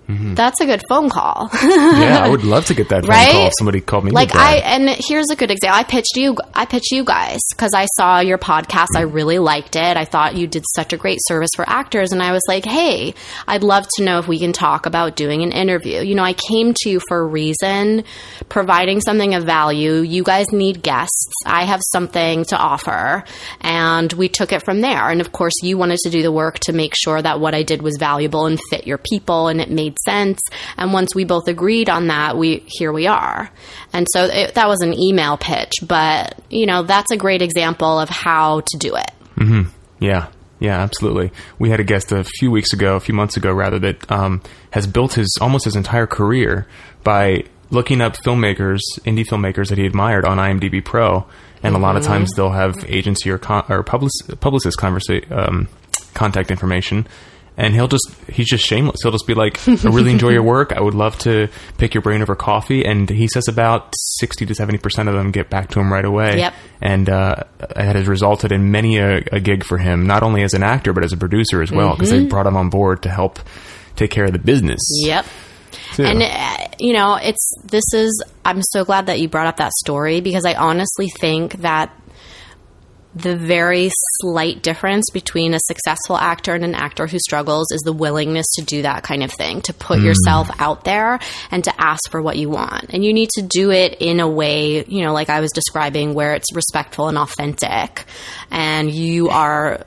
That's 0.07 0.61
a 0.61 0.65
good 0.65 0.81
phone 0.87 1.09
call. 1.09 1.49
yeah, 1.63 2.19
I 2.23 2.29
would 2.29 2.43
love 2.55 2.65
to 2.67 2.73
get 2.73 2.89
that 2.89 3.01
phone 3.03 3.09
Right? 3.11 3.31
call 3.31 3.47
if 3.47 3.53
somebody 3.57 3.81
called 3.81 4.03
me. 4.05 4.11
like. 4.11 4.35
I 4.35 4.57
and 4.57 4.89
here's 5.07 5.29
a 5.31 5.35
good 5.35 5.49
example. 5.51 5.79
I 5.79 5.83
pitched 5.83 6.15
you. 6.15 6.35
I 6.53 6.65
pitched 6.65 6.91
you 6.91 7.03
guys 7.03 7.39
because 7.51 7.71
I 7.73 7.85
saw 7.97 8.19
your 8.19 8.37
podcast. 8.37 8.87
I 8.95 9.01
really 9.01 9.39
liked 9.39 9.75
it. 9.75 9.97
I 9.97 10.05
thought 10.05 10.35
you 10.35 10.47
did 10.47 10.63
such 10.75 10.93
a 10.93 10.97
great 10.97 11.19
service 11.27 11.49
for 11.55 11.67
actors, 11.67 12.11
and 12.11 12.21
I 12.21 12.31
was 12.31 12.41
like, 12.47 12.65
hey, 12.65 13.13
I'd 13.47 13.63
love 13.63 13.87
to 13.95 14.03
know 14.03 14.19
if 14.19 14.27
we 14.27 14.37
can 14.39 14.53
talk 14.53 14.85
about 14.85 15.15
doing 15.15 15.41
an 15.41 15.51
interview. 15.51 16.01
You 16.01 16.15
know, 16.15 16.23
I 16.23 16.33
came 16.33 16.73
to 16.81 16.89
you 16.89 16.99
for 17.07 17.19
a 17.19 17.25
reason, 17.25 18.03
providing 18.49 19.01
something 19.01 19.33
of 19.33 19.43
value. 19.43 19.95
You 20.01 20.23
guys 20.23 20.51
need 20.51 20.83
guests. 20.83 21.31
I 21.45 21.65
have 21.65 21.81
something 21.91 22.45
to 22.45 22.57
offer, 22.57 23.23
and 23.61 24.11
we 24.13 24.29
took 24.29 24.51
it 24.51 24.63
from 24.63 24.81
there. 24.81 25.09
And 25.09 25.21
of 25.21 25.31
course, 25.31 25.53
you 25.63 25.77
wanted 25.77 25.97
to 26.03 26.09
do 26.09 26.21
the 26.21 26.31
work 26.31 26.59
to 26.59 26.73
make 26.73 26.93
sure 26.95 27.21
that 27.21 27.39
what 27.39 27.55
I 27.55 27.63
did 27.63 27.81
was 27.81 27.97
valuable 27.99 28.45
and 28.45 28.59
fit 28.69 28.85
your 28.85 28.97
people, 28.97 29.47
and 29.47 29.59
it 29.61 29.69
made 29.69 29.94
sense. 30.03 30.39
And 30.77 30.93
once 30.93 31.13
we 31.15 31.23
both 31.23 31.47
agreed 31.47 31.89
on 31.89 32.07
that, 32.07 32.37
we 32.37 32.63
here 32.67 32.91
we 32.91 33.07
are. 33.07 33.49
And 33.93 34.07
so 34.11 34.25
it, 34.25 34.55
that 34.55 34.67
was 34.67 34.81
an 34.81 34.93
email 34.93 35.37
pitch, 35.37 35.73
but 35.87 36.39
you 36.49 36.65
know 36.65 36.83
that's 36.83 37.11
a 37.11 37.17
great 37.17 37.41
example 37.41 37.99
of 37.99 38.09
how 38.09 38.61
to 38.61 38.77
do 38.77 38.95
it. 38.95 39.11
Yeah, 39.99 40.27
yeah, 40.59 40.79
absolutely. 40.81 41.31
We 41.59 41.69
had 41.69 41.79
a 41.79 41.83
guest 41.83 42.11
a 42.11 42.23
few 42.23 42.51
weeks 42.51 42.73
ago, 42.73 42.95
a 42.95 42.99
few 42.99 43.13
months 43.13 43.37
ago, 43.37 43.51
rather, 43.51 43.79
that 43.79 44.11
um, 44.11 44.41
has 44.71 44.87
built 44.87 45.13
his 45.13 45.37
almost 45.41 45.65
his 45.65 45.75
entire 45.75 46.07
career 46.07 46.67
by 47.03 47.45
looking 47.71 48.01
up 48.01 48.15
filmmakers, 48.17 48.79
indie 49.05 49.25
filmmakers 49.25 49.69
that 49.69 49.77
he 49.77 49.85
admired 49.85 50.25
on 50.25 50.37
IMDb 50.37 50.83
Pro, 50.83 51.25
and 51.63 51.75
a 51.75 51.79
lot 51.79 51.95
of 51.97 52.03
times 52.03 52.31
they'll 52.33 52.51
have 52.51 52.75
agency 52.87 53.29
or 53.29 53.37
con- 53.37 53.65
or 53.69 53.83
public- 53.83 54.39
publicist 54.39 54.77
conversa- 54.77 55.29
um, 55.31 55.67
contact 56.13 56.51
information. 56.51 57.07
And 57.57 57.73
he'll 57.73 57.87
just, 57.87 58.09
he's 58.29 58.49
just 58.49 58.65
shameless. 58.65 58.97
He'll 59.01 59.13
just 59.13 59.27
be 59.27 59.33
like, 59.33 59.65
I 59.67 59.71
really 59.89 60.11
enjoy 60.11 60.29
your 60.31 60.43
work. 60.43 60.73
I 60.73 60.81
would 60.81 60.93
love 60.93 61.17
to 61.19 61.47
pick 61.77 61.93
your 61.93 62.01
brain 62.01 62.21
over 62.21 62.35
coffee. 62.35 62.85
And 62.85 63.09
he 63.09 63.27
says 63.29 63.47
about 63.47 63.93
60 64.17 64.45
to 64.47 64.53
70% 64.53 65.07
of 65.07 65.13
them 65.13 65.31
get 65.31 65.49
back 65.49 65.69
to 65.69 65.79
him 65.79 65.91
right 65.91 66.03
away 66.03 66.37
Yep. 66.37 66.53
and 66.81 67.09
uh, 67.09 67.35
it 67.61 67.95
has 67.95 68.07
resulted 68.07 68.51
in 68.51 68.71
many 68.71 68.97
a, 68.97 69.23
a 69.31 69.39
gig 69.39 69.63
for 69.63 69.77
him, 69.77 70.05
not 70.05 70.21
only 70.21 70.43
as 70.43 70.53
an 70.53 70.63
actor 70.63 70.91
but 70.91 71.03
as 71.05 71.13
a 71.13 71.17
producer 71.17 71.61
as 71.61 71.71
well, 71.71 71.93
because 71.93 72.09
they 72.09 72.25
brought 72.25 72.45
him 72.47 72.57
on 72.57 72.69
board 72.69 73.03
to 73.03 73.09
help 73.09 73.39
take 73.95 74.11
care 74.11 74.25
of 74.25 74.33
the 74.33 74.39
business. 74.39 74.81
Yep. 75.05 75.25
And 75.97 76.23
uh, 76.23 76.67
you 76.79 76.91
know, 76.93 77.15
it's 77.15 77.51
this 77.63 77.93
is. 77.93 78.21
I'm 78.43 78.61
so 78.63 78.83
glad 78.83 79.05
that 79.07 79.19
you 79.19 79.29
brought 79.29 79.47
up 79.47 79.57
that 79.57 79.71
story 79.73 80.19
because 80.19 80.45
I 80.45 80.53
honestly 80.55 81.07
think 81.19 81.53
that 81.61 81.91
the 83.15 83.37
very 83.37 83.89
slight 84.19 84.61
difference 84.61 85.09
between 85.09 85.53
a 85.53 85.59
successful 85.59 86.17
actor 86.17 86.53
and 86.53 86.65
an 86.65 86.75
actor 86.75 87.07
who 87.07 87.17
struggles 87.17 87.71
is 87.71 87.81
the 87.81 87.93
willingness 87.93 88.45
to 88.55 88.65
do 88.65 88.81
that 88.81 89.03
kind 89.03 89.23
of 89.23 89.31
thing, 89.31 89.61
to 89.61 89.73
put 89.73 89.99
hmm. 89.99 90.05
yourself 90.05 90.49
out 90.59 90.83
there 90.83 91.19
and 91.49 91.63
to 91.63 91.81
ask 91.81 92.11
for 92.11 92.21
what 92.21 92.37
you 92.37 92.49
want. 92.49 92.93
And 92.93 93.05
you 93.05 93.13
need 93.13 93.29
to 93.35 93.41
do 93.41 93.71
it 93.71 93.97
in 94.01 94.19
a 94.19 94.27
way, 94.27 94.83
you 94.85 95.03
know, 95.03 95.13
like 95.13 95.29
I 95.29 95.39
was 95.39 95.51
describing, 95.51 96.13
where 96.13 96.33
it's 96.33 96.53
respectful 96.53 97.07
and 97.07 97.17
authentic, 97.17 98.05
and 98.51 98.91
you 98.91 99.29
are 99.29 99.85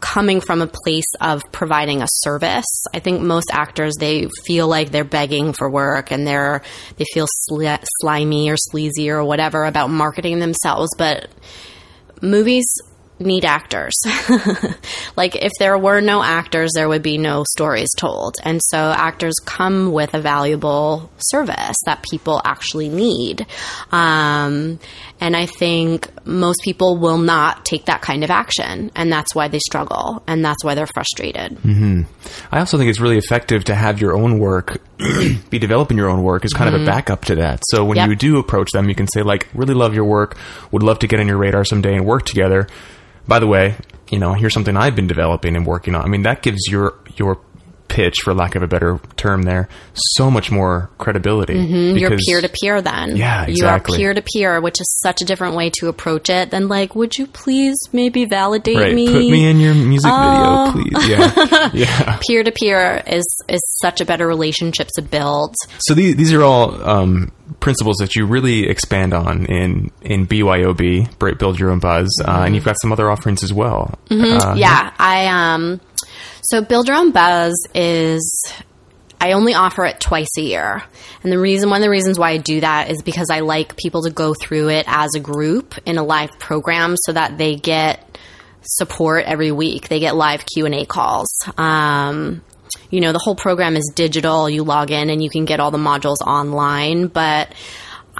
coming 0.00 0.40
from 0.40 0.62
a 0.62 0.66
place 0.66 1.12
of 1.20 1.42
providing 1.52 2.02
a 2.02 2.06
service. 2.08 2.84
I 2.94 3.00
think 3.00 3.20
most 3.20 3.50
actors 3.52 3.94
they 3.98 4.28
feel 4.44 4.68
like 4.68 4.90
they're 4.90 5.04
begging 5.04 5.52
for 5.52 5.68
work 5.68 6.12
and 6.12 6.26
they're 6.26 6.62
they 6.96 7.04
feel 7.12 7.26
sli- 7.50 7.84
slimy 8.00 8.50
or 8.50 8.56
sleazy 8.56 9.10
or 9.10 9.24
whatever 9.24 9.64
about 9.64 9.90
marketing 9.90 10.38
themselves, 10.38 10.90
but 10.96 11.28
movies 12.22 12.80
need 13.20 13.44
actors. 13.44 13.94
like 15.16 15.34
if 15.36 15.52
there 15.58 15.76
were 15.76 16.00
no 16.00 16.22
actors, 16.22 16.70
there 16.74 16.88
would 16.88 17.02
be 17.02 17.18
no 17.18 17.44
stories 17.50 17.88
told. 17.96 18.36
And 18.42 18.60
so 18.64 18.78
actors 18.78 19.34
come 19.44 19.92
with 19.92 20.14
a 20.14 20.20
valuable 20.20 21.10
service 21.18 21.76
that 21.86 22.04
people 22.08 22.40
actually 22.44 22.88
need. 22.88 23.46
Um, 23.90 24.78
and 25.20 25.36
I 25.36 25.46
think 25.46 26.08
most 26.26 26.60
people 26.62 26.96
will 26.96 27.18
not 27.18 27.64
take 27.64 27.86
that 27.86 28.02
kind 28.02 28.22
of 28.22 28.30
action. 28.30 28.90
And 28.94 29.10
that's 29.12 29.34
why 29.34 29.48
they 29.48 29.58
struggle. 29.58 30.22
And 30.26 30.44
that's 30.44 30.62
why 30.62 30.74
they're 30.74 30.86
frustrated. 30.86 31.58
I 32.52 32.58
also 32.60 32.78
think 32.78 32.90
it's 32.90 33.00
really 33.00 33.18
effective 33.18 33.64
to 33.64 33.74
have 33.74 34.00
your 34.00 34.16
own 34.16 34.38
work, 34.38 34.80
be 35.50 35.58
developing 35.58 35.96
your 35.96 36.08
own 36.08 36.22
work 36.22 36.44
as 36.44 36.52
kind 36.52 36.74
of 36.74 36.80
a 36.80 36.84
backup 36.84 37.24
to 37.26 37.36
that. 37.36 37.62
So 37.70 37.84
when 37.84 37.96
Yep. 37.96 38.08
you 38.10 38.16
do 38.16 38.38
approach 38.38 38.70
them, 38.72 38.88
you 38.88 38.94
can 38.94 39.08
say 39.08 39.22
like, 39.22 39.48
really 39.54 39.74
love 39.74 39.94
your 39.94 40.04
work, 40.04 40.36
would 40.70 40.82
love 40.84 41.00
to 41.00 41.06
get 41.08 41.18
on 41.18 41.26
your 41.26 41.38
radar 41.38 41.64
someday 41.64 41.94
and 41.96 42.06
work 42.06 42.24
together. 42.24 42.68
By 43.28 43.38
the 43.38 43.46
way, 43.46 43.76
you 44.10 44.18
know, 44.18 44.32
here's 44.32 44.54
something 44.54 44.76
I've 44.76 44.96
been 44.96 45.06
developing 45.06 45.54
and 45.54 45.66
working 45.66 45.94
on. 45.94 46.02
I 46.02 46.08
mean, 46.08 46.22
that 46.22 46.42
gives 46.42 46.66
your 46.68 46.98
your 47.16 47.40
pitch, 47.88 48.16
for 48.22 48.34
lack 48.34 48.54
of 48.54 48.62
a 48.62 48.66
better 48.66 49.00
term, 49.16 49.42
there 49.42 49.68
so 49.94 50.30
much 50.30 50.50
more 50.50 50.90
credibility. 50.98 51.54
Mm-hmm. 51.54 51.96
You're 51.98 52.16
peer 52.26 52.40
to 52.40 52.48
peer 52.48 52.80
then. 52.82 53.16
Yeah, 53.16 53.42
You 53.46 53.64
are 53.66 53.76
exactly. 53.76 53.98
peer 53.98 54.14
to 54.14 54.22
peer, 54.22 54.60
which 54.60 54.80
is 54.80 54.98
such 55.02 55.20
a 55.22 55.24
different 55.24 55.56
way 55.56 55.70
to 55.80 55.88
approach 55.88 56.28
it 56.30 56.50
than 56.50 56.68
like, 56.68 56.94
would 56.94 57.16
you 57.16 57.26
please 57.26 57.76
maybe 57.92 58.24
validate 58.26 58.76
Right, 58.76 58.94
me? 58.94 59.06
put 59.06 59.14
me 59.30 59.48
in 59.48 59.58
your 59.60 59.74
music 59.74 60.10
Oh. 60.14 60.72
video, 60.74 60.90
please. 61.00 61.08
Yeah, 61.08 61.70
yeah. 61.74 62.18
peer 62.26 62.42
to 62.44 62.52
peer 62.52 63.02
is 63.06 63.24
is 63.48 63.60
such 63.82 64.00
a 64.00 64.04
better 64.04 64.26
relationship 64.26 64.88
to 64.96 65.02
build. 65.02 65.54
So 65.78 65.94
these 65.94 66.16
these 66.16 66.32
are 66.32 66.42
all 66.42 66.82
um, 66.88 67.32
principles 67.60 67.96
that 67.98 68.14
you 68.14 68.26
really 68.26 68.68
expand 68.68 69.14
on 69.14 69.46
in 69.46 69.90
in 70.02 70.26
BYOB, 70.26 71.38
Build 71.38 71.58
Your 71.58 71.70
Own 71.70 71.78
Buzz, 71.78 72.08
uh, 72.24 72.42
and 72.44 72.54
you've 72.54 72.64
got 72.64 72.76
some 72.80 72.92
other 72.92 73.10
offerings 73.10 73.42
as 73.42 73.52
well. 73.52 73.98
Uh, 74.10 74.54
yeah, 74.56 74.92
I 74.98 75.26
um 75.54 75.80
so 76.50 76.62
build 76.62 76.88
your 76.88 76.96
own 76.96 77.10
buzz 77.10 77.54
is 77.74 78.52
I 79.20 79.32
only 79.32 79.52
offer 79.52 79.84
it 79.84 80.00
twice 80.00 80.30
a 80.38 80.42
year. 80.42 80.82
And 81.22 81.30
the 81.30 81.38
reason 81.38 81.68
one 81.68 81.80
of 81.80 81.84
the 81.84 81.90
reasons 81.90 82.18
why 82.18 82.30
I 82.30 82.36
do 82.38 82.60
that 82.60 82.90
is 82.90 83.02
because 83.02 83.28
I 83.30 83.40
like 83.40 83.76
people 83.76 84.02
to 84.04 84.10
go 84.10 84.32
through 84.32 84.70
it 84.70 84.86
as 84.88 85.10
a 85.14 85.20
group 85.20 85.74
in 85.84 85.98
a 85.98 86.02
live 86.02 86.38
program 86.38 86.94
so 86.96 87.12
that 87.12 87.36
they 87.36 87.56
get 87.56 88.18
support 88.62 89.24
every 89.26 89.52
week. 89.52 89.88
They 89.88 90.00
get 90.00 90.16
live 90.16 90.46
Q&A 90.46 90.86
calls. 90.86 91.28
Um 91.58 92.42
you 92.90 93.00
know, 93.00 93.12
the 93.12 93.18
whole 93.18 93.36
program 93.36 93.76
is 93.76 93.92
digital. 93.94 94.48
You 94.48 94.62
log 94.62 94.90
in 94.90 95.10
and 95.10 95.22
you 95.22 95.28
can 95.28 95.44
get 95.44 95.60
all 95.60 95.70
the 95.70 95.78
modules 95.78 96.20
online, 96.26 97.08
but 97.08 97.52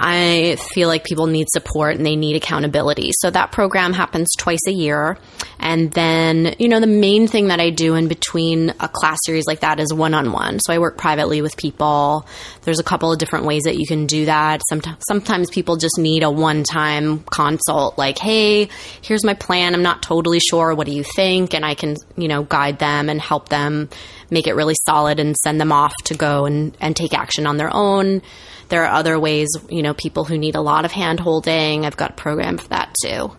I 0.01 0.55
feel 0.73 0.87
like 0.87 1.03
people 1.03 1.27
need 1.27 1.49
support 1.49 1.97
and 1.97 2.05
they 2.05 2.15
need 2.15 2.37
accountability. 2.37 3.11
So 3.19 3.29
that 3.31 3.51
program 3.51 3.91
happens 3.91 4.29
twice 4.37 4.65
a 4.65 4.71
year. 4.71 5.17
And 5.59 5.91
then, 5.91 6.55
you 6.57 6.69
know, 6.69 6.79
the 6.79 6.87
main 6.87 7.27
thing 7.27 7.49
that 7.49 7.59
I 7.59 7.69
do 7.69 7.95
in 7.95 8.07
between 8.07 8.69
a 8.79 8.87
class 8.87 9.17
series 9.25 9.45
like 9.45 9.59
that 9.59 9.81
is 9.81 9.93
one 9.93 10.13
on 10.13 10.31
one. 10.31 10.59
So 10.61 10.71
I 10.71 10.79
work 10.79 10.97
privately 10.97 11.41
with 11.41 11.57
people. 11.57 12.25
There's 12.61 12.79
a 12.79 12.83
couple 12.83 13.11
of 13.11 13.19
different 13.19 13.43
ways 13.43 13.63
that 13.63 13.75
you 13.75 13.85
can 13.85 14.07
do 14.07 14.25
that. 14.25 14.61
Sometimes, 14.69 15.03
sometimes 15.05 15.49
people 15.49 15.75
just 15.75 15.97
need 15.97 16.23
a 16.23 16.31
one 16.31 16.63
time 16.63 17.19
consult, 17.23 17.97
like, 17.97 18.17
hey, 18.19 18.69
here's 19.01 19.25
my 19.25 19.33
plan. 19.33 19.73
I'm 19.73 19.83
not 19.83 20.01
totally 20.01 20.39
sure. 20.39 20.73
What 20.75 20.87
do 20.87 20.93
you 20.93 21.03
think? 21.03 21.53
And 21.53 21.65
I 21.65 21.75
can, 21.75 21.97
you 22.15 22.29
know, 22.29 22.43
guide 22.43 22.79
them 22.79 23.09
and 23.09 23.19
help 23.19 23.49
them 23.49 23.89
make 24.29 24.47
it 24.47 24.55
really 24.55 24.75
solid 24.85 25.19
and 25.19 25.35
send 25.35 25.59
them 25.59 25.73
off 25.73 25.93
to 26.05 26.13
go 26.13 26.45
and, 26.45 26.77
and 26.79 26.95
take 26.95 27.13
action 27.13 27.45
on 27.45 27.57
their 27.57 27.73
own. 27.73 28.21
There 28.69 28.85
are 28.85 28.93
other 28.93 29.19
ways, 29.19 29.49
you 29.69 29.81
know, 29.81 29.93
people 29.93 30.23
who 30.23 30.37
need 30.37 30.55
a 30.55 30.61
lot 30.61 30.85
of 30.85 30.91
hand 30.91 31.19
holding. 31.19 31.85
I've 31.85 31.97
got 31.97 32.11
a 32.11 32.13
program 32.13 32.57
for 32.57 32.67
that 32.69 32.95
too. 33.03 33.31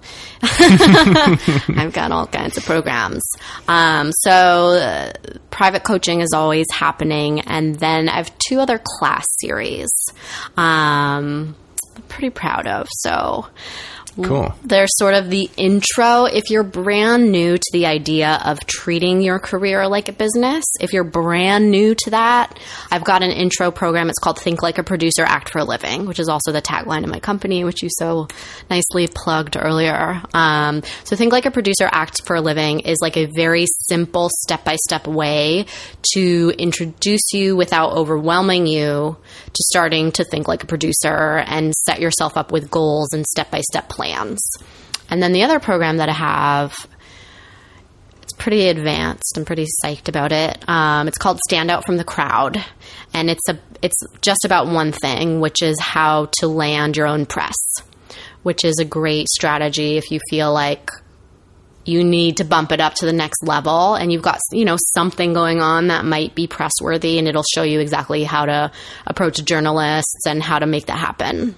I've 0.43 1.93
got 1.93 2.13
all 2.13 2.27
kinds 2.27 2.57
of 2.57 2.65
programs. 2.65 3.23
Um, 3.69 4.13
so, 4.13 4.31
uh, 4.31 5.13
private 5.51 5.85
coaching 5.85 6.21
is 6.21 6.33
always 6.33 6.67
happening. 6.73 7.41
And 7.41 7.75
then 7.77 8.09
I 8.09 8.17
have 8.17 8.37
two 8.39 8.61
other 8.61 8.81
class 8.83 9.27
series 9.41 9.91
um, 10.57 11.55
I'm 11.97 12.03
pretty 12.09 12.31
proud 12.31 12.67
of. 12.67 12.89
So, 12.91 13.47
Cool. 14.21 14.55
they're 14.65 14.87
sort 14.89 15.15
of 15.15 15.31
the 15.31 15.49
intro. 15.57 16.25
If 16.25 16.51
you're 16.51 16.63
brand 16.63 17.31
new 17.31 17.57
to 17.57 17.71
the 17.73 17.87
idea 17.87 18.41
of 18.45 18.67
treating 18.67 19.23
your 19.23 19.39
career 19.39 19.87
like 19.89 20.09
a 20.09 20.13
business, 20.13 20.65
if 20.81 20.93
you're 20.93 21.05
brand 21.05 21.71
new 21.71 21.95
to 21.95 22.11
that, 22.11 22.59
I've 22.91 23.05
got 23.05 23.23
an 23.23 23.31
intro 23.31 23.71
program. 23.71 24.09
It's 24.11 24.19
called 24.19 24.39
Think 24.39 24.63
Like 24.63 24.79
a 24.79 24.83
Producer, 24.83 25.23
Act 25.23 25.51
for 25.51 25.61
a 25.61 25.65
Living, 25.65 26.07
which 26.07 26.19
is 26.19 26.29
also 26.29 26.53
the 26.53 26.63
tagline 26.63 27.05
of 27.05 27.11
my 27.11 27.21
company, 27.21 27.65
which 27.65 27.83
you 27.83 27.89
so 27.99 28.29
nicely 28.69 29.07
plugged 29.07 29.57
earlier. 29.57 30.21
Um, 30.35 30.83
so 31.05 31.17
Think 31.17 31.33
Like 31.33 31.47
a 31.47 31.51
Producer, 31.51 31.89
Act 31.91 32.27
for 32.27 32.37
a 32.37 32.41
Living 32.41 32.81
is 32.81 32.99
like 33.01 33.17
a 33.17 33.27
very 33.27 33.67
simple 33.89 34.29
step 34.41 34.65
by 34.65 34.77
step 34.77 35.07
way 35.07 35.67
to 36.15 36.53
introduce 36.59 37.33
you 37.33 37.57
without 37.57 37.93
overwhelming 37.93 38.67
you 38.67 39.17
to 39.47 39.63
starting 39.71 40.13
to 40.13 40.25
think 40.25 40.49
like 40.49 40.65
a 40.65 40.67
producer 40.67 41.45
and 41.47 41.75
set 41.75 42.01
yourself 42.01 42.37
up 42.37 42.53
with 42.53 42.71
goals 42.71 43.13
and 43.13 43.25
step 43.27 43.51
by 43.51 43.61
step 43.61 43.89
plans. 43.89 44.00
And 44.09 45.23
then 45.23 45.33
the 45.33 45.43
other 45.43 45.61
program 45.61 45.99
that 45.99 46.09
I 46.09 46.13
have, 46.13 46.75
it's 48.23 48.33
pretty 48.35 48.69
advanced. 48.69 49.37
I'm 49.37 49.45
pretty 49.45 49.67
psyched 49.85 50.09
about 50.09 50.33
it. 50.33 50.69
Um, 50.69 51.09
it's 51.09 51.19
called 51.19 51.41
Stand 51.49 51.71
Out 51.71 51.85
from 51.85 51.97
the 51.97 52.05
Crowd, 52.05 52.65
and 53.13 53.29
it's 53.29 53.49
a 53.49 53.59
it's 53.83 53.97
just 54.21 54.45
about 54.45 54.67
one 54.67 54.93
thing, 54.93 55.41
which 55.41 55.63
is 55.63 55.81
how 55.81 56.27
to 56.39 56.49
land 56.49 56.97
your 56.97 57.07
own 57.07 57.27
press, 57.27 57.57
which 58.43 58.65
is 58.65 58.79
a 58.79 58.85
great 58.85 59.29
strategy 59.29 59.97
if 59.97 60.11
you 60.11 60.21
feel 60.29 60.53
like 60.53 60.91
you 61.85 62.05
need 62.05 62.37
to 62.37 62.45
bump 62.45 62.73
it 62.73 62.81
up 62.81 62.95
to 62.95 63.07
the 63.07 63.13
next 63.13 63.43
level 63.43 63.95
and 63.95 64.13
you've 64.13 64.23
got 64.23 64.39
you 64.53 64.65
know 64.65 64.77
something 64.95 65.33
going 65.33 65.61
on 65.61 65.89
that 65.89 66.05
might 66.05 66.35
be 66.35 66.47
press 66.47 66.73
worthy 66.81 67.19
and 67.19 67.27
it'll 67.27 67.45
show 67.55 67.63
you 67.63 67.81
exactly 67.81 68.23
how 68.23 68.45
to 68.45 68.71
approach 69.07 69.43
journalists 69.45 70.27
and 70.27 70.43
how 70.43 70.59
to 70.59 70.67
make 70.67 70.87
that 70.87 70.99
happen 70.99 71.55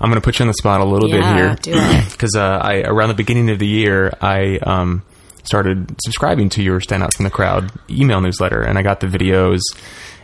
I'm 0.00 0.08
going 0.10 0.20
to 0.20 0.24
put 0.24 0.38
you 0.38 0.44
on 0.44 0.48
the 0.48 0.54
spot 0.54 0.80
a 0.80 0.84
little 0.84 1.08
Yeah, 1.10 1.54
bit 1.56 1.66
here 1.66 2.04
because 2.10 2.34
uh, 2.36 2.40
I 2.62 2.80
around 2.82 3.08
the 3.08 3.14
beginning 3.14 3.50
of 3.50 3.58
the 3.58 3.66
year 3.66 4.12
I 4.20 4.58
um, 4.58 5.02
started 5.44 5.94
subscribing 6.02 6.48
to 6.50 6.62
your 6.62 6.80
Stand 6.80 7.02
Out 7.02 7.12
from 7.14 7.24
the 7.24 7.30
Crowd 7.30 7.70
email 7.90 8.20
newsletter, 8.20 8.62
and 8.62 8.78
I 8.78 8.82
got 8.82 9.00
the 9.00 9.06
videos 9.08 9.60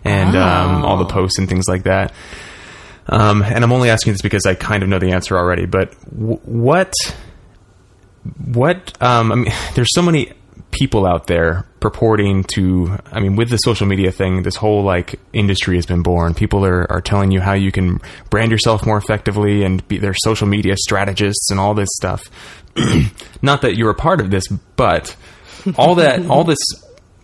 and 0.05 0.35
um, 0.37 0.85
all 0.85 0.97
the 0.97 1.05
posts 1.07 1.39
and 1.39 1.49
things 1.49 1.66
like 1.68 1.83
that. 1.85 2.12
Um, 3.09 3.43
and 3.43 3.62
I'm 3.62 3.72
only 3.72 3.91
asking 3.91 4.14
this 4.14 4.22
because 4.22 4.47
I 4.47 4.55
kind 4.55 4.83
of 4.83 4.89
know 4.89 4.99
the 4.99 5.12
answer 5.12 5.37
already. 5.37 5.66
But 5.66 5.93
w- 6.11 6.41
what 6.45 6.93
what 8.47 9.01
um, 9.03 9.33
I 9.33 9.35
mean, 9.35 9.53
there's 9.74 9.93
so 9.95 10.03
many 10.03 10.33
people 10.70 11.07
out 11.07 11.27
there 11.27 11.66
purporting 11.91 12.43
to 12.43 12.99
i 13.12 13.20
mean 13.20 13.37
with 13.37 13.49
the 13.49 13.57
social 13.59 13.87
media 13.87 14.11
thing 14.11 14.43
this 14.43 14.57
whole 14.57 14.82
like 14.82 15.20
industry 15.32 15.76
has 15.76 15.87
been 15.87 16.03
born. 16.03 16.34
People 16.34 16.64
are, 16.64 16.91
are 16.91 17.01
telling 17.01 17.30
you 17.30 17.41
how 17.41 17.53
you 17.53 17.70
can 17.70 18.01
brand 18.30 18.51
yourself 18.51 18.84
more 18.84 18.97
effectively 18.97 19.62
and 19.62 19.87
be 19.87 19.99
their 19.99 20.14
social 20.14 20.49
media 20.49 20.74
strategists 20.76 21.51
and 21.51 21.61
all 21.61 21.74
this 21.74 21.89
stuff. 21.93 22.24
Not 23.43 23.62
that 23.62 23.76
you're 23.76 23.91
a 23.91 23.95
part 23.95 24.20
of 24.20 24.30
this 24.30 24.49
but 24.76 25.14
all 25.76 25.95
that 25.97 26.26
all 26.26 26.45
this 26.45 26.59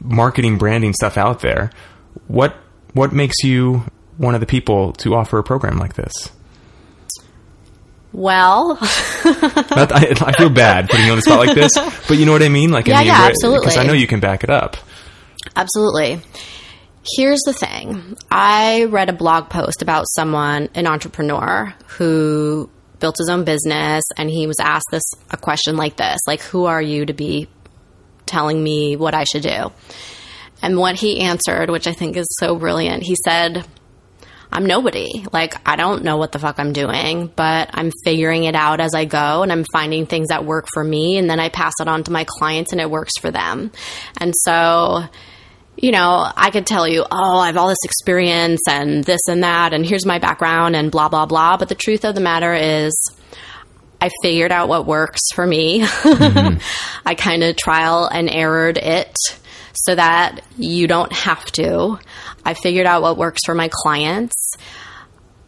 marketing 0.00 0.58
branding 0.58 0.92
stuff 0.92 1.16
out 1.16 1.40
there 1.40 1.70
what 2.26 2.56
what 2.92 3.12
makes 3.12 3.42
you 3.42 3.84
one 4.16 4.34
of 4.34 4.40
the 4.40 4.46
people 4.46 4.92
to 4.92 5.14
offer 5.14 5.38
a 5.38 5.44
program 5.44 5.78
like 5.78 5.94
this 5.94 6.12
well 8.12 8.74
Not, 9.24 9.92
I, 9.92 10.12
I 10.20 10.32
feel 10.32 10.50
bad 10.50 10.88
putting 10.90 11.06
you 11.06 11.12
on 11.12 11.18
the 11.18 11.22
spot 11.22 11.46
like 11.46 11.54
this, 11.54 11.72
but 12.08 12.18
you 12.18 12.26
know 12.26 12.32
what 12.32 12.42
I 12.42 12.48
mean. 12.48 12.70
Like, 12.70 12.86
Yeah, 12.86 12.96
I 12.96 12.98
mean, 12.98 13.06
yeah, 13.08 13.20
absolutely. 13.22 13.60
Because 13.60 13.76
I 13.76 13.84
know 13.84 13.92
you 13.92 14.06
can 14.06 14.20
back 14.20 14.44
it 14.44 14.50
up. 14.50 14.76
Absolutely. 15.56 16.20
Here's 17.16 17.40
the 17.44 17.52
thing. 17.52 18.16
I 18.30 18.84
read 18.84 19.08
a 19.08 19.12
blog 19.12 19.48
post 19.50 19.82
about 19.82 20.06
someone, 20.08 20.68
an 20.74 20.86
entrepreneur 20.86 21.74
who 21.98 22.70
built 23.00 23.16
his 23.18 23.28
own 23.28 23.44
business 23.44 24.04
and 24.16 24.30
he 24.30 24.46
was 24.46 24.56
asked 24.60 24.86
this 24.92 25.02
a 25.30 25.36
question 25.36 25.76
like 25.76 25.96
this, 25.96 26.20
like 26.26 26.40
who 26.42 26.66
are 26.66 26.80
you 26.80 27.04
to 27.06 27.12
be 27.12 27.48
telling 28.26 28.62
me 28.62 28.94
what 28.96 29.14
I 29.14 29.24
should 29.24 29.42
do? 29.42 29.72
And 30.62 30.78
what 30.78 30.94
he 30.94 31.20
answered, 31.20 31.70
which 31.70 31.88
I 31.88 31.92
think 31.92 32.16
is 32.16 32.26
so 32.38 32.54
brilliant, 32.54 33.02
he 33.02 33.16
said, 33.24 33.66
I'm 34.52 34.66
nobody. 34.66 35.24
Like, 35.32 35.56
I 35.66 35.76
don't 35.76 36.04
know 36.04 36.18
what 36.18 36.32
the 36.32 36.38
fuck 36.38 36.58
I'm 36.58 36.74
doing, 36.74 37.32
but 37.34 37.70
I'm 37.72 37.90
figuring 38.04 38.44
it 38.44 38.54
out 38.54 38.80
as 38.80 38.94
I 38.94 39.06
go 39.06 39.42
and 39.42 39.50
I'm 39.50 39.64
finding 39.72 40.04
things 40.04 40.28
that 40.28 40.44
work 40.44 40.66
for 40.74 40.84
me. 40.84 41.16
And 41.16 41.28
then 41.28 41.40
I 41.40 41.48
pass 41.48 41.72
it 41.80 41.88
on 41.88 42.04
to 42.04 42.12
my 42.12 42.26
clients 42.28 42.72
and 42.72 42.80
it 42.80 42.90
works 42.90 43.12
for 43.18 43.30
them. 43.30 43.72
And 44.18 44.34
so, 44.36 45.04
you 45.76 45.90
know, 45.90 46.30
I 46.36 46.50
could 46.50 46.66
tell 46.66 46.86
you, 46.86 47.04
oh, 47.10 47.38
I 47.38 47.46
have 47.46 47.56
all 47.56 47.68
this 47.68 47.84
experience 47.84 48.60
and 48.68 49.02
this 49.04 49.22
and 49.26 49.42
that, 49.42 49.72
and 49.72 49.86
here's 49.86 50.04
my 50.04 50.18
background 50.18 50.76
and 50.76 50.90
blah, 50.90 51.08
blah, 51.08 51.24
blah. 51.24 51.56
But 51.56 51.70
the 51.70 51.74
truth 51.74 52.04
of 52.04 52.14
the 52.14 52.20
matter 52.20 52.52
is, 52.52 52.94
I 54.02 54.10
figured 54.20 54.52
out 54.52 54.68
what 54.68 54.86
works 54.86 55.20
for 55.34 55.46
me. 55.46 55.86
Mm-hmm. 56.02 56.58
I 57.06 57.14
kind 57.14 57.42
of 57.42 57.56
trial 57.56 58.06
and 58.06 58.28
errored 58.28 58.76
it 58.76 59.16
so 59.74 59.94
that 59.94 60.40
you 60.56 60.86
don't 60.86 61.12
have 61.12 61.44
to. 61.52 61.98
I 62.44 62.54
figured 62.54 62.86
out 62.86 63.02
what 63.02 63.16
works 63.16 63.40
for 63.46 63.54
my 63.54 63.68
clients. 63.72 64.54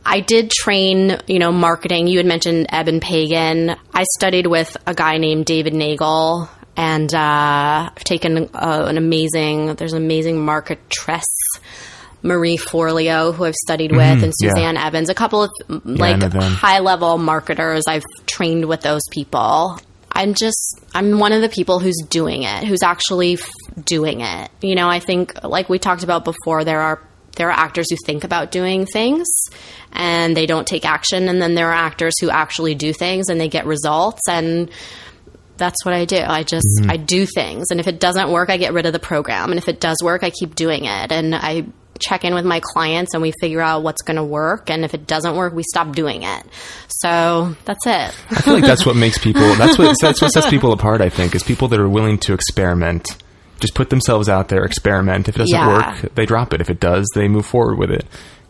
I 0.06 0.20
did 0.20 0.50
train, 0.50 1.18
you 1.26 1.38
know, 1.38 1.50
marketing. 1.52 2.06
You 2.08 2.18
had 2.18 2.26
mentioned 2.26 2.66
Eben 2.70 3.00
Pagan. 3.00 3.74
I 3.92 4.04
studied 4.18 4.46
with 4.46 4.76
a 4.86 4.94
guy 4.94 5.16
named 5.16 5.46
David 5.46 5.72
Neagle, 5.72 6.48
and 6.76 7.12
uh, 7.14 7.90
I've 7.96 8.04
taken 8.04 8.50
uh, 8.54 8.84
an 8.88 8.98
amazing. 8.98 9.74
There's 9.76 9.94
an 9.94 10.02
amazing 10.04 10.36
marketress, 10.36 11.24
Marie 12.22 12.58
Forleo, 12.58 13.34
who 13.34 13.44
I've 13.44 13.54
studied 13.54 13.92
with, 13.92 14.00
and 14.00 14.20
Mm-hmm. 14.32 14.44
yeah. 14.44 14.50
Suzanne 14.50 14.76
Evans. 14.76 15.08
A 15.08 15.14
couple 15.14 15.42
of 15.44 15.50
like 15.84 16.20
them. 16.20 16.32
high 16.52 16.80
level 16.80 17.16
marketers. 17.16 17.84
I've 17.88 18.04
trained 18.26 18.66
with 18.66 18.82
those 18.82 19.02
people. 19.10 19.78
I'm 20.12 20.34
just 20.34 20.80
I'm 20.94 21.18
one 21.18 21.32
of 21.32 21.40
the 21.40 21.48
people 21.48 21.80
who's 21.80 21.96
doing 22.08 22.42
it, 22.44 22.64
who's 22.64 22.82
actually 22.82 23.38
doing 23.82 24.20
it. 24.20 24.50
You 24.60 24.74
know, 24.74 24.88
I 24.88 25.00
think 25.00 25.42
like 25.44 25.68
we 25.68 25.78
talked 25.78 26.04
about 26.04 26.24
before, 26.24 26.64
there 26.64 26.80
are 26.80 27.02
there 27.36 27.48
are 27.48 27.58
actors 27.58 27.90
who 27.90 27.96
think 28.06 28.22
about 28.22 28.52
doing 28.52 28.86
things 28.86 29.26
and 29.92 30.36
they 30.36 30.46
don't 30.46 30.66
take 30.66 30.84
action, 30.84 31.28
and 31.28 31.40
then 31.40 31.54
there 31.54 31.68
are 31.68 31.74
actors 31.74 32.14
who 32.20 32.30
actually 32.30 32.74
do 32.74 32.92
things 32.92 33.28
and 33.28 33.40
they 33.40 33.48
get 33.48 33.66
results. 33.66 34.22
And 34.28 34.70
that's 35.56 35.84
what 35.84 35.94
I 35.94 36.04
do. 36.04 36.18
I 36.18 36.42
just 36.42 36.66
mm-hmm. 36.80 36.90
I 36.90 36.96
do 36.96 37.26
things, 37.26 37.70
and 37.70 37.80
if 37.80 37.86
it 37.86 38.00
doesn't 38.00 38.30
work, 38.30 38.50
I 38.50 38.56
get 38.56 38.72
rid 38.72 38.86
of 38.86 38.92
the 38.92 38.98
program, 38.98 39.50
and 39.50 39.58
if 39.58 39.68
it 39.68 39.80
does 39.80 39.98
work, 40.02 40.24
I 40.24 40.30
keep 40.30 40.54
doing 40.54 40.84
it, 40.84 41.12
and 41.12 41.34
I 41.34 41.66
check 42.00 42.24
in 42.24 42.34
with 42.34 42.44
my 42.44 42.60
clients 42.60 43.14
and 43.14 43.22
we 43.22 43.32
figure 43.40 43.60
out 43.60 43.82
what's 43.82 44.02
going 44.02 44.16
to 44.16 44.24
work 44.24 44.68
and 44.68 44.84
if 44.84 44.94
it 44.94 45.06
doesn't 45.06 45.36
work 45.36 45.54
we 45.54 45.62
stop 45.62 45.94
doing 45.94 46.24
it 46.24 46.44
so 46.88 47.54
that's 47.64 47.86
it 47.86 48.14
I 48.30 48.40
feel 48.40 48.54
like 48.54 48.64
that's 48.64 48.84
what 48.84 48.96
makes 48.96 49.18
people. 49.18 49.42
That's 49.54 49.78
what 49.78 49.96
that's 50.00 50.20
what 50.20 50.32
sets 50.32 50.48
people 50.48 50.72
apart. 50.72 51.00
I 51.00 51.08
think 51.08 51.34
is 51.34 51.42
people 51.42 51.68
that 51.68 51.80
are 51.80 51.88
willing 51.88 52.18
to 52.18 52.34
experiment. 52.34 53.16
Just 53.60 53.74
put 53.74 53.90
themselves 53.90 54.28
out 54.28 54.48
there, 54.48 54.64
experiment. 54.64 55.28
If 55.28 55.36
it 55.36 55.38
doesn't 55.38 55.56
Yeah. 55.58 55.68
work, 55.68 56.14
they 56.14 56.26
drop 56.26 56.52
it. 56.52 56.60
If 56.60 56.70
it 56.70 56.80
does, 56.80 57.06
they 57.14 57.28
move 57.28 57.46
forward 57.46 57.78
with 57.78 57.90
it. 57.90 58.04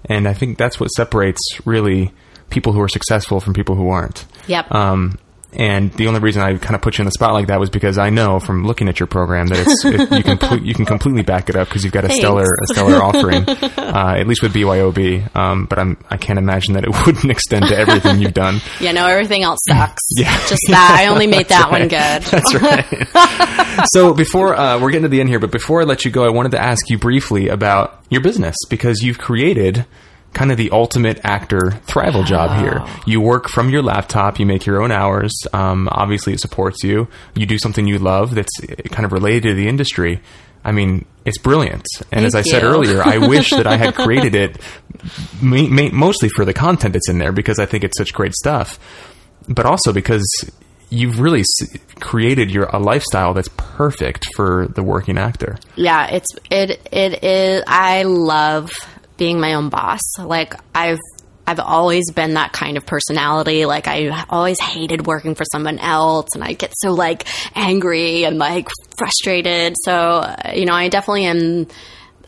And 0.07 0.27
I 0.29 0.33
think 0.35 0.59
that's 0.59 0.79
what 0.81 0.89
separates 0.89 1.41
really 1.65 2.13
people 2.51 2.73
who 2.73 2.81
are 2.81 2.89
successful 2.89 3.41
from 3.41 3.55
people 3.55 3.75
who 3.75 3.89
aren't. 3.91 4.25
Yep. 4.47 4.73
Um, 4.75 5.19
and 5.57 5.93
the 5.93 6.07
only 6.09 6.21
reason 6.21 6.43
I 6.43 6.57
kind 6.59 6.75
of 6.75 6.83
put 6.83 6.99
you 6.99 7.03
in 7.03 7.07
the 7.07 7.13
spot 7.13 7.33
like 7.33 7.47
that 7.49 7.61
was 7.61 7.71
because 7.71 7.99
I 7.99 8.11
know 8.11 8.41
from 8.41 8.65
looking 8.65 8.89
at 8.89 9.01
your 9.01 9.07
program 9.07 9.47
that 9.49 9.59
it's 9.61 9.85
it, 9.85 10.11
you 10.17 10.23
can 10.23 10.39
ple- 10.39 10.59
you 10.63 10.75
can 10.75 10.85
completely 10.85 11.23
back 11.23 11.49
it 11.49 11.57
up 11.57 11.69
because 11.69 11.85
you've 11.85 11.93
got 11.93 12.05
a 12.05 12.09
Thanks. 12.09 12.21
stellar 12.21 12.43
a 12.45 12.67
stellar 12.73 13.03
offering, 13.03 13.45
uh, 13.49 14.15
at 14.19 14.27
least 14.27 14.43
with 14.43 14.53
BYOB. 14.55 15.35
Um, 15.37 15.67
but 15.67 15.79
I'm 15.79 15.97
I 16.11 16.17
can't 16.17 16.39
imagine 16.39 16.75
that 16.75 16.85
it 16.85 16.91
wouldn't 17.07 17.31
extend 17.31 17.67
to 17.67 17.77
everything 17.79 18.21
you've 18.21 18.35
done. 18.35 18.61
yeah 18.81 18.93
no 18.93 19.07
everything 19.07 19.43
else 19.43 19.59
sucks 19.69 20.03
Yeah. 20.17 20.37
just 20.49 20.63
that 20.69 20.97
i 21.01 21.07
only 21.07 21.27
made 21.27 21.49
that 21.51 21.71
one 21.71 21.83
good 21.83 22.23
That's 22.23 22.55
right. 22.55 23.87
so 23.93 24.15
before 24.15 24.55
uh, 24.55 24.79
we're 24.81 24.91
getting 24.91 25.03
to 25.05 25.09
the 25.09 25.21
end 25.21 25.29
here, 25.29 25.39
but 25.41 25.51
before 25.53 25.81
I 25.81 25.85
let 25.85 26.05
you 26.05 26.11
go, 26.11 26.25
I 26.25 26.31
wanted 26.31 26.53
to 26.53 26.61
ask 26.63 26.89
you 26.91 26.99
briefly 26.99 27.49
about 27.49 28.03
your 28.11 28.21
business 28.21 28.57
because 28.69 29.01
you've 29.03 29.19
created 29.19 29.87
kind 30.35 30.51
of 30.51 30.57
the 30.59 30.71
ultimate 30.71 31.21
actor 31.25 31.61
thrival 31.87 32.25
job 32.27 32.59
here. 32.61 32.85
You 33.07 33.21
work 33.21 33.49
from 33.49 33.71
your 33.71 33.83
laptop, 33.83 34.39
you 34.39 34.47
make 34.47 34.67
your 34.67 34.83
own 34.83 34.91
hours. 34.93 35.33
Um, 35.53 35.89
obviously, 35.91 36.33
it 36.35 36.41
supports 36.41 36.83
you. 36.83 37.09
You 37.35 37.47
do 37.47 37.59
something 37.59 37.87
you 37.87 37.99
love 37.99 38.35
that's 38.35 38.53
kind 38.91 39.05
of 39.05 39.13
related 39.13 39.43
to 39.51 39.55
the 39.55 39.69
industry. 39.69 40.21
I 40.65 40.73
mean, 40.73 41.05
it's 41.25 41.39
brilliant. 41.39 41.85
And 42.11 42.25
as 42.25 42.35
I 42.35 42.43
Thank 42.43 42.53
said 42.55 42.63
earlier, 42.65 43.03
I 43.03 43.19
wish 43.19 43.51
that 43.51 43.67
I 43.67 43.77
had 43.77 43.95
created 43.97 44.35
it 44.35 44.61
ma- 45.43 45.69
ma- 45.69 45.91
mostly 45.93 46.29
for 46.31 46.45
the 46.45 46.55
content 46.55 46.95
that's 46.95 47.09
in 47.09 47.19
there 47.19 47.33
because 47.33 47.59
I 47.59 47.67
think 47.67 47.85
it's 47.85 47.97
such 47.99 48.13
great 48.13 48.35
stuff 48.35 48.79
but 49.47 49.67
also 49.67 49.93
because 49.93 50.25
you've 50.89 51.21
really 51.21 51.41
s- 51.41 51.79
created 52.01 52.51
your 52.51 52.65
a 52.73 52.79
lifestyle 52.79 53.35
that's 53.35 53.51
perfect 53.59 54.25
for 54.35 54.69
the 54.69 54.83
working 54.83 55.19
actor. 55.19 55.59
yeah 55.77 56.07
it's 56.07 56.29
it 56.51 56.81
it 56.91 57.23
is 57.23 57.63
i 57.67 58.05
love 58.05 58.71
being 59.17 59.41
my 59.41 59.55
own 59.55 59.69
boss 59.69 60.01
like 60.19 60.55
i've 60.75 60.99
I've 61.47 61.61
always 61.61 62.11
been 62.11 62.35
that 62.35 62.53
kind 62.53 62.77
of 62.77 62.87
personality. 62.87 63.67
Like 63.67 63.87
I 63.87 64.25
always 64.31 64.59
hated 64.59 65.07
working 65.07 65.35
for 65.35 65.45
someone 65.53 65.79
else 65.79 66.29
and 66.35 66.43
I 66.43 66.55
get 66.55 66.73
so 66.77 66.93
like 66.93 67.27
angry 67.55 68.25
and 68.25 68.39
like 68.39 68.69
frustrated. 68.97 69.75
So, 69.85 70.35
you 70.55 70.65
know, 70.65 70.73
I 70.73 70.89
definitely 70.89 71.27
am 71.27 71.67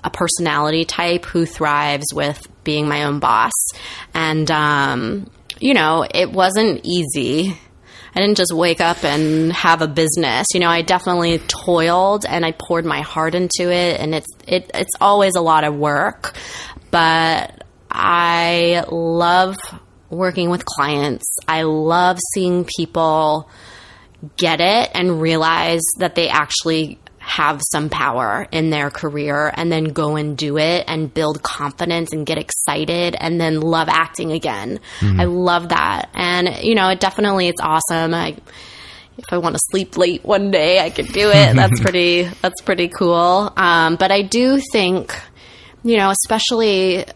a 0.05 0.11
personality 0.11 0.84
type 0.84 1.24
who 1.24 1.47
thrives 1.47 2.07
with 2.12 2.47
being 2.62 2.89
my 2.89 3.05
own 3.05 3.18
boss. 3.18 3.53
And, 4.12 4.51
um, 4.51 5.30
you 5.59 5.72
know, 5.72 6.07
it 6.09 6.30
wasn't 6.30 6.82
easy. 6.84 7.59
I 8.14 8.20
didn't 8.20 8.37
just 8.37 8.53
wake 8.53 8.80
up 8.80 9.05
and 9.05 9.53
have 9.53 9.82
a 9.82 9.89
business. 9.89 10.47
You 10.55 10.61
know, 10.61 10.70
I 10.70 10.82
definitely 10.82 11.39
toiled 11.39 12.24
and 12.26 12.47
I 12.47 12.53
poured 12.53 12.87
my 12.87 13.03
heart 13.03 13.34
into 13.34 13.70
it 13.70 14.01
and 14.01 14.14
it's 14.14 14.28
it, 14.47 14.70
it's 14.72 14.95
always 15.01 15.37
a 15.37 15.43
lot 15.43 15.64
of 15.64 15.74
work. 15.74 16.34
But 16.97 17.62
I 17.90 18.86
love 18.90 19.55
working 20.09 20.49
with 20.49 20.64
clients. 20.64 21.26
I 21.47 21.64
love 21.64 22.16
seeing 22.32 22.66
people 22.78 23.51
get 24.38 24.62
it 24.62 24.90
and 24.94 25.20
realize 25.20 25.82
that 25.99 26.14
they 26.14 26.30
actually 26.30 26.99
have 27.18 27.61
some 27.70 27.90
power 27.90 28.49
in 28.51 28.70
their 28.70 28.88
career 28.88 29.53
and 29.55 29.70
then 29.70 29.84
go 29.84 30.16
and 30.16 30.38
do 30.38 30.57
it 30.57 30.86
and 30.88 31.12
build 31.12 31.42
confidence 31.42 32.14
and 32.14 32.24
get 32.24 32.38
excited 32.38 33.14
and 33.20 33.38
then 33.38 33.61
love 33.61 33.90
acting 33.90 34.32
again. 34.32 34.80
I 35.20 35.24
love 35.24 35.68
that. 35.68 36.09
And 36.14 36.49
you 36.62 36.74
know, 36.74 36.88
it 36.88 36.99
definitely 36.99 37.49
it's 37.49 37.61
awesome. 37.61 38.14
I 38.14 38.38
if 39.18 39.30
I 39.30 39.36
want 39.36 39.55
to 39.55 39.61
sleep 39.70 39.99
late 39.99 40.24
one 40.24 40.51
day, 40.51 40.80
I 40.80 40.88
could 40.88 41.09
do 41.09 41.28
it. 41.28 41.57
That's 41.57 41.78
pretty 41.78 42.22
that's 42.40 42.62
pretty 42.62 42.88
cool. 42.88 43.53
Um, 43.55 43.97
but 43.97 44.11
I 44.11 44.22
do 44.22 44.62
think 44.72 45.14
you 45.87 45.97
know, 45.97 46.11
especially 46.11 47.07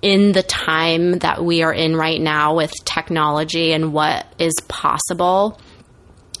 in 0.00 0.32
the 0.32 0.42
time 0.42 1.18
that 1.18 1.44
we 1.44 1.62
are 1.62 1.72
in 1.72 1.94
right 1.94 2.20
now 2.20 2.56
with 2.56 2.72
technology 2.84 3.72
and 3.72 3.92
what 3.92 4.26
is 4.38 4.54
possible, 4.68 5.60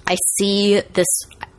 I 0.06 0.16
see 0.38 0.80
this 0.80 1.06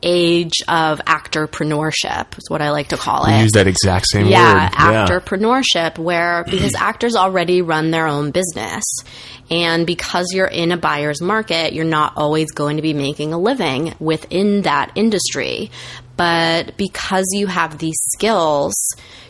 age 0.02 0.54
of 0.66 0.98
actorpreneurship 1.00 2.38
is 2.38 2.48
what 2.48 2.62
I 2.62 2.70
like 2.70 2.88
to 2.88 2.96
call 2.96 3.26
it. 3.26 3.42
Use 3.42 3.52
that 3.52 3.66
exact 3.66 4.06
same 4.08 4.24
word. 4.24 4.30
yeah, 4.30 4.64
word. 4.64 5.08
actorpreneurship, 5.08 5.98
where 5.98 6.44
because 6.44 6.74
actors 6.78 7.14
already 7.14 7.62
run 7.62 7.90
their 7.90 8.08
own 8.08 8.32
business, 8.32 8.82
and 9.50 9.86
because 9.86 10.26
you're 10.32 10.46
in 10.46 10.72
a 10.72 10.76
buyer's 10.76 11.20
market, 11.20 11.74
you're 11.74 11.84
not 11.84 12.14
always 12.16 12.50
going 12.50 12.76
to 12.76 12.82
be 12.82 12.94
making 12.94 13.32
a 13.32 13.38
living 13.38 13.94
within 14.00 14.62
that 14.62 14.92
industry. 14.94 15.70
But 16.16 16.76
because 16.76 17.26
you 17.32 17.46
have 17.46 17.78
these 17.78 17.98
skills, 18.12 18.74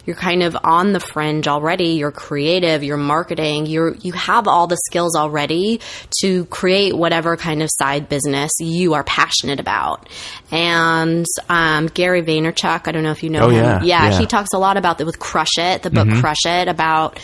you're 0.06 0.16
kind 0.16 0.42
of 0.42 0.56
on 0.64 0.92
the 0.92 1.00
fringe 1.00 1.46
already. 1.46 1.90
You're 1.90 2.10
creative, 2.10 2.82
you're 2.82 2.96
marketing, 2.96 3.66
you're 3.66 3.94
you 3.96 4.12
have 4.12 4.48
all 4.48 4.66
the 4.66 4.78
skills 4.86 5.14
already 5.16 5.80
to 6.22 6.44
create 6.46 6.96
whatever 6.96 7.36
kind 7.36 7.62
of 7.62 7.68
side 7.72 8.08
business 8.08 8.50
you 8.60 8.94
are 8.94 9.04
passionate 9.04 9.60
about. 9.60 10.08
And 10.50 11.26
um, 11.48 11.86
Gary 11.86 12.22
Vaynerchuk, 12.22 12.88
I 12.88 12.92
don't 12.92 13.02
know 13.02 13.12
if 13.12 13.22
you 13.22 13.30
know 13.30 13.40
Oh, 13.46 13.48
him. 13.50 13.82
yeah, 13.84 14.10
yeah. 14.10 14.18
he 14.18 14.26
talks 14.26 14.50
a 14.54 14.58
lot 14.58 14.76
about 14.76 14.98
that 14.98 15.06
with 15.06 15.18
Crush 15.18 15.58
It, 15.58 15.82
the 15.82 15.90
book 15.90 16.08
Crush 16.20 16.44
It, 16.46 16.68
about 16.68 17.18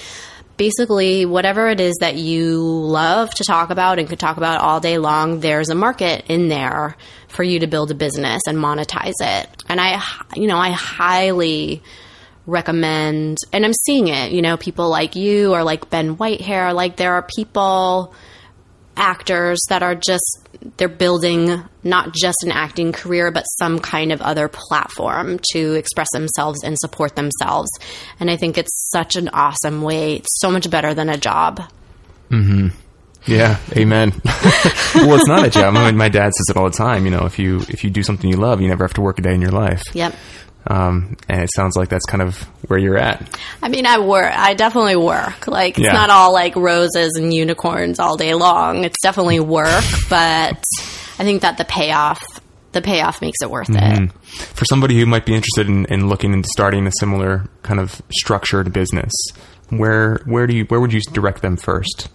basically 0.56 1.26
whatever 1.26 1.68
it 1.68 1.80
is 1.80 1.94
that 2.00 2.16
you 2.16 2.60
love 2.62 3.30
to 3.30 3.44
talk 3.44 3.70
about 3.70 3.98
and 3.98 4.08
could 4.08 4.18
talk 4.18 4.36
about 4.38 4.60
all 4.60 4.80
day 4.80 4.96
long, 4.98 5.40
there's 5.40 5.68
a 5.68 5.74
market 5.74 6.24
in 6.28 6.48
there 6.48 6.96
for 7.28 7.42
you 7.42 7.60
to 7.60 7.66
build 7.66 7.90
a 7.90 7.94
business 7.94 8.40
and 8.48 8.56
monetize 8.56 9.12
it. 9.20 9.48
And 9.68 9.80
I, 9.80 10.02
you 10.34 10.46
know, 10.46 10.56
I 10.56 10.70
highly 10.70 11.82
recommend, 12.46 13.38
and 13.52 13.64
I'm 13.64 13.72
seeing 13.72 14.08
it, 14.08 14.32
you 14.32 14.42
know, 14.42 14.56
people 14.56 14.88
like 14.88 15.16
you 15.16 15.52
or 15.54 15.64
like 15.64 15.90
Ben 15.90 16.16
Whitehair, 16.16 16.74
like 16.74 16.96
there 16.96 17.14
are 17.14 17.22
people, 17.22 18.14
actors 18.96 19.60
that 19.68 19.82
are 19.82 19.94
just, 19.94 20.48
they're 20.76 20.88
building 20.88 21.62
not 21.84 22.12
just 22.14 22.42
an 22.44 22.50
acting 22.50 22.92
career, 22.92 23.30
but 23.30 23.42
some 23.42 23.78
kind 23.78 24.10
of 24.10 24.22
other 24.22 24.48
platform 24.48 25.38
to 25.52 25.74
express 25.74 26.08
themselves 26.12 26.62
and 26.64 26.78
support 26.78 27.14
themselves. 27.14 27.70
And 28.18 28.30
I 28.30 28.36
think 28.36 28.58
it's 28.58 28.90
such 28.90 29.16
an 29.16 29.28
awesome 29.28 29.82
way. 29.82 30.16
It's 30.16 30.40
so 30.40 30.50
much 30.50 30.68
better 30.70 30.94
than 30.94 31.08
a 31.08 31.16
job. 31.16 31.62
Hmm. 32.30 32.68
Yeah, 33.26 33.58
amen. 33.76 34.12
well, 34.94 35.16
it's 35.16 35.26
not 35.26 35.44
a 35.44 35.50
job. 35.50 35.74
I 35.74 35.86
mean, 35.86 35.96
my 35.96 36.08
dad 36.08 36.32
says 36.32 36.46
it 36.50 36.56
all 36.56 36.70
the 36.70 36.76
time. 36.76 37.04
You 37.06 37.10
know, 37.10 37.26
if 37.26 37.40
you 37.40 37.58
if 37.68 37.82
you 37.82 37.90
do 37.90 38.04
something 38.04 38.30
you 38.30 38.36
love, 38.36 38.60
you 38.60 38.68
never 38.68 38.84
have 38.84 38.94
to 38.94 39.00
work 39.00 39.18
a 39.18 39.22
day 39.22 39.34
in 39.34 39.40
your 39.40 39.50
life. 39.50 39.82
Yep. 39.94 40.14
Um, 40.68 41.16
and 41.28 41.42
it 41.42 41.50
sounds 41.54 41.76
like 41.76 41.88
that's 41.88 42.04
kind 42.06 42.22
of 42.22 42.36
where 42.68 42.78
you're 42.78 42.98
at. 42.98 43.38
I 43.62 43.68
mean, 43.68 43.86
I 43.86 43.98
work. 44.00 44.32
I 44.36 44.54
definitely 44.54 44.96
work. 44.96 45.46
Like 45.46 45.78
it's 45.78 45.86
Yeah. 45.86 45.92
not 45.92 46.10
all 46.10 46.32
like 46.32 46.56
roses 46.56 47.12
and 47.16 47.32
unicorns 47.32 48.00
all 48.00 48.16
day 48.16 48.34
long. 48.34 48.84
It's 48.84 49.00
definitely 49.02 49.38
work, 49.40 49.84
but 50.10 50.62
I 51.18 51.24
think 51.24 51.42
that 51.42 51.56
the 51.58 51.64
payoff, 51.64 52.20
the 52.72 52.82
payoff 52.82 53.20
makes 53.20 53.38
it 53.42 53.50
worth 53.50 53.68
it. 53.70 54.10
For 54.54 54.64
somebody 54.64 54.98
who 54.98 55.06
might 55.06 55.24
be 55.24 55.34
interested 55.34 55.68
in, 55.68 55.84
in 55.86 56.08
looking 56.08 56.32
into 56.32 56.48
starting 56.52 56.86
a 56.86 56.92
similar 56.98 57.44
kind 57.62 57.78
of 57.80 58.02
structured 58.12 58.72
business, 58.72 59.12
where 59.70 60.20
where 60.26 60.46
do 60.46 60.54
you 60.56 60.64
where 60.64 60.80
would 60.80 60.92
you 60.92 61.00
direct 61.12 61.42
them 61.42 61.56
first? 61.56 62.08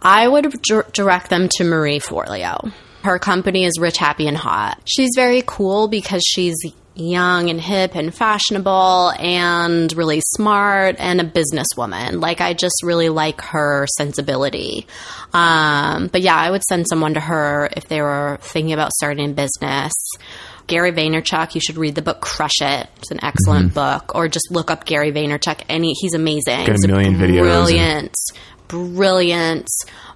I 0.00 0.28
would 0.28 0.62
dir- 0.62 0.86
direct 0.92 1.28
them 1.28 1.48
to 1.56 1.64
Marie 1.64 1.98
Forleo. 2.00 2.72
Her 3.02 3.18
company 3.18 3.64
is 3.64 3.78
Rich, 3.78 3.98
Happy, 3.98 4.26
and 4.26 4.36
Hot. 4.36 4.80
She's 4.84 5.10
very 5.14 5.42
cool 5.46 5.88
because 5.88 6.22
she's 6.26 6.56
young 6.94 7.48
and 7.48 7.60
hip 7.60 7.94
and 7.94 8.12
fashionable 8.12 9.12
and 9.18 9.92
really 9.96 10.20
smart 10.20 10.96
and 10.98 11.20
a 11.20 11.24
businesswoman. 11.24 12.20
Like, 12.20 12.40
I 12.40 12.54
just 12.54 12.82
really 12.82 13.08
like 13.08 13.40
her 13.42 13.86
sensibility. 13.96 14.86
Um, 15.32 16.08
but 16.08 16.22
yeah, 16.22 16.36
I 16.36 16.50
would 16.50 16.62
send 16.64 16.86
someone 16.88 17.14
to 17.14 17.20
her 17.20 17.68
if 17.76 17.86
they 17.88 18.02
were 18.02 18.38
thinking 18.42 18.72
about 18.72 18.92
starting 18.92 19.30
a 19.30 19.34
business. 19.34 19.92
Gary 20.66 20.92
Vaynerchuk, 20.92 21.54
you 21.54 21.60
should 21.62 21.78
read 21.78 21.94
the 21.94 22.02
book 22.02 22.20
Crush 22.20 22.60
It. 22.60 22.88
It's 22.96 23.10
an 23.10 23.24
excellent 23.24 23.72
book. 23.74 24.14
Or 24.14 24.28
just 24.28 24.50
look 24.50 24.70
up 24.70 24.84
Gary 24.84 25.12
Vaynerchuk. 25.12 25.62
Any, 25.68 25.94
he's 25.98 26.14
amazing. 26.14 26.66
Got 26.66 26.84
a 26.84 26.88
million 26.88 27.14
videos 27.14 27.40
brilliant 27.40 28.14
brilliant, 28.68 29.68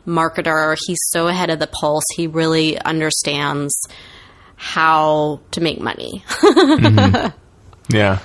marketer. 0.07 0.77
He's 0.87 1.01
so 1.09 1.29
ahead 1.29 1.51
of 1.51 1.59
the 1.59 1.67
pulse. 1.67 2.05
He 2.15 2.27
really 2.27 2.79
understands 2.79 3.75
how 4.57 5.41
to 5.53 5.61
make 5.61 5.81
money. 5.81 6.25
Yeah. 7.89 8.21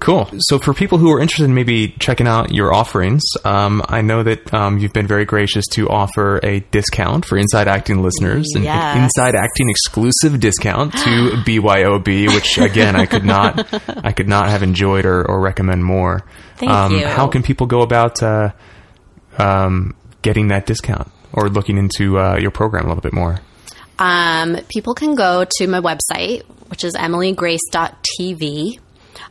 Cool. 0.00 0.28
So, 0.38 0.58
for 0.58 0.74
people 0.74 0.98
who 0.98 1.12
are 1.12 1.20
interested 1.20 1.44
in 1.44 1.54
maybe 1.54 1.94
checking 2.00 2.26
out 2.26 2.52
your 2.52 2.74
offerings, 2.74 3.22
um, 3.44 3.82
I 3.88 4.00
know 4.00 4.24
that 4.24 4.52
um, 4.52 4.78
you've 4.78 4.92
been 4.92 5.06
very 5.06 5.24
gracious 5.24 5.64
to 5.74 5.88
offer 5.88 6.40
a 6.42 6.58
discount 6.72 7.24
for 7.24 7.38
Inside 7.38 7.68
Acting 7.68 8.02
listeners, 8.02 8.48
an 8.56 8.64
Inside 8.64 9.36
Acting 9.36 9.70
exclusive 9.70 10.40
discount 10.40 10.92
to 10.94 10.98
BYOB, 11.46 12.34
which 12.34 12.58
again 12.58 12.96
I 12.96 13.06
could 13.06 13.24
not, 13.24 13.72
I 14.04 14.10
could 14.10 14.26
not 14.26 14.48
have 14.48 14.64
enjoyed 14.64 15.04
or, 15.04 15.24
or 15.24 15.40
recommend 15.40 15.84
more. 15.84 16.22
Thank 16.56 16.72
um, 16.72 16.92
you. 16.94 17.06
How 17.06 17.28
can 17.28 17.44
people 17.44 17.68
go 17.68 17.82
about 17.82 18.20
uh, 18.24 18.50
um, 19.38 19.94
getting 20.22 20.48
that 20.48 20.66
discount 20.66 21.10
or 21.32 21.48
looking 21.48 21.78
into 21.78 22.18
uh, 22.18 22.36
your 22.38 22.50
program 22.50 22.84
a 22.84 22.88
little 22.88 23.02
bit 23.02 23.12
more? 23.12 23.38
Um, 23.98 24.58
people 24.68 24.94
can 24.94 25.14
go 25.14 25.44
to 25.58 25.66
my 25.66 25.80
website, 25.80 26.42
which 26.68 26.84
is 26.84 26.94
emilygrace.tv. 26.94 28.78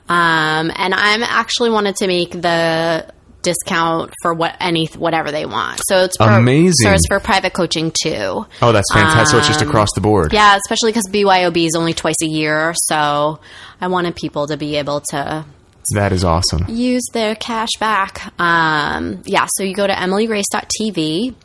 Um, 0.08 0.72
and 0.76 0.94
I'm 0.94 1.24
actually 1.24 1.70
wanted 1.70 1.96
to 1.98 2.08
make 2.08 2.32
the 2.32 3.12
discount 3.42 4.14
for 4.22 4.34
what 4.34 4.56
any 4.60 4.86
whatever 4.88 5.32
they 5.32 5.46
want. 5.46 5.82
So 5.88 6.04
it's 6.04 6.18
for, 6.18 6.30
Amazing. 6.30 6.74
So 6.84 6.92
it's 6.92 7.08
for 7.08 7.20
private 7.20 7.54
coaching 7.54 7.92
too. 7.92 8.46
Oh, 8.62 8.72
that's 8.72 8.92
fantastic! 8.94 9.28
so 9.28 9.38
it's 9.40 9.48
just 9.48 9.62
across 9.62 9.90
the 9.96 10.02
board. 10.02 10.32
Um, 10.32 10.36
Yeah, 10.36 10.58
especially 10.64 10.92
because 10.92 11.08
BYOB 11.10 11.66
is 11.66 11.76
only 11.76 11.94
twice 11.94 12.22
a 12.22 12.28
year. 12.28 12.74
So 12.76 13.40
I 13.80 13.88
wanted 13.88 14.16
people 14.16 14.48
to 14.48 14.58
be 14.58 14.76
able 14.76 15.02
to 15.12 15.46
That 15.94 16.12
is 16.14 16.24
awesome. 16.24 16.66
use 16.70 17.04
their 17.14 17.36
cash 17.36 17.70
back. 17.80 18.34
Um, 18.40 19.22
yeah, 19.26 19.48
so 19.56 19.64
you 19.64 19.74
go 19.74 19.88
to 19.88 19.94
emilygrace.tv. 19.94 21.36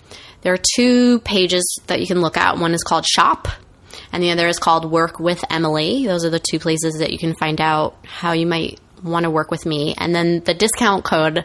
There 0.42 0.52
are 0.52 0.58
two 0.76 1.20
pages 1.20 1.80
that 1.88 2.00
you 2.00 2.06
can 2.06 2.20
look 2.20 2.36
at. 2.36 2.58
One 2.58 2.72
is 2.74 2.82
called 2.84 3.04
Shop, 3.06 3.48
and 4.12 4.22
the 4.22 4.30
other 4.30 4.46
is 4.46 4.58
called 4.58 4.90
Work 4.90 5.18
with 5.18 5.42
Emily. 5.50 6.06
Those 6.06 6.24
are 6.24 6.30
the 6.30 6.38
two 6.38 6.58
places 6.58 6.98
that 7.00 7.10
you 7.10 7.18
can 7.18 7.34
find 7.34 7.60
out 7.60 7.96
how 8.04 8.32
you 8.32 8.46
might 8.46 8.78
want 9.02 9.24
to 9.24 9.30
work 9.30 9.50
with 9.50 9.66
me. 9.66 9.94
And 9.98 10.14
then 10.14 10.40
the 10.44 10.54
discount 10.54 11.04
code 11.04 11.44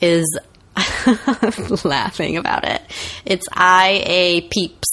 is 0.00 0.38
laughing 1.84 2.36
about 2.36 2.66
it. 2.68 2.82
It's 3.24 3.46
IA 3.56 4.42
Peeps. 4.50 4.88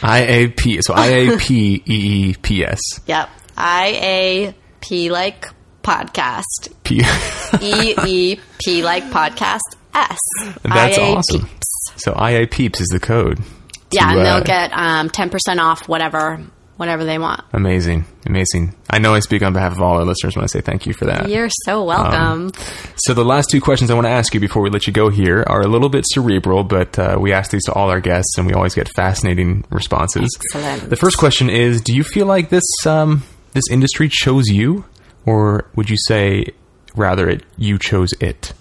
IAP. 0.00 0.82
So 0.82 0.94
IAPEEPS. 0.94 2.78
Yep. 3.06 3.28
IAP 3.56 5.10
like 5.10 5.46
podcast. 5.82 6.72
P. 6.84 7.02
E 7.60 7.94
E 8.06 8.40
P 8.64 8.82
like 8.82 9.04
podcast 9.04 9.60
S. 9.94 10.18
That's 10.62 10.96
IA 10.98 11.04
awesome. 11.04 11.46
Peeps. 11.46 11.92
So 11.96 12.14
IA 12.14 12.46
Peeps 12.46 12.80
is 12.80 12.88
the 12.88 13.00
code. 13.00 13.36
to, 13.38 13.44
Yeah, 13.90 14.10
and 14.10 14.20
uh, 14.20 14.22
they'll 14.22 14.44
get 14.44 14.72
um, 14.72 15.10
10% 15.10 15.58
off 15.58 15.88
whatever 15.88 16.40
whatever 16.80 17.04
they 17.04 17.18
want. 17.18 17.44
Amazing, 17.52 18.06
amazing. 18.24 18.74
I 18.88 19.00
know 19.00 19.12
I 19.12 19.20
speak 19.20 19.42
on 19.42 19.52
behalf 19.52 19.72
of 19.72 19.82
all 19.82 19.98
our 19.98 20.04
listeners 20.06 20.34
when 20.34 20.44
I 20.44 20.46
say 20.46 20.62
thank 20.62 20.86
you 20.86 20.94
for 20.94 21.04
that. 21.04 21.28
You're 21.28 21.50
so 21.66 21.84
welcome. 21.84 22.52
So 22.96 23.12
the 23.12 23.24
last 23.24 23.50
two 23.50 23.60
questions 23.60 23.90
I 23.90 23.94
want 23.94 24.06
to 24.06 24.10
ask 24.10 24.32
you 24.32 24.40
before 24.40 24.62
we 24.62 24.70
let 24.70 24.86
you 24.86 24.92
go 24.94 25.10
here 25.10 25.44
are 25.46 25.60
a 25.60 25.66
little 25.68 25.90
bit 25.90 26.06
cerebral, 26.08 26.64
but 26.64 26.98
uh, 26.98 27.18
we 27.20 27.34
ask 27.34 27.50
these 27.50 27.64
to 27.64 27.72
all 27.74 27.90
our 27.90 28.00
guests, 28.00 28.38
and 28.38 28.46
we 28.46 28.54
always 28.54 28.74
get 28.74 28.88
fascinating 28.88 29.62
responses. 29.68 30.30
Excellent. 30.54 30.88
The 30.88 30.96
first 30.96 31.18
question 31.18 31.50
is: 31.50 31.82
Do 31.82 31.94
you 31.94 32.02
feel 32.02 32.24
like 32.24 32.48
this 32.48 32.64
um, 32.86 33.24
this 33.52 33.64
industry 33.70 34.08
chose 34.08 34.46
you, 34.48 34.86
or 35.26 35.68
would 35.74 35.90
you 35.90 35.96
say 36.06 36.46
rather 36.94 37.28
it 37.28 37.44
you 37.56 37.78
chose 37.78 38.12
it? 38.20 38.52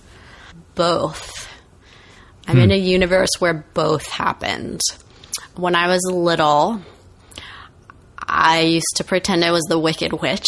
Both. 0.75 1.47
I'm 2.47 2.55
hmm. 2.55 2.63
in 2.63 2.71
a 2.71 2.77
universe 2.77 3.29
where 3.39 3.65
both 3.73 4.07
happened. 4.07 4.81
When 5.55 5.75
I 5.75 5.87
was 5.87 6.01
little, 6.11 6.81
I 8.17 8.61
used 8.61 8.95
to 8.95 9.03
pretend 9.03 9.43
I 9.43 9.51
was 9.51 9.63
the 9.63 9.79
Wicked 9.79 10.13
Witch. 10.13 10.47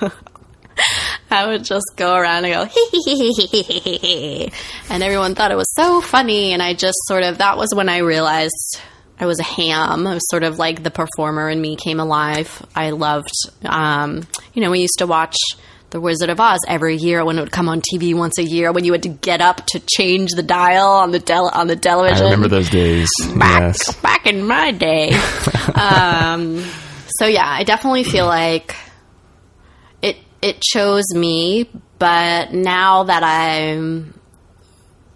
I 1.30 1.46
would 1.46 1.64
just 1.64 1.86
go 1.96 2.14
around 2.14 2.44
and 2.44 2.54
go 2.54 2.64
hee 2.64 2.88
hee 2.90 3.02
hee 3.02 3.32
hee 3.32 3.62
hee 3.62 3.78
hee, 3.78 3.98
hee. 3.98 4.52
and 4.88 5.02
everyone 5.02 5.34
thought 5.34 5.50
it 5.50 5.56
was 5.56 5.72
so 5.74 6.00
funny. 6.00 6.52
And 6.52 6.62
I 6.62 6.74
just 6.74 6.98
sort 7.06 7.22
of 7.22 7.38
that 7.38 7.56
was 7.56 7.74
when 7.74 7.88
I 7.88 7.98
realized 7.98 8.80
I 9.20 9.26
was 9.26 9.40
a 9.40 9.44
ham. 9.44 10.06
I 10.06 10.14
was 10.14 10.28
sort 10.30 10.42
of 10.44 10.58
like 10.58 10.82
the 10.82 10.90
performer 10.90 11.48
in 11.50 11.60
me 11.60 11.76
came 11.76 11.98
alive. 12.00 12.64
I 12.74 12.90
loved, 12.90 13.32
um, 13.64 14.26
you 14.54 14.62
know, 14.62 14.70
we 14.70 14.80
used 14.80 14.98
to 14.98 15.06
watch 15.06 15.36
The 15.90 16.00
Wizard 16.00 16.30
of 16.30 16.38
Oz 16.38 16.60
every 16.68 16.96
year 16.96 17.24
when 17.24 17.36
it 17.38 17.40
would 17.40 17.50
come 17.50 17.68
on 17.68 17.80
TV 17.80 18.14
once 18.14 18.38
a 18.38 18.42
year 18.44 18.70
when 18.72 18.84
you 18.84 18.92
had 18.92 19.02
to 19.04 19.08
get 19.08 19.40
up 19.40 19.66
to 19.68 19.80
change 19.80 20.30
the 20.32 20.42
dial 20.42 20.88
on 20.88 21.10
the 21.10 21.18
tel- 21.20 21.50
on 21.52 21.66
the 21.66 21.76
television 21.76 22.18
I 22.26 22.30
remember 22.30 22.48
those 22.48 22.70
days. 22.70 23.08
back, 23.36 23.60
Yes. 23.62 23.96
back 24.00 24.26
in 24.26 24.46
my 24.46 24.70
day. 24.70 25.10
um, 25.74 26.64
so 27.18 27.26
yeah, 27.26 27.46
I 27.48 27.64
definitely 27.64 28.04
feel 28.04 28.26
like 28.26 28.76
it 30.02 30.16
it 30.42 30.60
chose 30.60 31.04
me, 31.14 31.68
but 31.98 32.52
now 32.52 33.02
that 33.04 33.22
I'm 33.24 34.14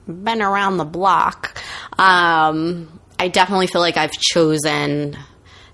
been 0.08 0.42
around 0.42 0.78
the 0.78 0.84
block, 0.84 1.56
um, 1.98 2.98
I 3.22 3.28
definitely 3.28 3.68
feel 3.68 3.80
like 3.80 3.96
I've 3.96 4.10
chosen 4.10 5.16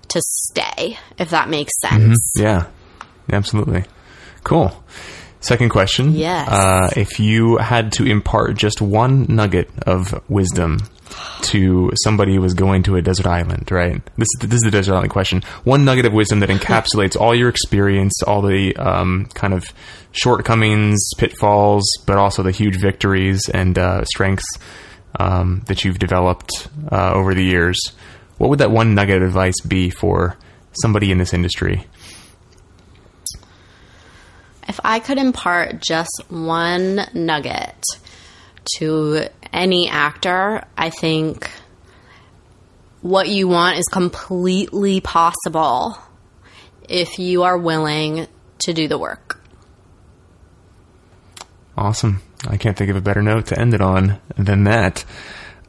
to 0.09 0.21
stay, 0.23 0.99
if 1.17 1.31
that 1.31 1.49
makes 1.49 1.71
sense. 1.81 2.33
Yeah, 2.37 2.67
absolutely. 3.31 3.85
Cool. 4.43 4.71
Second 5.39 5.69
question. 5.69 6.13
Yes. 6.13 6.47
Uh, 6.47 6.91
if 6.95 7.19
you 7.19 7.57
had 7.57 7.93
to 7.93 8.05
impart 8.05 8.55
just 8.55 8.83
one 8.83 9.25
nugget 9.29 9.67
of 9.87 10.21
wisdom 10.29 10.77
to 11.41 11.91
somebody 12.03 12.35
who 12.35 12.41
was 12.41 12.53
going 12.53 12.83
to 12.83 12.97
a 12.97 13.01
desert 13.01 13.25
island, 13.25 13.71
right? 13.71 13.99
This 14.15 14.27
is 14.39 14.47
this 14.47 14.57
is 14.57 14.61
the 14.61 14.69
desert 14.69 14.93
island 14.93 15.09
question. 15.09 15.41
One 15.63 15.85
nugget 15.85 16.05
of 16.05 16.13
wisdom 16.13 16.41
that 16.41 16.49
encapsulates 16.55 17.19
all 17.19 17.33
your 17.33 17.49
experience, 17.49 18.21
all 18.21 18.43
the 18.43 18.75
um, 18.75 19.25
kind 19.33 19.55
of 19.55 19.65
shortcomings, 20.11 20.99
pitfalls, 21.17 21.89
but 22.05 22.17
also 22.17 22.43
the 22.43 22.51
huge 22.51 22.79
victories 22.79 23.49
and 23.49 23.79
uh, 23.79 24.05
strengths 24.05 24.45
um, 25.17 25.63
that 25.67 25.83
you've 25.83 25.99
developed 25.99 26.67
uh, 26.91 27.13
over 27.13 27.33
the 27.33 27.43
years. 27.43 27.79
What 28.37 28.49
would 28.49 28.59
that 28.59 28.71
one 28.71 28.95
nugget 28.95 29.21
of 29.21 29.29
advice 29.29 29.59
be 29.61 29.89
for 29.89 30.37
somebody 30.81 31.11
in 31.11 31.17
this 31.17 31.33
industry? 31.33 31.85
If 34.67 34.79
I 34.83 34.99
could 34.99 35.17
impart 35.17 35.81
just 35.81 36.23
one 36.29 37.01
nugget 37.13 37.83
to 38.77 39.27
any 39.51 39.89
actor, 39.89 40.63
I 40.77 40.91
think 40.91 41.49
what 43.01 43.27
you 43.29 43.47
want 43.47 43.79
is 43.79 43.85
completely 43.85 45.01
possible 45.01 45.97
if 46.87 47.17
you 47.17 47.43
are 47.43 47.57
willing 47.57 48.27
to 48.59 48.73
do 48.73 48.87
the 48.87 48.97
work. 48.97 49.41
Awesome. 51.77 52.21
I 52.47 52.57
can't 52.57 52.77
think 52.77 52.89
of 52.89 52.95
a 52.95 53.01
better 53.01 53.21
note 53.21 53.47
to 53.47 53.59
end 53.59 53.73
it 53.73 53.81
on 53.81 54.19
than 54.37 54.63
that. 54.65 55.03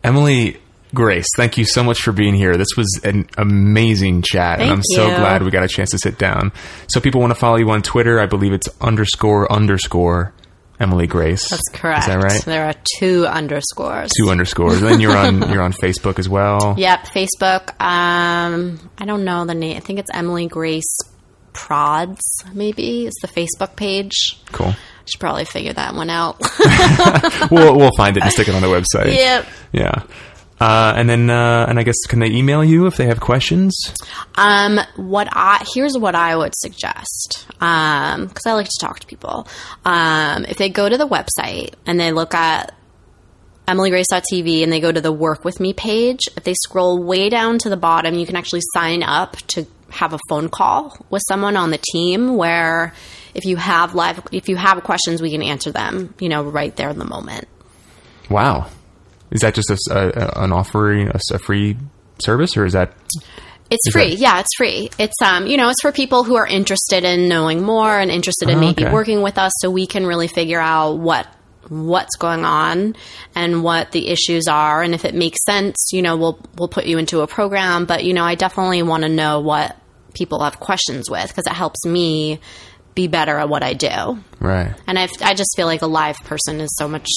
Emily 0.05 0.59
Grace, 0.95 1.27
thank 1.37 1.57
you 1.57 1.65
so 1.65 1.85
much 1.85 2.01
for 2.01 2.13
being 2.13 2.35
here. 2.35 2.57
This 2.57 2.77
was 2.77 3.01
an 3.05 3.29
amazing 3.39 4.23
chat, 4.23 4.61
and 4.61 4.71
I'm 4.71 4.83
so 4.83 5.07
glad 5.07 5.43
we 5.43 5.51
got 5.51 5.63
a 5.63 5.69
chance 5.69 5.91
to 5.91 5.99
sit 5.99 6.19
down. 6.19 6.53
So, 6.89 7.01
people 7.01 7.21
want 7.21 7.33
to 7.33 7.39
follow 7.39 7.59
you 7.59 7.71
on 7.71 7.83
Twitter. 7.83 8.21
I 8.21 8.27
believe 8.27 8.53
it's 8.53 8.69
underscore 8.81 9.51
underscore 9.53 10.33
Emily 10.81 11.07
Grace. 11.07 11.49
That's 11.49 11.69
correct. 11.73 12.01
Is 12.01 12.07
that 12.07 12.23
right? 12.23 12.45
There 12.45 12.65
are 12.67 12.75
two 12.99 13.27
underscores. 13.27 14.11
Two 14.19 14.31
underscores. 14.31 14.81
And 14.83 14.91
then 14.91 15.01
you're 15.01 15.17
on 15.17 15.53
you're 15.53 15.63
on 15.63 15.73
Facebook 15.73 16.19
as 16.19 16.29
well. 16.29 16.75
Yep, 16.81 17.07
Facebook. 17.07 17.71
Um, 17.81 18.91
I 18.99 19.05
don't 19.05 19.25
know 19.25 19.45
the 19.45 19.55
name. 19.55 19.77
I 19.77 19.81
think 19.81 19.99
it's 19.99 20.11
Emily 20.13 20.47
Grace 20.47 20.97
Prods. 21.53 22.23
Maybe 22.55 23.07
it's 23.07 23.21
the 23.21 23.29
Facebook 23.29 23.77
page. 23.77 24.41
Cool. 24.53 24.75
Should 25.11 25.21
probably 25.21 25.45
figure 25.45 25.73
that 25.73 25.95
one 25.95 26.11
out. 26.11 26.41
We'll 27.51 27.77
we'll 27.77 27.91
find 27.97 28.17
it 28.17 28.23
and 28.23 28.33
stick 28.33 28.49
it 28.49 28.55
on 28.55 28.63
the 28.63 28.69
website. 28.69 29.15
yep. 29.15 29.47
Yeah. 29.73 30.03
Uh, 30.61 30.93
and 30.95 31.09
then 31.09 31.31
uh, 31.31 31.65
and 31.69 31.79
I 31.79 31.83
guess 31.83 31.97
can 32.07 32.19
they 32.19 32.29
email 32.31 32.63
you 32.63 32.87
if 32.87 32.97
they 32.97 33.07
have 33.07 33.19
questions? 33.19 33.75
Um, 34.35 34.79
what 34.97 35.27
I 35.33 35.65
here's 35.75 35.97
what 35.97 36.15
I 36.15 36.37
would 36.37 36.53
suggest. 36.55 37.47
Um, 37.61 38.27
because 38.27 38.45
I 38.47 38.53
like 38.53 38.67
to 38.67 38.79
talk 38.81 39.01
to 39.01 39.07
people. 39.07 39.49
Um, 39.85 40.45
if 40.45 40.59
they 40.59 40.69
go 40.69 40.89
to 40.89 40.99
the 40.99 41.09
website 41.09 41.75
and 41.87 41.99
they 41.99 42.13
look 42.13 42.35
at 42.35 42.75
emilygrace.tv 43.69 44.63
and 44.63 44.73
they 44.73 44.81
go 44.81 44.93
to 44.93 45.01
the 45.01 45.13
work 45.13 45.45
with 45.45 45.61
me 45.61 45.73
page, 45.73 46.21
if 46.37 46.45
they 46.45 46.55
scroll 46.55 47.03
way 47.03 47.29
down 47.31 47.59
to 47.59 47.69
the 47.71 47.77
bottom, 47.77 48.15
you 48.15 48.27
can 48.27 48.37
actually 48.37 48.63
sign 48.75 49.03
up 49.03 49.37
to 49.49 49.67
have 49.91 50.13
a 50.13 50.19
phone 50.29 50.49
call 50.49 50.97
with 51.09 51.23
someone 51.29 51.57
on 51.57 51.71
the 51.71 51.81
team 51.93 52.37
where 52.37 52.93
if 53.35 53.45
you 53.45 53.57
have 53.57 53.95
live 53.95 54.21
if 54.33 54.49
you 54.49 54.57
have 54.57 54.83
questions 54.83 55.21
we 55.23 55.31
can 55.31 55.43
answer 55.43 55.71
them, 55.73 56.15
you 56.19 56.29
know, 56.29 56.43
right 56.43 56.75
there 56.77 56.89
in 56.91 56.99
the 56.99 57.05
moment. 57.05 57.47
Wow. 58.29 58.67
Is 59.31 59.41
that 59.43 59.55
just 59.55 59.71
a, 59.71 59.79
a- 59.91 60.09
a- 60.41 60.45
an 60.45 60.53
offering, 60.53 61.11
a 61.15 61.39
free 61.39 61.77
service, 62.21 62.57
or 62.57 62.65
is 62.65 62.73
that 62.73 62.93
It's 63.71 63.87
Is 63.87 63.93
free. 63.93 64.11
that- 64.11 64.19
yeah, 64.19 64.41
it's 64.41 64.55
free. 64.57 64.91
It's 64.99 65.15
um, 65.25 65.47
you 65.47 65.57
know, 65.57 65.69
it's 65.69 65.81
for 65.81 65.93
people 65.93 66.25
who 66.25 66.37
are 66.37 66.47
interested 66.47 67.05
in 67.05 67.29
knowing 67.29 67.63
more 67.63 67.99
and 67.99 68.11
interested 68.11 68.49
in 68.49 68.59
Oh, 68.59 68.61
maybe 68.61 68.85
okay. 68.85 68.93
working 68.93 69.23
with 69.23 69.39
us 69.39 69.53
so 69.59 69.71
we 69.71 69.87
can 69.87 70.05
really 70.07 70.29
figure 70.29 70.61
out 70.61 70.95
what 70.99 71.27
what's 71.69 72.17
going 72.17 72.45
on 72.45 72.97
and 73.37 73.63
what 73.63 73.93
the 73.93 74.09
issues 74.09 74.49
are 74.49 74.83
and 74.83 74.93
if 74.95 75.05
it 75.05 75.15
makes 75.15 75.39
sense, 75.47 75.77
you 75.93 76.03
know, 76.03 76.17
we'll 76.17 76.39
we'll 76.57 76.69
put 76.69 76.87
you 76.87 76.99
into 76.99 77.21
a 77.21 77.29
program, 77.29 77.85
but 77.85 78.03
you 78.03 78.13
know, 78.13 78.25
I 78.25 78.35
definitely 78.35 78.83
want 78.83 79.05
to 79.05 79.09
know 79.09 79.39
what 79.41 79.77
people 80.15 80.43
have 80.43 80.59
questions 80.59 81.09
with 81.09 81.29
because 81.29 81.47
it 81.47 81.53
helps 81.53 81.87
me 81.87 82.41
be 83.01 83.09
better 83.09 83.39
at 83.39 83.49
what 83.49 83.63
I 83.63 83.73
do. 83.73 84.19
Right. 84.41 84.75
And 84.87 84.99
I, 84.99 85.09
I 85.23 85.35
just 85.35 85.57
feel 85.57 85.67
like 85.67 85.83
a 85.83 85.87
live 85.87 86.17
person 86.25 86.61
is 86.61 86.71
so 86.79 86.87
much 86.87 87.09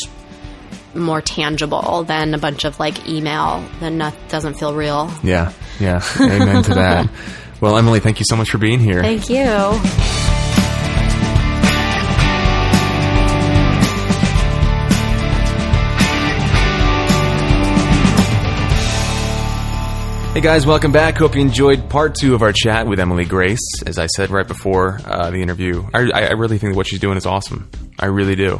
more 0.95 1.21
tangible 1.21 2.03
than 2.03 2.33
a 2.33 2.37
bunch 2.37 2.63
of 2.63 2.79
like 2.79 3.07
email 3.07 3.63
that 3.79 3.89
not, 3.89 4.13
doesn't 4.29 4.53
feel 4.55 4.73
real. 4.73 5.11
Yeah. 5.23 5.51
Yeah. 5.79 6.01
Amen 6.19 6.63
to 6.63 6.73
that. 6.75 7.09
Well, 7.61 7.77
Emily, 7.77 8.01
thank 8.01 8.19
you 8.19 8.25
so 8.27 8.35
much 8.35 8.49
for 8.49 8.57
being 8.57 8.81
here. 8.81 9.01
Thank 9.01 9.29
you. 9.29 10.42
Hey 20.33 20.41
guys, 20.41 20.65
welcome 20.65 20.91
back. 20.91 21.15
Hope 21.17 21.35
you 21.35 21.41
enjoyed 21.41 21.91
part 21.91 22.15
two 22.15 22.33
of 22.33 22.41
our 22.41 22.51
chat 22.51 22.87
with 22.87 22.99
Emily 22.99 23.23
Grace. 23.23 23.59
As 23.85 23.99
I 23.99 24.07
said 24.07 24.31
right 24.31 24.47
before 24.47 24.99
uh, 25.05 25.29
the 25.29 25.43
interview, 25.43 25.87
I, 25.93 26.09
I 26.09 26.31
really 26.31 26.57
think 26.57 26.75
what 26.75 26.87
she's 26.87 26.99
doing 26.99 27.17
is 27.17 27.27
awesome. 27.27 27.69
I 27.99 28.07
really 28.07 28.35
do. 28.35 28.59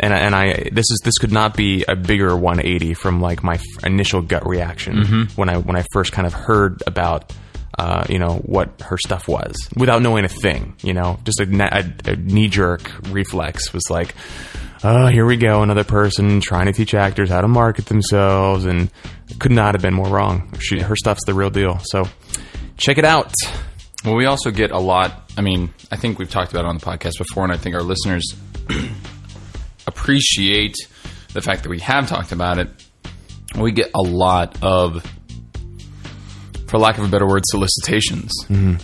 And 0.00 0.12
I, 0.12 0.18
and 0.18 0.34
I 0.34 0.70
this 0.72 0.90
is 0.90 1.00
this 1.04 1.16
could 1.18 1.30
not 1.30 1.56
be 1.56 1.84
a 1.86 1.94
bigger 1.94 2.36
180 2.36 2.94
from 2.94 3.20
like 3.20 3.44
my 3.44 3.54
f- 3.54 3.84
initial 3.84 4.22
gut 4.22 4.44
reaction 4.44 5.04
when 5.36 5.48
I 5.48 5.58
when 5.58 5.76
I 5.76 5.84
first 5.92 6.10
kind 6.10 6.26
of 6.26 6.32
heard 6.32 6.82
about 6.84 7.32
uh, 7.78 8.04
you 8.08 8.18
know 8.18 8.36
what 8.44 8.80
her 8.82 8.96
stuff 8.98 9.28
was 9.28 9.54
without 9.76 10.02
knowing 10.02 10.24
a 10.24 10.28
thing. 10.28 10.76
You 10.82 10.94
know, 10.94 11.18
just 11.24 11.40
a, 11.40 11.76
a, 11.76 12.12
a 12.12 12.16
knee 12.16 12.48
jerk 12.48 12.90
reflex 13.08 13.72
was 13.72 13.84
like, 13.90 14.14
oh, 14.82 15.06
here 15.08 15.26
we 15.26 15.36
go, 15.36 15.62
another 15.62 15.84
person 15.84 16.40
trying 16.40 16.66
to 16.66 16.72
teach 16.72 16.94
actors 16.94 17.30
how 17.30 17.40
to 17.40 17.48
market 17.48 17.86
themselves, 17.86 18.64
and 18.64 18.90
could 19.38 19.52
not 19.52 19.74
have 19.74 19.82
been 19.82 19.94
more 19.94 20.08
wrong. 20.08 20.52
She, 20.60 20.80
her 20.80 20.96
stuff's 20.96 21.24
the 21.24 21.34
real 21.34 21.50
deal. 21.50 21.80
So 21.84 22.06
check 22.76 22.98
it 22.98 23.04
out. 23.04 23.32
Well, 24.04 24.16
we 24.16 24.26
also 24.26 24.50
get 24.50 24.70
a 24.70 24.78
lot. 24.78 25.32
I 25.36 25.40
mean, 25.40 25.72
I 25.90 25.96
think 25.96 26.18
we've 26.18 26.30
talked 26.30 26.52
about 26.52 26.64
it 26.64 26.68
on 26.68 26.78
the 26.78 26.84
podcast 26.84 27.18
before, 27.18 27.42
and 27.44 27.52
I 27.52 27.56
think 27.56 27.74
our 27.74 27.82
listeners 27.82 28.34
appreciate 29.86 30.76
the 31.32 31.40
fact 31.40 31.62
that 31.62 31.70
we 31.70 31.80
have 31.80 32.08
talked 32.08 32.32
about 32.32 32.58
it. 32.58 32.68
We 33.58 33.72
get 33.72 33.90
a 33.94 34.02
lot 34.02 34.62
of, 34.62 35.04
for 36.74 36.78
lack 36.80 36.98
of 36.98 37.04
a 37.04 37.08
better 37.08 37.24
word, 37.26 37.42
solicitations 37.46 38.32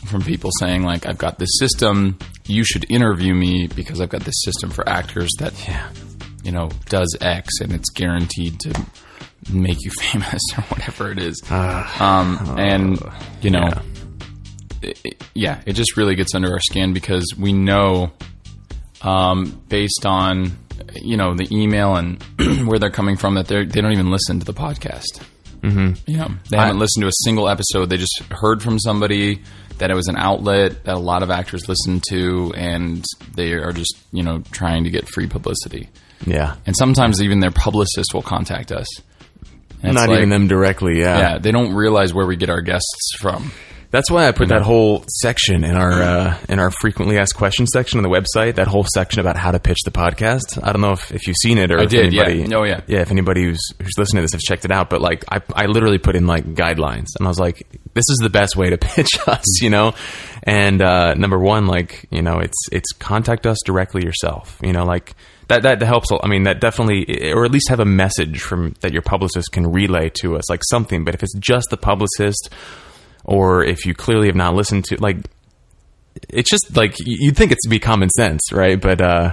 from 0.07 0.22
people 0.22 0.51
saying, 0.61 0.84
like, 0.84 1.07
I've 1.07 1.18
got 1.18 1.41
this 1.41 1.49
system. 1.59 2.16
You 2.47 2.62
should 2.62 2.88
interview 2.88 3.34
me 3.34 3.66
because 3.66 4.01
I've 4.01 4.11
got 4.11 4.22
this 4.22 4.43
system 4.45 4.70
for 4.70 4.88
actors 4.88 5.28
that, 5.41 5.53
you 6.45 6.53
know, 6.53 6.70
does 6.88 7.16
X 7.20 7.61
and 7.61 7.72
it's 7.72 7.91
guaranteed 7.91 8.61
to 8.61 8.80
make 9.53 9.78
you 9.84 9.91
famous 9.99 10.41
or 10.57 10.62
whatever 10.64 11.11
it 11.11 11.18
is. 11.18 11.43
um, 11.51 12.55
and, 12.59 13.01
you 13.43 13.51
know, 13.51 13.59
yeah. 13.72 13.82
it, 14.82 15.01
it- 15.05 15.24
yeah, 15.34 15.61
it 15.66 15.72
just 15.72 15.97
really 15.97 16.14
gets 16.14 16.34
under 16.34 16.53
our 16.53 16.61
skin 16.61 16.93
because 16.93 17.24
we 17.38 17.53
know, 17.53 18.12
um, 19.03 19.61
based 19.68 20.05
on 20.07 20.53
you 21.01 21.16
know 21.16 21.34
the 21.34 21.47
email 21.55 21.95
and 21.97 22.22
where 22.68 22.78
they're 22.78 22.91
coming 22.91 23.16
from, 23.16 23.34
that 23.36 23.47
they 23.49 23.64
they 23.64 23.80
don't 23.80 23.93
even 23.93 24.11
listen 24.11 24.38
to 24.41 24.45
the 24.45 24.53
podcast. 24.53 25.22
Mm-hmm. 25.62 26.11
You 26.11 26.16
know, 26.18 26.28
they 26.50 26.56
haven't 26.56 26.78
listened 26.78 27.02
to 27.02 27.08
a 27.08 27.12
single 27.24 27.48
episode. 27.48 27.86
They 27.90 27.96
just 27.96 28.22
heard 28.30 28.62
from 28.62 28.78
somebody 28.78 29.42
that 29.78 29.90
it 29.90 29.94
was 29.94 30.08
an 30.08 30.16
outlet 30.16 30.84
that 30.84 30.94
a 30.94 30.98
lot 30.98 31.22
of 31.22 31.30
actors 31.30 31.68
listen 31.68 32.00
to, 32.11 32.52
and 32.56 33.04
they 33.34 33.52
are 33.52 33.72
just 33.72 33.96
you 34.12 34.22
know 34.22 34.42
trying 34.50 34.84
to 34.84 34.90
get 34.90 35.08
free 35.08 35.26
publicity. 35.26 35.88
Yeah. 36.26 36.56
And 36.66 36.76
sometimes 36.76 37.22
even 37.22 37.40
their 37.40 37.50
publicist 37.50 38.12
will 38.12 38.22
contact 38.22 38.72
us. 38.72 38.86
And 39.82 39.94
Not 39.94 40.08
like- 40.11 40.18
even 40.18 40.28
them 40.28 40.48
directly. 40.48 40.98
Yeah. 40.98 41.18
Yeah, 41.18 41.38
they 41.38 41.50
don't 41.50 41.72
realize 41.74 42.12
where 42.12 42.26
we 42.26 42.36
get 42.36 42.50
our 42.50 42.61
guests 42.61 43.12
from. 43.18 43.52
That's 43.91 44.09
why 44.09 44.28
I 44.28 44.32
put 44.32 44.49
that 44.51 44.62
whole 44.62 45.05
section 45.09 45.64
in 45.64 45.74
our 45.76 45.91
uh, 45.91 46.38
in 46.49 46.61
our 46.61 46.70
frequently 46.70 47.18
asked 47.18 47.34
questions 47.34 47.70
section 47.72 47.99
on 47.99 48.05
the 48.05 48.09
website. 48.09 48.55
That 48.55 48.68
whole 48.68 48.84
section 48.95 49.18
about 49.20 49.36
how 49.36 49.51
to 49.51 49.59
pitch 49.59 49.78
the 49.84 49.91
podcast. 49.91 50.62
I 50.62 50.72
don't 50.72 50.80
know 50.80 50.93
if, 50.93 51.11
if 51.11 51.26
you've 51.26 51.36
seen 51.43 51.59
it 51.59 51.72
or 51.72 51.80
I 51.80 51.84
if 51.84 51.91
did, 51.91 52.12
yeah. 52.12 52.22
anybody, 52.26 52.55
Oh, 52.55 52.62
yeah. 52.62 52.82
yeah. 52.86 53.01
If 53.01 53.11
anybody 53.11 53.43
who's 53.43 53.61
who's 53.82 53.99
listening 53.99 54.20
to 54.20 54.22
this 54.22 54.32
has 54.34 54.43
checked 54.43 54.64
it 54.64 54.70
out, 54.70 54.91
but 54.91 55.01
like 55.01 55.24
I 55.28 55.43
I 55.53 55.66
literally 55.66 55.99
put 55.99 56.14
in 56.14 56.28
like 56.28 56.45
guidelines, 56.55 57.07
and 57.18 57.26
I 57.26 57.28
was 57.28 57.41
like, 57.41 57.66
this 57.95 58.05
is 58.09 58.18
the 58.22 58.30
best 58.30 58.57
way 58.57 58.70
to 58.70 58.78
pitch 58.78 59.18
us, 59.26 59.61
you 59.61 59.70
know. 59.70 59.95
And 60.45 60.80
uh, 60.80 61.14
number 61.14 61.38
one, 61.38 61.66
like 61.66 62.07
you 62.11 62.22
know, 62.22 62.38
it's 62.38 62.59
it's 62.70 62.93
contact 62.93 63.45
us 63.45 63.59
directly 63.64 64.05
yourself, 64.05 64.57
you 64.62 64.72
know, 64.72 64.84
like. 64.84 65.14
That, 65.49 65.62
that 65.62 65.82
helps. 65.82 66.07
I 66.12 66.28
mean, 66.28 66.45
that 66.45 66.61
definitely, 66.61 67.32
or 67.32 67.45
at 67.45 67.51
least 67.51 67.70
have 67.70 67.80
a 67.80 67.84
message 67.84 68.41
from 68.41 68.76
that 68.82 68.93
your 68.93 69.03
publicist 69.03 69.51
can 69.51 69.66
relay 69.66 70.09
to 70.20 70.36
us, 70.36 70.49
like 70.49 70.61
something. 70.70 71.05
But 71.05 71.14
if 71.16 71.24
it's 71.24 71.34
just 71.41 71.66
the 71.70 71.76
publicist, 71.76 72.51
or 73.31 73.64
if 73.64 73.87
you 73.87 73.95
clearly 73.95 74.26
have 74.26 74.37
not 74.37 74.55
listened 74.55 74.85
to 74.85 74.97
like 75.01 75.16
it's 76.28 76.51
just 76.51 76.76
like 76.76 76.97
you'd 76.99 77.37
think 77.37 77.53
it's 77.53 77.66
be 77.68 77.78
common 77.78 78.11
sense 78.11 78.41
right 78.53 78.81
but 78.81 79.01
uh 79.01 79.33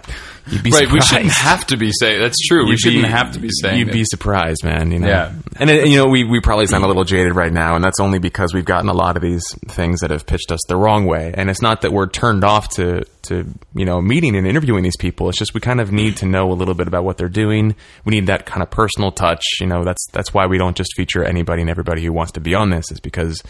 you'd 0.49 0.63
be 0.63 0.69
Right, 0.71 0.89
we 0.89 1.01
shouldn't 1.01 1.31
have 1.31 1.65
to 1.67 1.75
be 1.75 1.91
saying. 1.91 2.21
That's 2.21 2.37
true. 2.47 2.63
we 2.63 2.69
You'd 2.71 2.79
shouldn't 2.79 3.03
be- 3.03 3.09
have 3.09 3.31
to 3.33 3.39
be 3.39 3.49
saying. 3.61 3.79
you'd 3.79 3.87
that. 3.89 3.93
be 3.93 4.03
surprised 4.05 4.63
man 4.63 4.91
you 4.91 4.99
know 4.99 5.07
Yeah. 5.07 5.33
and 5.57 5.69
it, 5.71 5.87
you 5.87 5.97
know 5.97 6.05
we, 6.07 6.23
we 6.23 6.39
probably 6.39 6.67
sound 6.67 6.83
a 6.83 6.87
little 6.87 7.03
jaded 7.03 7.35
right 7.35 7.51
now 7.51 7.75
and 7.75 7.83
that's 7.83 7.99
only 7.99 8.19
because 8.19 8.53
we've 8.53 8.63
gotten 8.63 8.89
a 8.89 8.93
lot 8.93 9.17
of 9.17 9.23
these 9.23 9.43
things 9.69 9.99
that 10.01 10.11
have 10.11 10.25
pitched 10.27 10.51
us 10.51 10.59
the 10.69 10.77
wrong 10.77 11.05
way 11.07 11.33
and 11.35 11.49
it's 11.49 11.61
not 11.63 11.81
that 11.81 11.91
we're 11.91 12.07
turned 12.07 12.43
off 12.43 12.69
to 12.75 13.03
to 13.23 13.43
you 13.73 13.83
know 13.85 13.99
meeting 13.99 14.35
and 14.37 14.47
interviewing 14.47 14.83
these 14.83 14.97
people 14.97 15.27
it's 15.29 15.39
just 15.39 15.53
we 15.55 15.59
kind 15.59 15.81
of 15.81 15.91
need 15.91 16.15
to 16.17 16.25
know 16.27 16.51
a 16.51 16.53
little 16.53 16.75
bit 16.75 16.87
about 16.87 17.03
what 17.03 17.17
they're 17.17 17.27
doing 17.27 17.75
we 18.05 18.11
need 18.11 18.27
that 18.27 18.45
kind 18.45 18.61
of 18.61 18.69
personal 18.69 19.11
touch 19.11 19.43
you 19.59 19.65
know 19.67 19.83
that's 19.83 20.05
that's 20.13 20.31
why 20.33 20.45
we 20.45 20.57
don't 20.59 20.77
just 20.77 20.95
feature 20.95 21.23
anybody 21.23 21.61
and 21.61 21.71
everybody 21.71 22.05
who 22.05 22.13
wants 22.13 22.31
to 22.31 22.39
be 22.39 22.53
on 22.53 22.69
this 22.69 22.89
is 22.91 22.99
because 23.01 23.41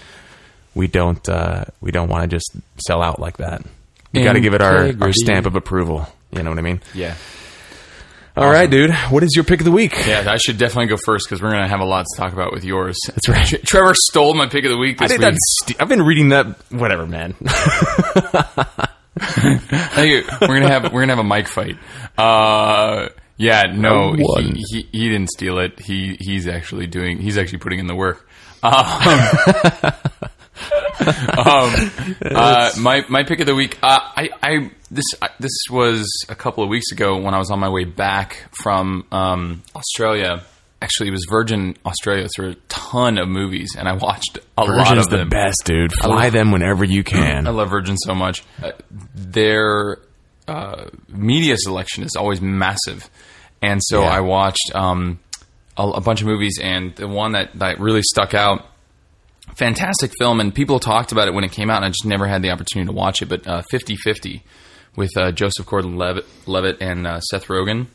we 0.77 0.87
don't 0.87 1.27
uh, 1.27 1.65
we 1.81 1.91
don't 1.91 2.07
want 2.09 2.29
to 2.29 2.35
just 2.35 2.51
sell 2.85 3.01
out 3.01 3.19
like 3.19 3.37
that. 3.37 3.63
We 4.13 4.23
got 4.23 4.33
to 4.33 4.39
give 4.39 4.53
it 4.53 4.61
our, 4.61 4.93
our 5.01 5.11
stamp 5.11 5.45
of 5.45 5.55
approval. 5.55 6.07
You 6.31 6.43
know 6.43 6.49
what 6.49 6.59
I 6.59 6.61
mean? 6.61 6.81
yeah. 6.93 7.15
All 8.35 8.47
right, 8.49 8.69
dude. 8.69 8.93
What 9.09 9.23
is 9.23 9.31
your 9.35 9.43
pick 9.43 9.61
of 9.61 9.65
the 9.65 9.71
week? 9.71 9.93
Yeah, 10.05 10.25
I 10.27 10.37
should 10.37 10.59
definitely 10.59 10.85
go 10.89 10.97
first 10.97 11.25
because 11.27 11.41
we're 11.41 11.49
going 11.49 11.63
to 11.63 11.67
have 11.69 11.79
a 11.79 11.85
lot 11.85 12.05
to 12.05 12.21
talk 12.21 12.33
about 12.33 12.53
with 12.53 12.63
yours. 12.63 12.95
That's 13.07 13.27
right. 13.27 13.63
Trevor 13.65 13.95
stole 13.95 14.35
my 14.35 14.47
pick 14.47 14.63
of 14.63 14.69
the 14.69 14.77
week 14.77 15.01
I 15.01 15.07
did 15.07 15.19
week. 15.19 15.21
that. 15.21 15.37
St- 15.39 15.81
I've 15.81 15.89
been 15.89 16.03
reading 16.03 16.29
that. 16.29 16.45
Whatever, 16.71 17.07
man. 17.07 17.33
We're 19.97 20.31
gonna 20.39 20.69
have 20.69 20.93
we're 20.93 21.01
gonna 21.01 21.15
have 21.15 21.19
a 21.19 21.23
mic 21.23 21.47
fight. 21.47 21.77
Uh, 22.17 23.09
yeah, 23.37 23.63
no, 23.73 24.13
he, 24.13 24.63
he 24.69 24.87
he 24.91 25.09
didn't 25.09 25.29
steal 25.29 25.57
it. 25.57 25.79
He 25.79 26.15
he's 26.19 26.47
actually 26.47 26.85
doing. 26.85 27.17
He's 27.19 27.37
actually 27.37 27.57
putting 27.59 27.79
in 27.79 27.87
the 27.87 27.95
work. 27.95 28.29
Um, 28.61 28.73
um, 31.37 31.91
uh, 32.25 32.71
my 32.79 33.05
my 33.09 33.23
pick 33.23 33.39
of 33.39 33.45
the 33.45 33.55
week. 33.55 33.77
Uh, 33.83 33.99
I 34.01 34.29
I 34.41 34.71
this 34.91 35.05
I, 35.21 35.29
this 35.39 35.51
was 35.69 36.09
a 36.29 36.35
couple 36.35 36.63
of 36.63 36.69
weeks 36.69 36.91
ago 36.91 37.17
when 37.17 37.33
I 37.33 37.37
was 37.37 37.51
on 37.51 37.59
my 37.59 37.69
way 37.69 37.83
back 37.83 38.45
from 38.63 39.05
um, 39.11 39.63
Australia. 39.75 40.43
Actually, 40.81 41.09
it 41.09 41.11
was 41.11 41.25
Virgin 41.29 41.75
Australia 41.85 42.27
through 42.35 42.51
a 42.51 42.55
ton 42.67 43.17
of 43.17 43.27
movies, 43.27 43.75
and 43.77 43.87
I 43.87 43.93
watched 43.93 44.37
a 44.57 44.63
lot 44.63 44.85
Virgin's 44.85 45.05
of 45.07 45.11
the 45.11 45.17
them. 45.17 45.29
best, 45.29 45.63
dude. 45.65 45.91
Fly 45.93 46.29
them 46.29 46.51
whenever 46.51 46.83
you 46.83 47.03
can. 47.15 47.47
I 47.47 47.51
love 47.51 47.69
Virgin 47.71 47.97
so 47.97 48.13
much. 48.13 48.43
Uh, 48.61 48.71
their 49.15 49.97
uh, 50.47 50.85
media 51.09 51.55
selection 51.57 52.03
is 52.03 52.11
always 52.17 52.41
massive, 52.41 53.09
and 53.61 53.81
so 53.83 54.01
Yeah. 54.01 54.09
I 54.09 54.19
watched 54.21 54.71
um, 54.75 55.19
a, 55.77 55.83
a 55.87 56.01
bunch 56.01 56.21
of 56.21 56.27
movies, 56.27 56.59
and 56.61 56.95
the 56.95 57.07
one 57.07 57.31
that, 57.31 57.53
that 57.55 57.79
really 57.79 58.03
stuck 58.03 58.33
out. 58.35 58.65
Fantastic 59.55 60.11
film, 60.19 60.39
and 60.39 60.53
people 60.53 60.79
talked 60.79 61.11
about 61.11 61.27
it 61.27 61.33
when 61.33 61.43
it 61.43 61.51
came 61.51 61.69
out, 61.69 61.77
and 61.77 61.85
I 61.85 61.89
just 61.89 62.05
never 62.05 62.27
had 62.27 62.41
the 62.41 62.51
opportunity 62.51 62.87
to 62.87 62.93
watch 62.93 63.21
it. 63.21 63.29
But 63.29 63.47
uh, 63.47 63.63
50-50 63.71 64.41
with 64.95 65.15
uh, 65.17 65.31
Joseph 65.31 65.65
Gordon-Levitt 65.65 66.25
Levitt 66.47 66.81
and 66.81 67.07
uh, 67.07 67.21
Seth 67.21 67.47
Rogen 67.47 67.87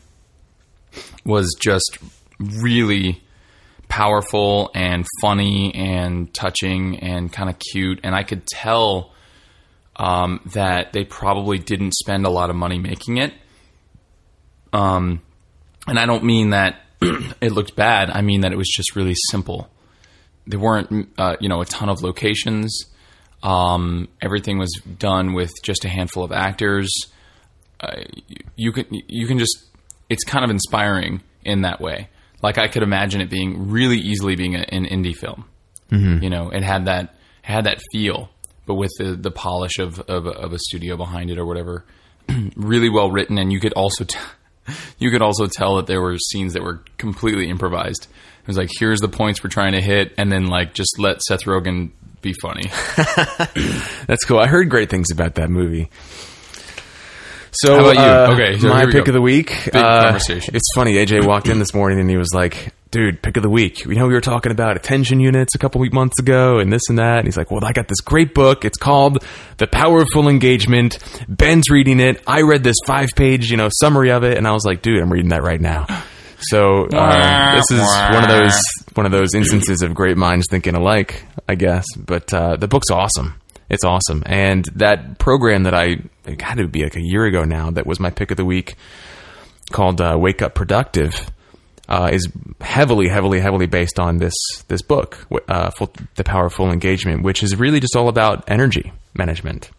was 1.25 1.55
just 1.59 1.97
really 2.39 3.21
powerful 3.87 4.71
and 4.73 5.05
funny 5.21 5.73
and 5.75 6.33
touching 6.33 6.99
and 6.99 7.31
kind 7.31 7.49
of 7.49 7.57
cute, 7.59 7.99
and 8.03 8.15
I 8.15 8.23
could 8.23 8.45
tell 8.45 9.13
um, 9.95 10.41
that 10.53 10.93
they 10.93 11.03
probably 11.03 11.59
didn't 11.59 11.93
spend 11.93 12.25
a 12.25 12.29
lot 12.29 12.49
of 12.49 12.55
money 12.55 12.79
making 12.79 13.17
it. 13.17 13.33
Um, 14.71 15.21
and 15.87 15.99
I 15.99 16.05
don't 16.05 16.23
mean 16.23 16.49
that 16.49 16.81
it 17.01 17.51
looked 17.51 17.75
bad. 17.75 18.09
I 18.09 18.21
mean 18.21 18.41
that 18.41 18.51
it 18.51 18.57
was 18.57 18.69
just 18.69 18.95
really 18.95 19.15
simple. 19.29 19.69
There 20.45 20.59
weren't, 20.59 21.09
uh, 21.17 21.35
you 21.39 21.49
know, 21.49 21.61
a 21.61 21.65
ton 21.65 21.89
of 21.89 22.01
locations. 22.03 22.85
Um, 23.41 24.07
everything 24.21 24.57
was 24.57 24.71
done 24.99 25.33
with 25.33 25.51
just 25.63 25.85
a 25.85 25.89
handful 25.89 26.23
of 26.23 26.31
actors. 26.31 26.91
Uh, 27.79 28.01
you, 28.27 28.37
you 28.55 28.71
can 28.71 28.85
you 29.07 29.27
can 29.27 29.37
just 29.39 29.65
it's 30.09 30.23
kind 30.23 30.45
of 30.45 30.51
inspiring 30.51 31.21
in 31.43 31.61
that 31.61 31.81
way. 31.81 32.09
Like 32.41 32.57
I 32.57 32.67
could 32.67 32.83
imagine 32.83 33.21
it 33.21 33.29
being 33.29 33.69
really 33.69 33.97
easily 33.97 34.35
being 34.35 34.55
a, 34.55 34.59
an 34.69 34.85
indie 34.85 35.15
film. 35.15 35.45
You 36.23 36.29
know, 36.29 36.49
it 36.49 36.63
had 36.63 36.85
that 36.85 37.15
had 37.41 37.65
that 37.65 37.79
feel, 37.91 38.29
but 38.65 38.75
with 38.75 38.91
the 38.97 39.15
the 39.15 39.31
polish 39.31 39.77
of 39.79 39.99
of, 40.01 40.25
a- 40.25 40.31
of 40.31 40.53
a 40.53 40.59
studio 40.59 40.97
behind 40.97 41.29
it 41.29 41.37
or 41.37 41.45
whatever. 41.45 41.85
really 42.55 42.89
well 42.89 43.11
written, 43.11 43.37
and 43.37 43.51
you 43.51 43.59
could 43.59 43.73
also 43.73 44.05
t- 44.05 44.17
you 44.97 45.11
could 45.11 45.21
also 45.21 45.45
tell 45.47 45.75
that 45.75 45.87
there 45.87 46.01
were 46.01 46.17
scenes 46.17 46.53
that 46.53 46.63
were 46.63 46.81
completely 46.97 47.49
improvised. 47.49 48.07
It 48.43 48.47
was 48.47 48.57
like, 48.57 48.69
here's 48.77 48.99
the 48.99 49.07
points 49.07 49.41
we're 49.43 49.49
trying 49.49 49.71
to 49.73 49.81
hit, 49.81 50.13
and 50.17 50.31
then 50.31 50.47
like 50.47 50.73
just 50.73 50.99
let 50.99 51.21
Seth 51.21 51.45
Rogen 51.45 51.91
be 52.21 52.33
funny. 52.41 52.63
That's 54.07 54.25
cool. 54.25 54.39
I 54.39 54.47
heard 54.47 54.69
great 54.69 54.89
things 54.89 55.11
about 55.11 55.35
that 55.35 55.49
movie. 55.49 55.89
So, 57.55 57.75
How 57.75 57.91
about 57.91 57.95
you? 57.95 58.01
uh, 58.01 58.33
Okay, 58.33 58.59
so 58.59 58.67
my 58.69 58.85
pick 58.85 59.05
go. 59.05 59.09
of 59.11 59.13
the 59.13 59.21
week. 59.21 59.67
Uh, 59.73 60.03
conversation. 60.05 60.55
It's 60.55 60.67
funny. 60.75 60.93
AJ 60.95 61.25
walked 61.27 61.47
in 61.47 61.59
this 61.59 61.73
morning 61.73 61.99
and 61.99 62.09
he 62.09 62.17
was 62.17 62.33
like, 62.33 62.73
"Dude, 62.89 63.21
pick 63.21 63.37
of 63.37 63.43
the 63.43 63.49
week. 63.49 63.85
You 63.85 63.93
know, 63.93 64.07
we 64.07 64.13
were 64.13 64.21
talking 64.21 64.51
about 64.51 64.75
attention 64.75 65.19
units 65.19 65.53
a 65.53 65.59
couple 65.59 65.85
months 65.91 66.19
ago, 66.19 66.57
and 66.57 66.73
this 66.73 66.81
and 66.89 66.97
that." 66.97 67.19
And 67.19 67.27
he's 67.27 67.37
like, 67.37 67.51
"Well, 67.51 67.63
I 67.63 67.71
got 67.71 67.87
this 67.87 68.01
great 68.01 68.33
book. 68.33 68.65
It's 68.65 68.77
called 68.77 69.23
The 69.57 69.67
Power 69.67 70.01
of 70.01 70.07
Full 70.13 70.27
Engagement. 70.29 70.97
Ben's 71.29 71.69
reading 71.69 71.99
it. 71.99 72.23
I 72.25 72.41
read 72.41 72.63
this 72.63 72.77
five 72.87 73.09
page, 73.15 73.51
you 73.51 73.57
know, 73.57 73.69
summary 73.71 74.09
of 74.11 74.23
it, 74.23 74.35
and 74.37 74.47
I 74.47 74.51
was 74.51 74.65
like, 74.65 74.81
dude, 74.81 74.99
I'm 75.01 75.13
reading 75.13 75.29
that 75.29 75.43
right 75.43 75.61
now." 75.61 75.85
So 76.49 76.85
uh, 76.87 77.55
this 77.55 77.71
is 77.71 77.79
one 77.79 78.23
of 78.23 78.29
those 78.29 78.61
one 78.93 79.05
of 79.05 79.11
those 79.11 79.33
instances 79.33 79.81
of 79.81 79.93
great 79.93 80.17
minds 80.17 80.47
thinking 80.49 80.75
alike, 80.75 81.23
I 81.47 81.55
guess. 81.55 81.85
But 81.95 82.33
uh, 82.33 82.57
the 82.57 82.67
book's 82.67 82.89
awesome. 82.91 83.39
It's 83.69 83.83
awesome, 83.83 84.23
and 84.25 84.65
that 84.75 85.17
program 85.19 85.63
that 85.63 85.73
I 85.73 85.97
it 86.25 86.41
had 86.41 86.57
to 86.57 86.67
be 86.67 86.83
like 86.83 86.95
a 86.95 87.01
year 87.01 87.25
ago 87.25 87.43
now. 87.43 87.71
That 87.71 87.87
was 87.87 87.99
my 87.99 88.09
pick 88.09 88.29
of 88.29 88.37
the 88.37 88.45
week, 88.45 88.75
called 89.71 90.01
uh, 90.01 90.17
"Wake 90.19 90.41
Up 90.41 90.53
Productive." 90.53 91.29
Uh, 91.89 92.09
is 92.13 92.29
heavily, 92.61 93.09
heavily, 93.09 93.41
heavily 93.41 93.65
based 93.65 93.99
on 93.99 94.17
this 94.17 94.33
this 94.67 94.81
book, 94.81 95.27
uh, 95.47 95.69
full, 95.71 95.91
"The 96.15 96.23
Power 96.23 96.45
of 96.45 96.53
Full 96.53 96.71
Engagement," 96.71 97.23
which 97.23 97.43
is 97.43 97.55
really 97.55 97.79
just 97.79 97.95
all 97.95 98.07
about 98.07 98.43
energy 98.47 98.93
management, 99.17 99.69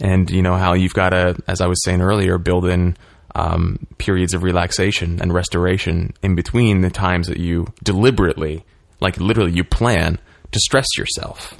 and 0.00 0.30
you 0.30 0.42
know 0.42 0.54
how 0.54 0.74
you've 0.74 0.94
got 0.94 1.10
to, 1.10 1.36
as 1.46 1.60
I 1.60 1.66
was 1.66 1.82
saying 1.84 2.00
earlier, 2.00 2.38
build 2.38 2.66
in 2.66 2.96
um, 3.36 3.86
periods 3.98 4.32
of 4.32 4.42
relaxation 4.42 5.20
and 5.20 5.32
restoration 5.32 6.14
in 6.22 6.34
between 6.34 6.80
the 6.80 6.88
times 6.90 7.26
that 7.28 7.38
you 7.38 7.66
deliberately, 7.84 8.64
like 8.98 9.18
literally, 9.18 9.52
you 9.52 9.62
plan 9.62 10.18
to 10.52 10.58
stress 10.58 10.86
yourself. 10.96 11.54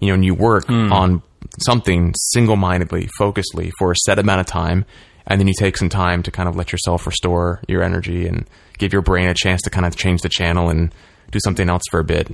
You 0.00 0.08
know, 0.08 0.14
and 0.14 0.24
you 0.24 0.34
work 0.34 0.68
on 0.68 1.22
something 1.60 2.12
single 2.16 2.56
mindedly, 2.56 3.08
focusedly 3.20 3.70
for 3.78 3.92
a 3.92 3.96
set 4.04 4.18
amount 4.18 4.40
of 4.40 4.46
time, 4.46 4.84
and 5.28 5.40
then 5.40 5.46
you 5.46 5.54
take 5.56 5.76
some 5.76 5.88
time 5.88 6.24
to 6.24 6.32
kind 6.32 6.48
of 6.48 6.56
let 6.56 6.72
yourself 6.72 7.06
restore 7.06 7.60
your 7.68 7.84
energy 7.84 8.26
and 8.26 8.48
give 8.78 8.92
your 8.92 9.02
brain 9.02 9.28
a 9.28 9.34
chance 9.34 9.62
to 9.62 9.70
kind 9.70 9.86
of 9.86 9.94
change 9.94 10.22
the 10.22 10.28
channel 10.28 10.70
and 10.70 10.92
do 11.30 11.38
something 11.44 11.70
else 11.70 11.82
for 11.88 12.00
a 12.00 12.04
bit. 12.04 12.28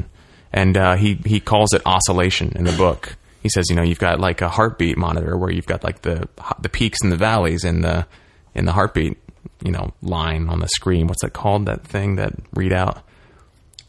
And 0.51 0.79
uh, 0.79 0.97
he 0.97 1.21
he 1.27 1.41
calls 1.41 1.75
it 1.75 1.83
oscillation 1.85 2.53
in 2.57 2.65
the 2.65 2.73
book. 2.73 3.17
He 3.43 3.51
says, 3.51 3.67
you 3.69 3.77
know, 3.77 3.83
you've 3.83 3.99
got 3.99 4.19
like 4.19 4.41
a 4.41 4.49
heartbeat 4.49 4.97
monitor 4.97 5.37
where 5.37 5.51
you've 5.51 5.67
got 5.67 5.85
like 5.85 6.01
the 6.01 6.27
the 6.63 6.71
peaks 6.71 6.99
and 7.03 7.13
the 7.13 7.19
valleys 7.19 7.65
and 7.65 7.85
the 7.85 8.07
in 8.59 8.65
the 8.65 8.73
heartbeat, 8.73 9.17
you 9.65 9.71
know, 9.71 9.95
line 10.03 10.49
on 10.49 10.59
the 10.61 10.69
screen. 10.69 11.07
What's 11.07 11.23
that 11.23 11.33
called? 11.33 11.67
That 11.67 11.85
thing 11.85 12.17
that 12.17 12.33
readout? 12.53 13.03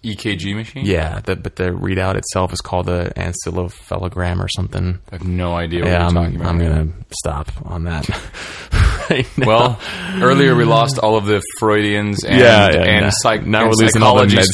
EKG 0.03 0.55
machine. 0.55 0.85
Yeah, 0.85 1.19
the, 1.19 1.35
but 1.35 1.55
the 1.57 1.69
readout 1.71 2.15
itself 2.15 2.53
is 2.53 2.61
called 2.61 2.87
a 2.89 3.11
ancilophelogram 3.19 4.39
or 4.43 4.47
something. 4.47 4.99
I 5.11 5.15
have 5.15 5.27
no 5.27 5.53
idea 5.55 5.81
what 5.81 5.87
Yeah, 5.89 5.97
you're 5.99 6.07
I'm, 6.07 6.13
talking 6.13 6.35
about. 6.37 6.47
I'm 6.47 6.59
gonna 6.59 6.87
stop 7.11 7.51
on 7.65 7.83
that. 7.85 8.07
right. 9.09 9.27
Well, 9.37 9.79
earlier 10.21 10.55
we 10.55 10.63
lost 10.65 10.99
all 10.99 11.17
of 11.17 11.25
the 11.25 11.41
Freudians 11.59 12.23
and, 12.23 12.39
Yeah, 12.39 12.69
yeah, 12.71 12.81
and, 12.83 13.05
now- 13.05 13.09
psych- 13.11 13.45
now 13.45 13.61
and 13.61 13.69
we're 13.69 13.75
losing 13.85 14.03
all 14.03 14.15
the 14.17 14.21
med 14.27 14.43
students. 14.45 14.51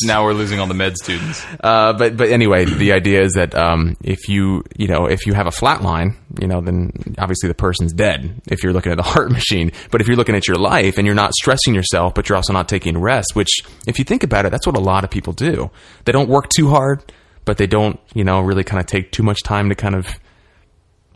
students. 0.00 0.04
Now 0.06 0.24
we're 0.24 0.32
losing 0.32 0.58
all 0.60 0.66
the 0.66 0.74
med 0.74 0.96
students. 0.96 1.44
Uh, 1.62 1.92
but 1.92 2.16
but 2.16 2.28
anyway, 2.30 2.64
the 2.64 2.92
idea 2.92 3.22
is 3.22 3.34
that 3.34 3.54
um, 3.54 3.96
if 4.02 4.28
you 4.28 4.64
you 4.76 4.88
know 4.88 5.06
if 5.06 5.26
you 5.26 5.32
have 5.34 5.46
a 5.46 5.50
flat 5.52 5.82
line, 5.82 6.16
you 6.40 6.48
know, 6.48 6.60
then 6.60 6.92
obviously 7.18 7.48
the 7.48 7.54
person's 7.54 7.92
dead. 7.92 8.40
If 8.48 8.62
you're 8.62 8.72
looking 8.72 8.92
at 8.92 8.96
the 8.96 9.02
heart 9.14 9.30
machine, 9.30 9.72
but 9.90 10.00
if 10.00 10.08
you're 10.08 10.16
looking 10.16 10.34
at 10.34 10.48
your 10.48 10.56
life 10.58 10.98
and 10.98 11.06
you're 11.06 11.14
not 11.14 11.34
stressing 11.34 11.74
yourself, 11.74 12.14
but 12.14 12.28
you're 12.28 12.36
also 12.36 12.52
not 12.52 12.68
taking 12.68 12.98
rest, 12.98 13.34
which 13.34 13.60
if 13.86 13.98
you 13.98 14.04
think 14.04 14.22
about 14.22 14.44
it, 14.46 14.50
that's 14.50 14.66
what 14.66 14.76
a 14.76 14.80
lot 14.88 15.04
of 15.04 15.10
people 15.10 15.32
do. 15.32 15.70
They 16.04 16.12
don't 16.12 16.28
work 16.28 16.48
too 16.48 16.68
hard, 16.68 17.12
but 17.44 17.58
they 17.58 17.66
don't 17.66 18.00
you 18.14 18.24
know 18.24 18.40
really 18.40 18.64
kind 18.64 18.80
of 18.80 18.86
take 18.86 19.12
too 19.12 19.22
much 19.22 19.42
time 19.44 19.68
to 19.68 19.74
kind 19.74 19.94
of 19.94 20.08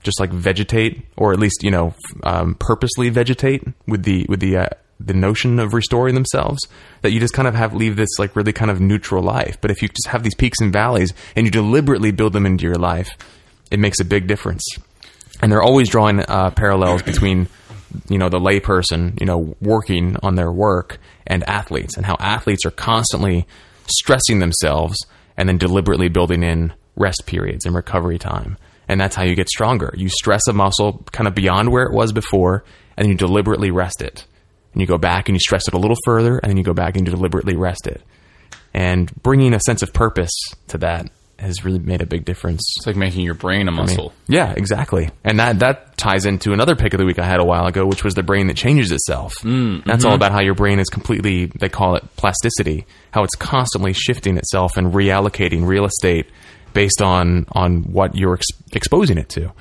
just 0.02 0.18
like 0.20 0.30
vegetate, 0.30 1.06
or 1.16 1.32
at 1.32 1.38
least 1.38 1.62
you 1.62 1.70
know 1.70 1.94
um, 2.22 2.54
purposely 2.56 3.08
vegetate 3.08 3.62
with 3.86 4.04
the 4.04 4.26
with 4.28 4.40
the 4.40 4.56
uh, 4.56 4.68
the 4.98 5.14
notion 5.14 5.58
of 5.58 5.74
restoring 5.74 6.14
themselves. 6.14 6.60
That 7.02 7.12
you 7.12 7.20
just 7.20 7.34
kind 7.34 7.48
of 7.48 7.54
have 7.54 7.74
leave 7.74 7.96
this 7.96 8.18
like 8.18 8.36
really 8.36 8.52
kind 8.52 8.70
of 8.70 8.80
neutral 8.80 9.22
life. 9.22 9.60
But 9.60 9.70
if 9.70 9.82
you 9.82 9.88
just 9.88 10.08
have 10.08 10.22
these 10.22 10.34
peaks 10.34 10.58
and 10.60 10.72
valleys 10.72 11.12
and 11.36 11.46
you 11.46 11.50
deliberately 11.50 12.10
build 12.10 12.32
them 12.32 12.46
into 12.46 12.64
your 12.64 12.76
life, 12.76 13.10
it 13.70 13.78
makes 13.78 14.00
a 14.00 14.04
big 14.04 14.26
difference. 14.26 14.64
And 15.40 15.50
they're 15.50 15.62
always 15.62 15.88
drawing 15.88 16.20
uh, 16.20 16.50
parallels 16.50 17.02
between 17.02 17.48
you 18.08 18.18
know 18.18 18.28
the 18.28 18.38
layperson 18.38 19.18
you 19.20 19.26
know 19.26 19.56
working 19.60 20.16
on 20.22 20.34
their 20.34 20.50
work 20.50 20.98
and 21.26 21.48
athletes 21.48 21.96
and 21.96 22.06
how 22.06 22.16
athletes 22.20 22.64
are 22.64 22.70
constantly 22.70 23.46
stressing 23.86 24.38
themselves 24.38 24.96
and 25.36 25.48
then 25.48 25.58
deliberately 25.58 26.08
building 26.08 26.42
in 26.42 26.72
rest 26.96 27.24
periods 27.26 27.66
and 27.66 27.74
recovery 27.74 28.18
time. 28.18 28.56
And 28.88 29.00
that's 29.00 29.16
how 29.16 29.24
you 29.24 29.34
get 29.34 29.48
stronger. 29.48 29.94
You 29.96 30.08
stress 30.08 30.42
a 30.48 30.52
muscle 30.52 31.04
kind 31.12 31.26
of 31.26 31.34
beyond 31.34 31.70
where 31.70 31.84
it 31.84 31.92
was 31.92 32.12
before 32.12 32.64
and 32.96 33.08
you 33.08 33.14
deliberately 33.14 33.70
rest 33.70 34.02
it. 34.02 34.26
And 34.72 34.80
you 34.80 34.86
go 34.86 34.98
back 34.98 35.28
and 35.28 35.36
you 35.36 35.40
stress 35.40 35.68
it 35.68 35.74
a 35.74 35.78
little 35.78 35.96
further 36.04 36.38
and 36.38 36.50
then 36.50 36.56
you 36.56 36.64
go 36.64 36.74
back 36.74 36.96
and 36.96 37.06
you 37.06 37.14
deliberately 37.14 37.56
rest 37.56 37.86
it. 37.86 38.02
And 38.74 39.12
bringing 39.22 39.54
a 39.54 39.60
sense 39.60 39.82
of 39.82 39.92
purpose 39.92 40.32
to 40.68 40.78
that 40.78 41.10
has 41.42 41.64
really 41.64 41.78
made 41.78 42.00
a 42.00 42.06
big 42.06 42.24
difference 42.24 42.60
It's 42.78 42.86
like 42.86 42.96
making 42.96 43.22
your 43.24 43.34
brain 43.34 43.68
a 43.68 43.72
muscle. 43.72 44.12
yeah, 44.28 44.52
exactly. 44.56 45.10
And 45.24 45.38
that 45.40 45.58
that 45.60 45.96
ties 45.96 46.24
into 46.26 46.52
another 46.52 46.74
pick 46.76 46.94
of 46.94 46.98
the 46.98 47.04
week 47.06 47.18
I 47.18 47.24
had 47.26 47.40
a 47.40 47.44
while 47.44 47.66
ago, 47.66 47.86
which 47.86 48.02
was 48.04 48.14
the 48.14 48.22
brain 48.22 48.46
that 48.48 48.56
changes 48.56 48.90
itself. 48.90 49.34
Mm, 49.42 49.84
That's 49.84 50.04
all 50.04 50.14
about 50.14 50.32
how 50.32 50.40
your 50.40 50.54
brain 50.54 50.78
is 50.78 50.88
completely 50.88 51.46
they 51.46 51.68
call 51.68 51.96
it 51.96 52.04
plasticity, 52.16 52.86
how 53.12 53.22
it's 53.24 53.34
constantly 53.36 53.92
shifting 53.92 54.36
itself 54.36 54.76
and 54.76 54.92
reallocating 54.92 55.66
real 55.66 55.84
estate 55.84 56.26
based 56.72 57.02
on 57.02 57.46
on 57.52 57.82
what 57.92 58.16
you're 58.16 58.34
ex- 58.34 58.46
exposing 58.72 59.18
it 59.18 59.28
to. 59.30 59.52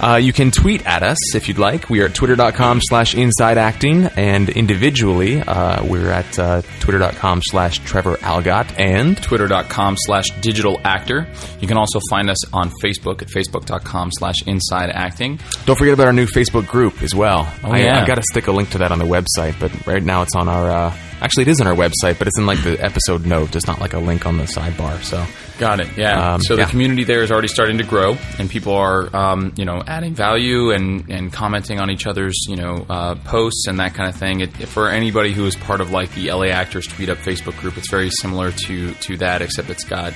Uh, 0.00 0.16
you 0.16 0.32
can 0.32 0.50
tweet 0.50 0.86
at 0.86 1.02
us 1.02 1.34
if 1.34 1.46
you'd 1.46 1.58
like. 1.58 1.90
We 1.90 2.00
are 2.00 2.06
at 2.06 2.14
twitter.com 2.14 2.80
slash 2.82 3.14
insideacting, 3.14 4.06
and 4.16 4.48
individually, 4.48 5.40
uh, 5.40 5.84
we're 5.84 6.10
at 6.10 6.38
uh, 6.38 6.62
twitter.com 6.80 7.42
slash 7.44 7.78
Trevor 7.80 8.16
Elgott 8.22 8.78
and 8.78 9.22
Twitter.com 9.22 9.96
slash 9.98 10.30
digital 10.40 10.80
actor. 10.84 11.28
You 11.60 11.68
can 11.68 11.76
also 11.76 12.00
find 12.08 12.30
us 12.30 12.52
on 12.52 12.70
Facebook 12.82 13.20
at 13.20 13.28
facebook.com 13.28 14.10
slash 14.12 14.36
inside 14.46 14.90
acting. 14.90 15.38
don't 15.66 15.76
forget 15.76 15.94
about 15.94 16.06
our 16.06 16.12
new 16.14 16.26
Facebook 16.26 16.66
group 16.66 17.02
as 17.02 17.14
well. 17.14 17.52
Oh, 17.62 17.70
I, 17.72 17.80
yeah. 17.80 18.00
I've 18.00 18.06
got 18.06 18.14
to 18.16 18.22
stick 18.22 18.46
a 18.46 18.52
link 18.52 18.70
to 18.70 18.78
that 18.78 18.92
on 18.92 18.98
the 18.98 19.04
website, 19.04 19.58
but 19.60 19.86
right 19.86 20.02
now 20.02 20.22
it's 20.22 20.34
on 20.34 20.48
our. 20.48 20.70
Uh, 20.70 20.96
actually, 21.20 21.42
it 21.42 21.48
is 21.48 21.60
on 21.60 21.66
our 21.66 21.74
website, 21.76 22.18
but 22.18 22.26
it's 22.26 22.38
in 22.38 22.46
like 22.46 22.62
the 22.62 22.82
episode 22.82 23.26
note. 23.26 23.54
It's 23.54 23.66
not 23.66 23.80
like 23.80 23.92
a 23.92 23.98
link 23.98 24.24
on 24.24 24.38
the 24.38 24.44
sidebar. 24.44 25.02
So 25.02 25.24
Got 25.60 25.80
it. 25.80 25.94
Yeah. 25.94 26.36
Um, 26.36 26.40
so 26.40 26.56
the 26.56 26.62
yeah. 26.62 26.70
community 26.70 27.04
there 27.04 27.22
is 27.22 27.30
already 27.30 27.48
starting 27.48 27.76
to 27.78 27.84
grow, 27.84 28.16
and 28.38 28.48
people 28.48 28.72
are, 28.72 29.14
um, 29.14 29.52
you 29.56 29.66
know, 29.66 29.82
adding 29.86 30.14
value 30.14 30.70
and, 30.70 31.10
and 31.10 31.30
commenting 31.30 31.78
on 31.78 31.90
each 31.90 32.06
other's, 32.06 32.46
you 32.48 32.56
know, 32.56 32.86
uh, 32.88 33.14
posts 33.26 33.66
and 33.66 33.78
that 33.78 33.92
kind 33.92 34.08
of 34.08 34.18
thing. 34.18 34.40
It, 34.40 34.56
for 34.68 34.88
anybody 34.88 35.34
who 35.34 35.44
is 35.44 35.56
part 35.56 35.82
of 35.82 35.90
like 35.90 36.14
the 36.14 36.32
LA 36.32 36.46
Actors 36.46 36.86
Tweet 36.86 37.10
Up 37.10 37.18
Facebook 37.18 37.60
group, 37.60 37.76
it's 37.76 37.90
very 37.90 38.08
similar 38.08 38.52
to 38.52 38.94
to 38.94 39.18
that, 39.18 39.42
except 39.42 39.68
it's 39.68 39.84
got, 39.84 40.14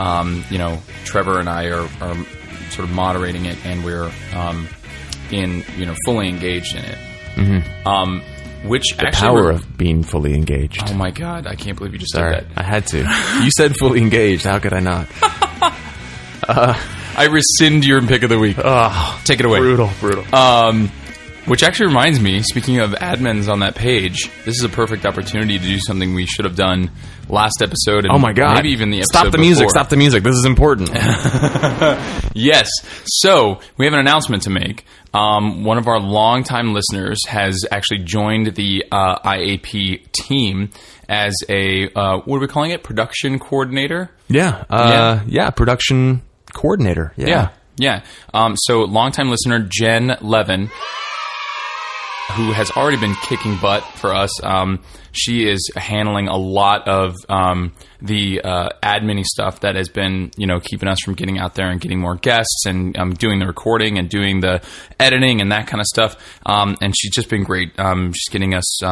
um, 0.00 0.44
you 0.50 0.58
know, 0.58 0.82
Trevor 1.04 1.38
and 1.38 1.48
I 1.48 1.66
are, 1.66 1.88
are 2.00 2.16
sort 2.70 2.88
of 2.88 2.90
moderating 2.90 3.44
it, 3.46 3.64
and 3.64 3.84
we're 3.84 4.10
um, 4.34 4.66
in, 5.30 5.62
you 5.76 5.86
know, 5.86 5.94
fully 6.04 6.28
engaged 6.28 6.74
in 6.74 6.84
it. 6.84 6.98
Um, 7.86 8.22
which 8.64 8.84
the 8.96 9.06
actually 9.06 9.28
power 9.28 9.48
re- 9.48 9.54
of 9.54 9.76
being 9.78 10.02
fully 10.02 10.34
engaged. 10.34 10.82
Oh 10.86 10.94
my 10.94 11.10
god! 11.10 11.46
I 11.46 11.54
can't 11.54 11.76
believe 11.76 11.92
you 11.94 11.98
just 11.98 12.12
Sorry, 12.14 12.34
said 12.34 12.48
that. 12.54 12.58
I 12.58 12.62
had 12.62 12.86
to. 12.88 12.98
You 13.44 13.50
said 13.56 13.74
fully 13.76 14.00
engaged. 14.00 14.44
How 14.44 14.58
could 14.58 14.72
I 14.72 14.80
not? 14.80 15.08
I 16.48 17.28
rescind 17.30 17.84
your 17.84 18.00
pick 18.02 18.22
of 18.22 18.30
the 18.30 18.38
week. 18.38 18.56
Oh, 18.62 19.20
Take 19.24 19.40
it 19.40 19.46
away. 19.46 19.58
brutal, 19.58 19.90
brutal. 20.00 20.24
Um, 20.34 20.90
Which 21.46 21.62
actually 21.62 21.86
reminds 21.86 22.20
me, 22.20 22.42
speaking 22.42 22.78
of 22.80 22.90
admins 22.92 23.48
on 23.50 23.60
that 23.60 23.74
page, 23.74 24.30
this 24.44 24.56
is 24.58 24.62
a 24.64 24.68
perfect 24.68 25.04
opportunity 25.06 25.58
to 25.58 25.64
do 25.64 25.78
something 25.80 26.14
we 26.14 26.26
should 26.26 26.44
have 26.44 26.54
done 26.56 26.90
last 27.28 27.62
episode. 27.62 28.04
And 28.04 28.12
Oh 28.12 28.18
my 28.18 28.32
god! 28.32 28.56
Maybe 28.56 28.70
even 28.70 28.90
the 28.90 29.02
stop 29.04 29.30
the 29.32 29.38
music! 29.38 29.70
Stop 29.70 29.88
the 29.88 29.96
music! 29.96 30.22
This 30.22 30.36
is 30.36 30.44
important. 30.44 30.90
Yes. 32.32 32.68
So 33.06 33.60
we 33.76 33.86
have 33.86 33.92
an 33.92 33.98
announcement 34.00 34.44
to 34.44 34.50
make. 34.50 34.84
Um, 35.12 35.64
one 35.64 35.78
of 35.78 35.88
our 35.88 35.98
longtime 35.98 36.72
listeners 36.72 37.18
has 37.26 37.64
actually 37.70 38.04
joined 38.04 38.54
the 38.54 38.84
uh, 38.92 39.18
IAP 39.20 40.12
team 40.12 40.70
as 41.08 41.34
a 41.48 41.88
uh, 41.92 42.18
what 42.18 42.36
are 42.36 42.40
we 42.40 42.46
calling 42.46 42.70
it? 42.70 42.84
Production 42.84 43.38
coordinator. 43.40 44.10
yeah, 44.28 44.64
uh, 44.70 45.20
yeah, 45.26 45.50
Production 45.50 46.22
coordinator. 46.52 47.12
Yeah. 47.16 47.26
Yeah. 47.28 47.48
Yeah. 47.76 48.02
Um, 48.32 48.54
so 48.56 48.82
longtime 48.82 49.30
listener 49.30 49.66
Jen 49.68 50.16
Levin, 50.20 50.70
who 52.30 52.52
has 52.52 52.70
already 52.72 52.96
been 52.96 53.14
kicking 53.28 53.56
butt 53.58 53.82
for 53.96 54.14
us. 54.14 54.42
Um, 54.42 54.82
she 55.12 55.48
is 55.48 55.70
handling 55.76 56.28
a 56.28 56.36
lot 56.36 56.88
of 56.88 57.16
um, 57.28 57.72
the 58.00 58.40
uh, 58.42 58.68
admin 58.82 59.24
stuff 59.24 59.60
that 59.60 59.74
has 59.74 59.88
been, 59.88 60.30
you 60.36 60.46
know, 60.46 60.60
keeping 60.60 60.88
us 60.88 61.00
from 61.00 61.14
getting 61.14 61.38
out 61.38 61.54
there 61.54 61.68
and 61.68 61.80
getting 61.80 61.98
more 61.98 62.16
guests 62.16 62.64
and 62.66 62.96
um, 62.98 63.14
doing 63.14 63.38
the 63.38 63.46
recording 63.46 63.98
and 63.98 64.08
doing 64.08 64.40
the 64.40 64.62
editing 64.98 65.40
and 65.40 65.52
that 65.52 65.66
kind 65.66 65.80
of 65.80 65.86
stuff. 65.86 66.16
Um, 66.46 66.76
and 66.80 66.94
she's 66.96 67.12
just 67.12 67.28
been 67.28 67.44
great. 67.44 67.78
Um, 67.78 68.12
she's 68.12 68.28
getting 68.30 68.54
us. 68.54 68.82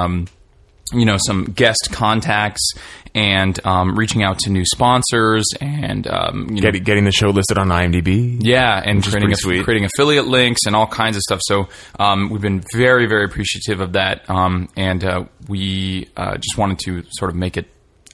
You 0.92 1.04
know 1.04 1.16
some 1.18 1.44
guest 1.44 1.88
contacts 1.92 2.72
and 3.14 3.58
um, 3.66 3.96
reaching 3.98 4.22
out 4.22 4.38
to 4.40 4.50
new 4.50 4.64
sponsors 4.64 5.44
and 5.60 6.06
um, 6.06 6.46
you 6.50 6.56
know, 6.56 6.60
Getting, 6.60 6.82
getting 6.84 7.04
the 7.04 7.10
show 7.12 7.30
listed 7.30 7.58
on 7.58 7.68
IMDb. 7.68 8.38
yeah, 8.42 8.80
and 8.84 9.02
creating, 9.02 9.32
a, 9.32 9.64
creating 9.64 9.84
affiliate 9.86 10.26
links 10.26 10.60
and 10.66 10.76
all 10.76 10.86
kinds 10.86 11.16
of 11.16 11.22
stuff. 11.22 11.40
So 11.42 11.68
um, 11.98 12.30
we've 12.30 12.40
been 12.42 12.62
very, 12.74 13.06
very 13.06 13.24
appreciative 13.24 13.80
of 13.80 13.92
that, 13.94 14.28
um, 14.30 14.68
and 14.76 15.02
uh, 15.04 15.24
we 15.48 16.08
uh, 16.16 16.36
just 16.36 16.56
wanted 16.58 16.78
to 16.80 17.02
sort 17.10 17.30
of 17.30 17.36
make 17.36 17.56
it 17.56 17.66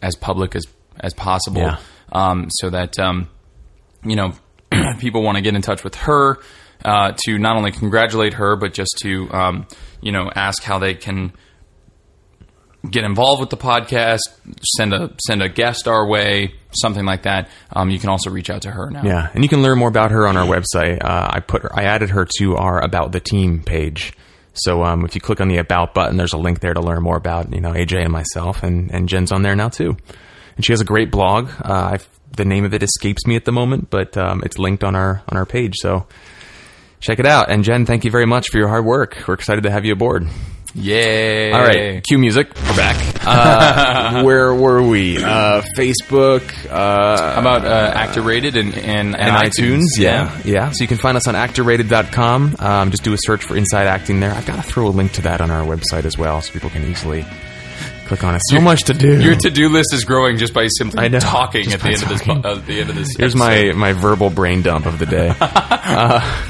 as 0.03 0.15
public 0.17 0.55
as 0.57 0.65
as 1.01 1.13
possible, 1.15 1.63
Yeah. 1.63 1.79
um, 2.13 2.47
so 2.51 2.71
that 2.71 2.99
um, 2.99 3.29
you 4.05 4.17
know 4.17 4.33
people 5.01 5.23
want 5.23 5.37
to 5.37 5.43
get 5.43 5.55
in 5.55 5.63
touch 5.63 5.83
with 5.85 5.95
her 5.97 6.39
uh, 6.85 7.13
to 7.27 7.39
not 7.39 7.57
only 7.57 7.73
congratulate 7.73 8.35
her, 8.35 8.57
but 8.57 8.73
just 8.75 8.97
to 9.03 9.29
um, 9.33 9.67
you 10.01 10.13
know 10.13 10.31
ask 10.35 10.63
how 10.63 10.79
they 10.79 10.95
can 10.95 11.33
get 12.91 13.05
involved 13.05 13.41
with 13.41 13.51
the 13.51 13.57
podcast, 13.57 14.21
send 14.77 14.93
a 14.93 15.15
send 15.27 15.43
a 15.43 15.49
guest 15.49 15.89
our 15.89 16.07
way, 16.07 16.55
something 16.73 17.05
like 17.05 17.23
that. 17.23 17.49
Um, 17.73 17.91
you 17.91 17.99
can 17.99 18.09
also 18.09 18.31
reach 18.31 18.51
out 18.51 18.63
to 18.63 18.71
her 18.71 18.91
now. 18.91 19.03
Yeah, 19.05 19.31
and 19.35 19.43
you 19.43 19.49
can 19.49 19.63
learn 19.63 19.79
more 19.79 19.89
about 19.89 20.11
her 20.11 20.27
on 20.27 20.37
our 20.37 20.47
website. 20.47 21.03
Uh, 21.03 21.31
I 21.33 21.41
put 21.41 21.63
her, 21.63 21.79
I 21.79 21.85
added 21.85 22.11
her 22.11 22.27
to 22.39 22.57
our 22.57 22.83
about 22.83 23.13
the 23.13 23.21
team 23.21 23.63
page. 23.63 24.13
So 24.55 24.85
um, 24.85 25.05
if 25.05 25.15
you 25.15 25.21
click 25.21 25.41
on 25.41 25.49
the 25.49 25.57
about 25.57 25.95
button, 25.95 26.17
there's 26.17 26.33
a 26.33 26.39
link 26.39 26.61
there 26.61 26.75
to 26.75 26.81
learn 26.81 27.03
more 27.03 27.17
about 27.17 27.53
you 27.53 27.61
know 27.61 27.73
AJ 27.73 28.03
and 28.05 28.13
myself, 28.13 28.63
and 28.63 28.91
and 28.91 29.09
Jen's 29.09 29.33
on 29.33 29.43
there 29.43 29.57
now 29.57 29.69
too. 29.69 29.97
And 30.57 30.65
she 30.65 30.73
has 30.73 30.81
a 30.81 30.85
great 30.85 31.11
blog. 31.11 31.51
Uh, 31.61 31.99
the 32.37 32.45
name 32.45 32.65
of 32.65 32.75
it 32.75 32.83
escapes 32.83 33.27
me 33.27 33.37
at 33.37 33.45
the 33.45 33.53
moment, 33.53 33.91
but 33.91 34.17
um, 34.17 34.43
it's 34.45 34.59
linked 34.59 34.85
on 34.85 34.95
our 34.95 35.23
on 35.29 35.37
our 35.37 35.47
page. 35.47 35.75
So 35.77 36.07
check 37.01 37.19
it 37.19 37.27
out. 37.27 37.51
And 37.51 37.65
Jen, 37.65 37.87
thank 37.87 38.05
you 38.05 38.11
very 38.11 38.27
much 38.27 38.49
for 38.49 38.59
your 38.59 38.69
hard 38.69 38.85
work. 38.85 39.25
We're 39.27 39.35
excited 39.35 39.65
to 39.65 39.71
have 39.71 39.85
you 39.85 39.93
aboard. 39.93 40.27
Yay! 40.75 41.53
All 41.53 41.61
right, 41.63 42.03
cue 42.03 42.19
music. 42.19 42.49
We're 42.55 42.77
back. 42.77 43.13
Uh, 43.27 44.23
where 44.23 44.55
were 44.55 44.83
we? 44.83 45.17
Uh, 45.17 45.63
Facebook. 45.79 46.43
Uh, 46.71 47.33
How 47.33 47.41
about 47.41 47.65
uh, 47.65 47.93
Actor 47.95 48.21
Rated 48.21 48.55
and, 48.55 48.75
and, 48.75 49.17
and, 49.17 49.17
and 49.17 49.37
iTunes. 49.51 49.87
Yeah, 49.97 50.39
yeah. 50.45 50.73
So 50.73 50.83
you 50.85 50.89
can 50.89 50.99
find 50.99 51.17
us 51.17 51.27
on 51.27 51.35
actorrated.com. 51.35 52.57
Um, 52.59 52.91
just 52.91 53.03
do 53.03 53.15
a 53.15 53.17
search 53.19 53.43
for 53.43 53.57
Inside 53.57 53.87
Acting 53.87 54.21
there. 54.21 54.31
I've 54.33 54.45
got 54.45 54.57
to 54.57 54.63
throw 54.63 54.89
a 54.89 54.91
link 54.91 55.13
to 55.13 55.23
that 55.23 55.41
on 55.41 55.51
our 55.51 55.65
website 55.65 56.05
as 56.05 56.19
well, 56.19 56.43
so 56.43 56.53
people 56.53 56.69
can 56.69 56.85
easily 56.85 57.25
click 58.17 58.25
on 58.25 58.35
it. 58.35 58.43
So 58.51 58.61
much 58.61 58.83
to 58.85 58.95
do. 58.95 59.21
Your 59.21 59.35
to-do 59.35 59.69
list 59.69 59.93
is 59.93 60.05
growing 60.05 60.37
just 60.39 60.55
by 60.55 60.69
simply 60.69 61.09
know. 61.09 61.19
talking 61.21 61.65
Just 61.65 61.77
at 61.77 61.81
the 61.81 61.89
by 61.89 61.93
end 61.95 62.03
of 62.03 62.09
this. 62.09 62.29
Uh, 62.29 62.55
the 62.67 62.81
end 62.81 62.91
of 62.91 62.97
this. 62.97 63.09
Here's 63.17 63.35
episode. 63.35 63.77
my 63.77 63.93
my 63.93 63.93
verbal 63.93 64.31
brain 64.31 64.63
dump 64.63 64.87
of 64.87 64.99
the 64.99 65.07
day. 65.07 65.35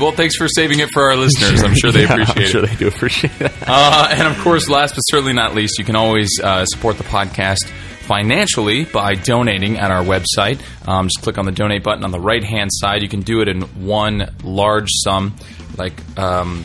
Well, 0.00 0.12
thanks 0.12 0.36
for 0.36 0.46
saving 0.48 0.78
it 0.80 0.88
for 0.92 1.02
our 1.10 1.16
listeners. 1.16 1.62
I'm 1.62 1.74
sure 1.74 1.90
they 1.90 2.02
Yeah, 2.04 2.12
appreciate 2.12 2.36
I'm 2.44 2.50
sure 2.50 2.64
it. 2.64 2.70
they 2.70 2.76
do 2.76 2.88
appreciate 2.88 3.40
it. 3.40 3.52
Uh, 3.66 4.08
and 4.12 4.28
of 4.28 4.38
course, 4.42 4.68
last 4.68 4.94
but 4.94 5.00
certainly 5.00 5.32
not 5.32 5.54
least, 5.54 5.78
you 5.78 5.84
can 5.84 5.96
always 5.96 6.28
uh, 6.42 6.64
support 6.66 6.98
the 6.98 7.04
podcast 7.04 7.66
financially 8.00 8.84
by 8.84 9.14
donating 9.14 9.78
at 9.78 9.90
our 9.90 10.04
website. 10.04 10.60
Um, 10.86 11.08
just 11.08 11.22
click 11.22 11.38
on 11.38 11.46
the 11.46 11.52
donate 11.52 11.82
button 11.82 12.04
on 12.04 12.10
the 12.12 12.20
right 12.20 12.44
hand 12.44 12.70
side. 12.72 13.02
You 13.02 13.08
can 13.08 13.20
do 13.22 13.40
it 13.40 13.48
in 13.48 13.62
one 13.86 14.32
large 14.44 14.88
sum, 14.92 15.34
like 15.76 15.94
um, 16.18 16.64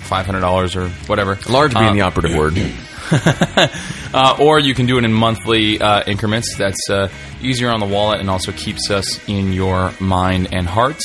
$500 0.00 0.76
or 0.76 0.88
whatever. 1.06 1.38
Large 1.48 1.72
being 1.74 1.86
Uh, 1.86 1.92
the 1.94 2.00
operative 2.02 2.36
word. 2.36 2.54
uh, 4.14 4.36
or 4.40 4.58
you 4.58 4.74
can 4.74 4.86
do 4.86 4.98
it 4.98 5.04
in 5.04 5.12
monthly 5.12 5.80
uh, 5.80 6.02
increments. 6.06 6.56
That's 6.56 6.88
uh, 6.90 7.08
easier 7.42 7.70
on 7.70 7.80
the 7.80 7.86
wallet 7.86 8.20
and 8.20 8.30
also 8.30 8.52
keeps 8.52 8.90
us 8.90 9.26
in 9.28 9.52
your 9.52 9.92
mind 10.00 10.48
and 10.52 10.66
hearts. 10.66 11.04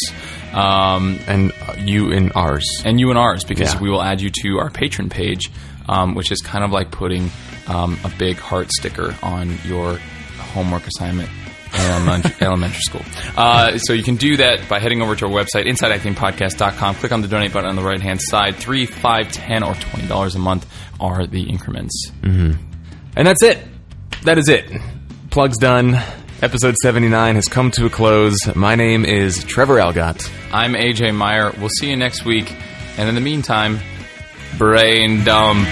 Um, 0.54 1.20
And 1.28 1.52
uh, 1.68 1.76
you 1.80 2.12
in 2.12 2.32
ours. 2.32 2.66
and 2.86 3.00
you 3.00 3.12
in 3.12 3.18
ours 3.18 3.44
because 3.44 3.74
Yeah. 3.74 3.80
we 3.82 3.90
will 3.90 4.02
add 4.02 4.22
you 4.22 4.30
to 4.44 4.60
our 4.60 4.70
patron 4.70 5.10
page, 5.10 5.52
um, 5.90 6.16
which 6.16 6.32
is 6.32 6.40
kind 6.42 6.64
of 6.64 6.72
like 6.72 6.92
putting 6.92 7.30
um, 7.68 7.98
a 8.04 8.10
big 8.18 8.38
heart 8.38 8.72
sticker 8.72 9.16
on 9.22 9.58
your 9.66 10.00
homework 10.54 10.88
assignment 10.88 11.30
elementary, 11.76 12.80
school. 12.82 13.02
Uh, 13.38 13.78
so 13.78 13.94
you 13.94 14.04
can 14.04 14.16
do 14.16 14.38
that 14.38 14.68
by 14.70 14.80
heading 14.80 15.02
over 15.02 15.16
to 15.16 15.26
our 15.26 15.32
website, 15.32 15.66
insideactingpodcast.com. 15.68 16.96
Click 16.96 17.12
on 17.12 17.22
the 17.22 17.28
donate 17.28 17.54
button 17.54 17.70
on 17.70 17.76
the 17.76 17.84
right 17.84 18.02
hand 18.02 18.20
side. 18.22 18.56
Three, 18.56 18.86
five, 18.86 19.32
ten, 19.32 19.64
or 19.64 19.74
twenty 19.76 20.08
dollars 20.08 20.36
a 20.36 20.40
month 20.40 20.66
are 21.00 21.26
the 21.28 21.44
increments. 21.44 22.12
And 22.24 22.58
that's 23.28 23.44
it. 23.44 23.60
That 24.24 24.38
is 24.38 24.50
it. 24.50 24.66
Plug's 25.30 25.58
done. 25.58 25.96
Episode 26.42 26.76
79 26.82 27.36
has 27.36 27.48
come 27.48 27.72
to 27.72 27.86
a 27.86 27.90
close. 27.90 28.38
My 28.56 28.76
name 28.76 29.06
is 29.06 29.44
Trevor 29.46 29.80
Elgott. 29.80 30.30
I'm 30.52 30.74
AJ 30.74 31.16
Meyer. 31.16 31.52
We'll 31.58 31.70
see 31.70 31.90
you 31.90 31.96
next 31.96 32.26
week, 32.26 32.54
and 32.98 33.08
in 33.08 33.16
the 33.16 33.22
meantime, 33.22 33.80
brain 34.58 35.24
dump. 35.24 35.66